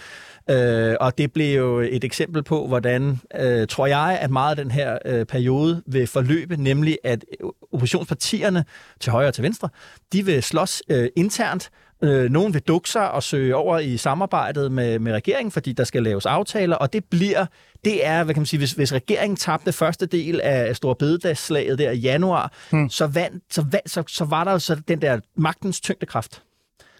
Øh, 0.51 0.95
og 0.99 1.17
det 1.17 1.33
blev 1.33 1.57
jo 1.57 1.79
et 1.79 2.03
eksempel 2.03 2.43
på, 2.43 2.67
hvordan, 2.67 3.19
øh, 3.39 3.67
tror 3.67 3.87
jeg, 3.87 4.17
at 4.21 4.31
meget 4.31 4.57
af 4.57 4.63
den 4.63 4.71
her 4.71 4.97
øh, 5.05 5.25
periode 5.25 5.83
vil 5.85 6.07
forløbe, 6.07 6.57
nemlig 6.57 6.97
at 7.03 7.25
oppositionspartierne 7.71 8.65
til 8.99 9.11
højre 9.11 9.27
og 9.27 9.33
til 9.33 9.43
venstre, 9.43 9.69
de 10.13 10.25
vil 10.25 10.43
slås 10.43 10.83
øh, 10.89 11.09
internt, 11.15 11.69
Øh, 12.03 12.31
nogen 12.31 12.53
vil 12.53 12.61
dukke 12.61 12.89
sig 12.89 13.11
og 13.11 13.23
søge 13.23 13.55
over 13.55 13.79
i 13.79 13.97
samarbejdet 13.97 14.71
med, 14.71 14.99
med 14.99 15.13
regeringen, 15.13 15.51
fordi 15.51 15.73
der 15.73 15.83
skal 15.83 16.03
laves 16.03 16.25
aftaler, 16.25 16.75
og 16.75 16.93
det 16.93 17.05
bliver, 17.05 17.45
det 17.85 18.05
er, 18.05 18.23
hvad 18.23 18.33
kan 18.33 18.41
man 18.41 18.45
sige, 18.45 18.57
hvis, 18.57 18.71
hvis 18.71 18.93
regeringen 18.93 19.35
tabte 19.37 19.71
første 19.71 20.05
del 20.05 20.41
af 20.41 20.75
Stor 20.75 20.93
Bededagsslaget 20.93 21.79
der 21.79 21.91
i 21.91 21.97
januar, 21.97 22.53
hmm. 22.71 22.89
så, 22.89 23.07
vand, 23.07 23.41
så, 23.51 23.65
vand, 23.71 23.87
så, 23.87 24.03
så 24.07 24.25
var 24.25 24.43
der 24.43 24.51
jo 24.51 24.59
så 24.59 24.75
den 24.87 25.01
der 25.01 25.19
magtens 25.35 25.81
tyngdekraft. 25.81 26.43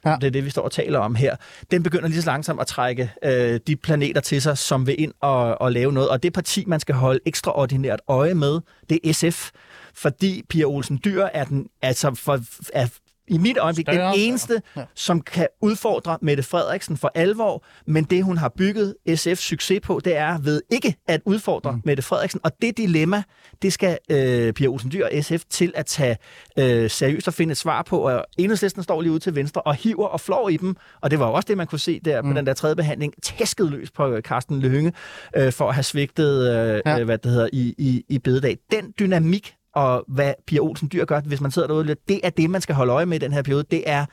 Ja. 0.05 0.15
Det 0.21 0.27
er 0.27 0.31
det, 0.31 0.45
vi 0.45 0.49
står 0.49 0.61
og 0.61 0.71
taler 0.71 0.99
om 0.99 1.15
her. 1.15 1.35
Den 1.71 1.83
begynder 1.83 2.07
lige 2.07 2.21
så 2.21 2.25
langsomt 2.25 2.61
at 2.61 2.67
trække 2.67 3.11
øh, 3.23 3.59
de 3.67 3.75
planeter 3.75 4.21
til 4.21 4.41
sig, 4.41 4.57
som 4.57 4.87
vil 4.87 5.01
ind 5.01 5.13
og, 5.21 5.61
og 5.61 5.71
lave 5.71 5.93
noget. 5.93 6.09
Og 6.09 6.23
det 6.23 6.33
parti, 6.33 6.63
man 6.67 6.79
skal 6.79 6.95
holde 6.95 7.19
ekstraordinært 7.25 8.01
øje 8.07 8.33
med, 8.33 8.59
det 8.89 8.99
er 9.03 9.13
SF. 9.13 9.49
Fordi 9.93 10.43
Pia 10.49 10.65
Olsen 10.65 10.99
Dyr 11.05 11.23
er, 11.33 11.43
den, 11.43 11.67
altså 11.81 12.15
for, 12.15 12.39
er 12.73 12.87
i 13.32 13.38
mit 13.38 13.57
øjeblik 13.57 13.86
Større. 13.86 14.11
den 14.11 14.19
eneste, 14.19 14.61
ja. 14.77 14.84
som 14.95 15.21
kan 15.21 15.47
udfordre 15.61 16.17
Mette 16.21 16.43
Frederiksen 16.43 16.97
for 16.97 17.11
alvor, 17.15 17.63
men 17.88 18.03
det 18.03 18.23
hun 18.23 18.38
har 18.38 18.49
bygget 18.49 18.95
SF's 19.09 19.36
succes 19.36 19.79
på, 19.84 20.01
det 20.05 20.17
er 20.17 20.39
ved 20.39 20.61
ikke 20.69 20.95
at 21.07 21.21
udfordre 21.25 21.71
mm. 21.71 21.82
Mette 21.86 22.03
Frederiksen, 22.03 22.39
og 22.43 22.51
det 22.61 22.77
dilemma, 22.77 23.23
det 23.61 23.73
skal 23.73 23.97
øh, 24.11 24.53
Pia 24.53 24.67
Olsen 24.67 24.91
Dyr 24.91 25.05
og 25.05 25.23
SF 25.23 25.43
til 25.49 25.71
at 25.75 25.86
tage 25.86 26.17
øh, 26.59 26.89
seriøst 26.89 27.27
og 27.27 27.34
finde 27.34 27.51
et 27.51 27.57
svar 27.57 27.82
på, 27.82 27.99
og 27.99 28.25
enhedslisten 28.38 28.84
står 28.84 29.01
lige 29.01 29.11
ude 29.11 29.19
til 29.19 29.36
venstre 29.36 29.61
og 29.61 29.75
hiver 29.75 30.07
og 30.07 30.21
flår 30.21 30.49
i 30.49 30.57
dem, 30.57 30.75
og 31.01 31.11
det 31.11 31.19
var 31.19 31.25
også 31.25 31.47
det, 31.47 31.57
man 31.57 31.67
kunne 31.67 31.79
se 31.79 31.99
der 32.05 32.21
mm. 32.21 32.32
på 32.32 32.38
den 32.38 32.45
der 32.45 32.53
tredje 32.53 32.75
behandling, 32.75 33.13
tæsket 33.23 33.71
løs 33.71 33.91
på 33.91 34.07
øh, 34.07 34.21
Carsten 34.21 34.59
Lønge, 34.59 34.93
øh, 35.36 35.51
for 35.53 35.69
at 35.69 35.75
have 35.75 35.84
svigtet, 35.84 36.55
øh, 36.55 36.82
ja. 36.86 37.03
hvad 37.03 37.17
det 37.17 37.32
hedder, 37.32 37.49
i, 37.53 37.75
i, 37.77 38.03
i 38.09 38.19
bededag. 38.19 38.57
Den 38.71 38.93
dynamik 38.99 39.55
og 39.76 40.03
hvad 40.07 40.34
Pia 40.47 40.59
Olsen 40.59 40.89
Dyr 40.93 41.05
gør, 41.05 41.19
hvis 41.19 41.41
man 41.41 41.51
sidder 41.51 41.67
derude, 41.67 41.95
det 42.07 42.19
er 42.24 42.30
det, 42.30 42.49
man 42.49 42.61
skal 42.61 42.76
holde 42.76 42.93
øje 42.93 43.05
med 43.05 43.17
i 43.17 43.19
den 43.19 43.34
her 43.34 43.41
periode. 43.41 43.63
Det 43.72 43.84
er 43.86 44.05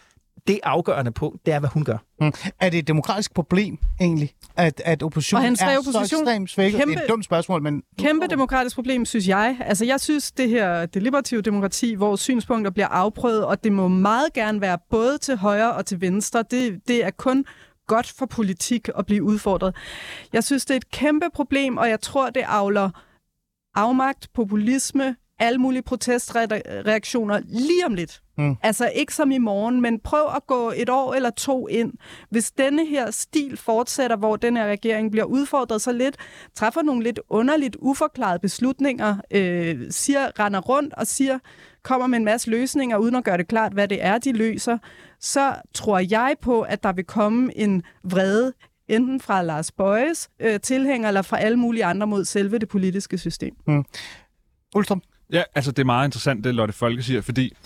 det 0.47 0.61
afgørende 0.63 1.13
punkt, 1.13 1.47
det 1.47 1.55
er, 1.55 1.59
hvad 1.59 1.69
hun 1.69 1.85
gør. 1.85 1.97
Mm. 2.21 2.33
Er 2.61 2.71
det 2.71 2.79
et 2.79 2.89
demokratisk 2.89 3.35
problem, 3.35 3.79
egentlig, 4.01 4.35
at, 4.57 4.83
at 4.85 5.03
oppositionen 5.03 5.57
er 5.61 5.79
opposition, 5.79 5.93
så 5.93 6.01
ekstremt 6.17 6.51
svækket? 6.51 6.79
Kæmpe, 6.79 6.93
det 6.93 6.99
er 6.99 7.05
et 7.05 7.09
dumt 7.09 7.25
spørgsmål, 7.25 7.63
men... 7.63 7.83
Kæmpe 7.99 8.27
demokratisk 8.27 8.77
problem, 8.77 9.05
synes 9.05 9.29
jeg. 9.29 9.57
Altså, 9.61 9.85
jeg 9.85 10.01
synes, 10.01 10.33
det 10.33 10.49
her 10.49 10.87
deliberative 10.87 11.43
demokrati, 11.43 11.95
hvor 11.95 12.17
synspunkter 12.17 12.71
bliver 12.71 12.87
afprøvet, 12.89 13.45
og 13.45 13.65
det 13.65 13.73
må 13.73 13.89
meget 13.89 14.33
gerne 14.33 14.61
være 14.61 14.79
både 14.91 15.19
til 15.19 15.37
højre 15.37 15.75
og 15.75 15.87
til 15.87 16.01
venstre, 16.01 16.45
det, 16.51 16.81
det 16.89 17.05
er 17.05 17.11
kun 17.11 17.45
godt 17.87 18.13
for 18.19 18.27
politik 18.27 18.89
at 18.99 19.07
blive 19.07 19.23
udfordret. 19.23 19.77
Jeg 20.33 20.45
synes, 20.45 20.65
det 20.65 20.75
er 20.75 20.77
et 20.77 20.91
kæmpe 20.91 21.27
problem, 21.35 21.77
og 21.77 21.89
jeg 21.89 22.01
tror, 22.01 22.31
det 22.31 22.45
avler 22.47 22.91
afmagt, 23.75 24.29
populisme, 24.35 25.17
alle 25.39 25.59
mulige 25.59 25.83
protestreaktioner 25.83 27.41
lige 27.47 27.87
om 27.87 27.95
lidt. 27.95 28.23
Mm. 28.39 28.57
Altså 28.63 28.91
ikke 28.95 29.15
som 29.15 29.31
i 29.31 29.39
morgen, 29.39 29.81
men 29.81 30.01
prøv 30.01 30.27
at 30.37 30.47
gå 30.47 30.73
et 30.77 30.89
år 30.89 31.15
eller 31.15 31.31
to 31.31 31.69
ind. 31.69 31.93
Hvis 32.31 32.51
denne 32.51 32.87
her 32.87 33.11
stil 33.11 33.57
fortsætter, 33.57 34.17
hvor 34.17 34.37
den 34.37 34.57
her 34.57 34.67
regering 34.67 35.11
bliver 35.11 35.25
udfordret 35.25 35.83
så 35.83 35.93
lidt, 35.93 36.17
træffer 36.55 36.83
nogle 36.83 37.03
lidt 37.03 37.21
underligt 37.29 37.77
uforklarede 37.81 38.39
beslutninger, 38.39 39.17
øh, 39.31 39.87
siger, 39.91 40.41
render 40.41 40.61
rundt 40.61 40.95
og 40.95 41.07
siger, 41.07 41.39
kommer 41.83 42.07
med 42.07 42.19
en 42.19 42.25
masse 42.25 42.51
løsninger, 42.51 42.97
uden 42.97 43.15
at 43.15 43.25
gøre 43.25 43.39
det 43.39 43.49
klart, 43.49 43.73
hvad 43.73 43.89
det 43.89 44.05
er, 44.05 44.19
de 44.19 44.33
løser, 44.33 44.79
så 45.21 45.55
tror 45.75 45.99
jeg 45.99 46.35
på, 46.41 46.63
at 46.63 46.83
der 46.83 46.93
vil 46.93 47.05
komme 47.05 47.59
en 47.59 47.83
vrede 48.05 48.53
enten 48.89 49.21
fra 49.21 49.43
Lars 49.43 49.73
Bøjes 49.73 50.29
øh, 50.41 50.61
tilhænger, 50.61 51.09
eller 51.09 51.23
fra 51.23 51.39
alle 51.39 51.59
mulige 51.59 51.85
andre 51.85 52.07
mod 52.07 52.25
selve 52.25 52.59
det 52.59 52.69
politiske 52.69 53.19
system. 53.19 53.55
Mm. 53.67 53.85
Ultram? 54.75 55.03
Ja, 55.33 55.43
altså 55.55 55.71
det 55.73 55.79
er 55.79 55.87
meget 55.87 56.07
interessant, 56.09 56.45
det 56.45 56.55
Lotte 56.55 56.75
Folke 56.75 57.03
siger, 57.03 57.21
fordi 57.21 57.57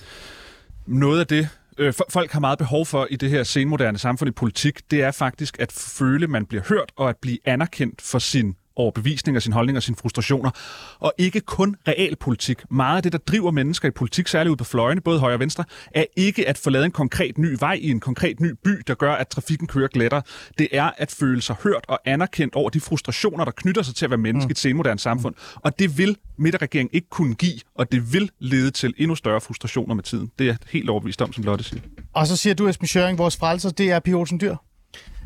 noget 0.86 1.20
af 1.20 1.26
det, 1.26 1.48
øh, 1.78 1.94
folk 2.10 2.30
har 2.32 2.40
meget 2.40 2.58
behov 2.58 2.86
for 2.86 3.06
i 3.10 3.16
det 3.16 3.30
her 3.30 3.42
senmoderne 3.42 3.98
samfund 3.98 4.28
i 4.28 4.32
politik, 4.32 4.90
det 4.90 5.02
er 5.02 5.10
faktisk 5.10 5.56
at 5.60 5.72
føle, 5.72 6.24
at 6.24 6.30
man 6.30 6.46
bliver 6.46 6.62
hørt 6.68 6.92
og 6.96 7.08
at 7.08 7.16
blive 7.16 7.38
anerkendt 7.44 8.02
for 8.02 8.18
sin 8.18 8.56
overbevisninger, 8.76 9.40
sin 9.40 9.52
holdning 9.52 9.76
og 9.76 9.82
sine 9.82 9.96
frustrationer, 9.96 10.50
og 10.98 11.12
ikke 11.18 11.40
kun 11.40 11.76
realpolitik. 11.88 12.62
Meget 12.70 12.96
af 12.96 13.02
det, 13.02 13.12
der 13.12 13.18
driver 13.18 13.50
mennesker 13.50 13.88
i 13.88 13.90
politik, 13.90 14.28
særligt 14.28 14.50
ud 14.50 14.56
på 14.56 14.64
fløjene, 14.64 15.00
både 15.00 15.20
højre 15.20 15.36
og 15.36 15.40
venstre, 15.40 15.64
er 15.94 16.04
ikke 16.16 16.48
at 16.48 16.58
få 16.58 16.70
lavet 16.70 16.84
en 16.84 16.90
konkret 16.90 17.38
ny 17.38 17.56
vej 17.58 17.78
i 17.82 17.90
en 17.90 18.00
konkret 18.00 18.40
ny 18.40 18.54
by, 18.64 18.82
der 18.86 18.94
gør, 18.94 19.12
at 19.12 19.28
trafikken 19.28 19.66
kører 19.66 19.88
glattere. 19.88 20.22
Det 20.58 20.68
er 20.72 20.90
at 20.98 21.10
føle 21.10 21.42
sig 21.42 21.56
hørt 21.62 21.84
og 21.88 22.00
anerkendt 22.04 22.54
over 22.54 22.70
de 22.70 22.80
frustrationer, 22.80 23.44
der 23.44 23.52
knytter 23.52 23.82
sig 23.82 23.94
til 23.94 24.04
at 24.04 24.10
være 24.10 24.18
menneske 24.18 24.50
i 24.50 24.52
et 24.52 24.58
senmoderne 24.58 24.98
samfund. 24.98 25.34
Og 25.54 25.78
det 25.78 25.98
vil 25.98 26.16
midterregeringen 26.38 26.90
ikke 26.94 27.08
kunne 27.10 27.34
give, 27.34 27.60
og 27.74 27.92
det 27.92 28.12
vil 28.12 28.30
lede 28.38 28.70
til 28.70 28.94
endnu 28.98 29.14
større 29.14 29.40
frustrationer 29.40 29.94
med 29.94 30.02
tiden. 30.02 30.30
Det 30.38 30.48
er 30.48 30.56
helt 30.70 30.90
overbevist 30.90 31.22
om, 31.22 31.32
som 31.32 31.44
Lotte 31.44 31.64
siger. 31.64 31.82
Og 32.12 32.26
så 32.26 32.36
siger 32.36 32.54
du, 32.54 32.68
Esben 32.68 32.86
Schøring, 32.86 33.18
vores 33.18 33.36
frelser, 33.36 33.70
det 33.70 33.90
er 33.90 34.00
Pia 34.00 34.14
Olsen 34.14 34.40
Dyr. 34.40 34.56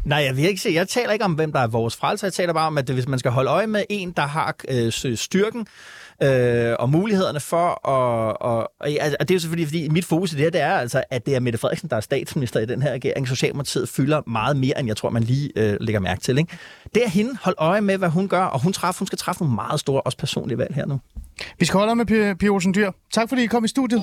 Nej, 0.07 0.19
jeg 0.19 0.37
vil 0.37 0.45
ikke 0.45 0.61
se. 0.61 0.71
Jeg 0.75 0.89
taler 0.89 1.13
ikke 1.13 1.25
om, 1.25 1.33
hvem 1.33 1.53
der 1.53 1.61
er 1.61 1.67
vores 1.67 1.97
frelser. 1.97 2.27
Jeg 2.27 2.33
taler 2.33 2.53
bare 2.53 2.67
om, 2.67 2.79
at 2.79 2.91
hvis 2.91 3.09
man 3.09 3.19
skal 3.19 3.31
holde 3.31 3.51
øje 3.51 3.67
med 3.67 3.85
en, 3.89 4.13
der 4.13 4.23
har 4.23 4.55
øh, 4.69 5.17
styrken 5.17 5.67
øh, 6.23 6.75
og 6.79 6.91
mulighederne 6.91 7.41
for 7.41 7.89
at... 7.89 8.37
Og, 8.41 8.73
og, 8.81 8.89
altså, 8.89 9.17
det 9.21 9.31
er 9.31 9.35
jo 9.35 9.39
selvfølgelig, 9.39 9.69
fordi 9.69 9.89
mit 9.89 10.05
fokus 10.05 10.33
i 10.33 10.37
det 10.37 10.43
her, 10.43 10.51
det 10.51 10.61
er 10.61 10.75
altså, 10.75 11.03
at 11.11 11.27
det 11.27 11.37
er 11.37 11.41
Mette 11.41 11.59
Frederiksen, 11.59 11.91
der 11.91 11.97
er 11.97 12.01
statsminister 12.01 12.61
i 12.61 12.67
den 12.67 12.83
her 12.83 12.93
regering. 12.93 13.29
Socialdemokratiet 13.29 13.89
fylder 13.89 14.23
meget 14.27 14.57
mere, 14.57 14.79
end 14.79 14.89
jeg 14.89 14.97
tror, 14.97 15.11
man 15.11 15.23
lige 15.23 15.51
øh, 15.57 15.77
lægger 15.81 16.01
mærke 16.01 16.21
til. 16.21 16.39
Ikke? 16.39 16.59
Det 16.95 17.05
er 17.05 17.09
hende. 17.09 17.39
Hold 17.43 17.55
øje 17.59 17.81
med, 17.81 17.99
hvad 17.99 18.09
hun 18.09 18.29
gør, 18.29 18.45
og 18.45 18.63
hun, 18.63 18.73
træffer, 18.73 18.99
hun 18.99 19.07
skal 19.07 19.19
træffe 19.19 19.43
nogle 19.43 19.55
meget 19.55 19.81
store, 19.81 20.01
også 20.01 20.19
personlige 20.19 20.59
valg 20.59 20.75
her 20.75 20.87
nu. 20.87 21.01
Vi 21.59 21.65
skal 21.65 21.79
holde 21.79 21.91
øje 21.91 21.97
med 21.97 22.35
Pia 22.35 22.49
Olsen 22.49 22.75
Dyr. 22.75 22.91
Tak 23.13 23.29
fordi 23.29 23.43
I 23.43 23.47
kom 23.47 23.65
i 23.65 23.69
studiet. 23.69 24.03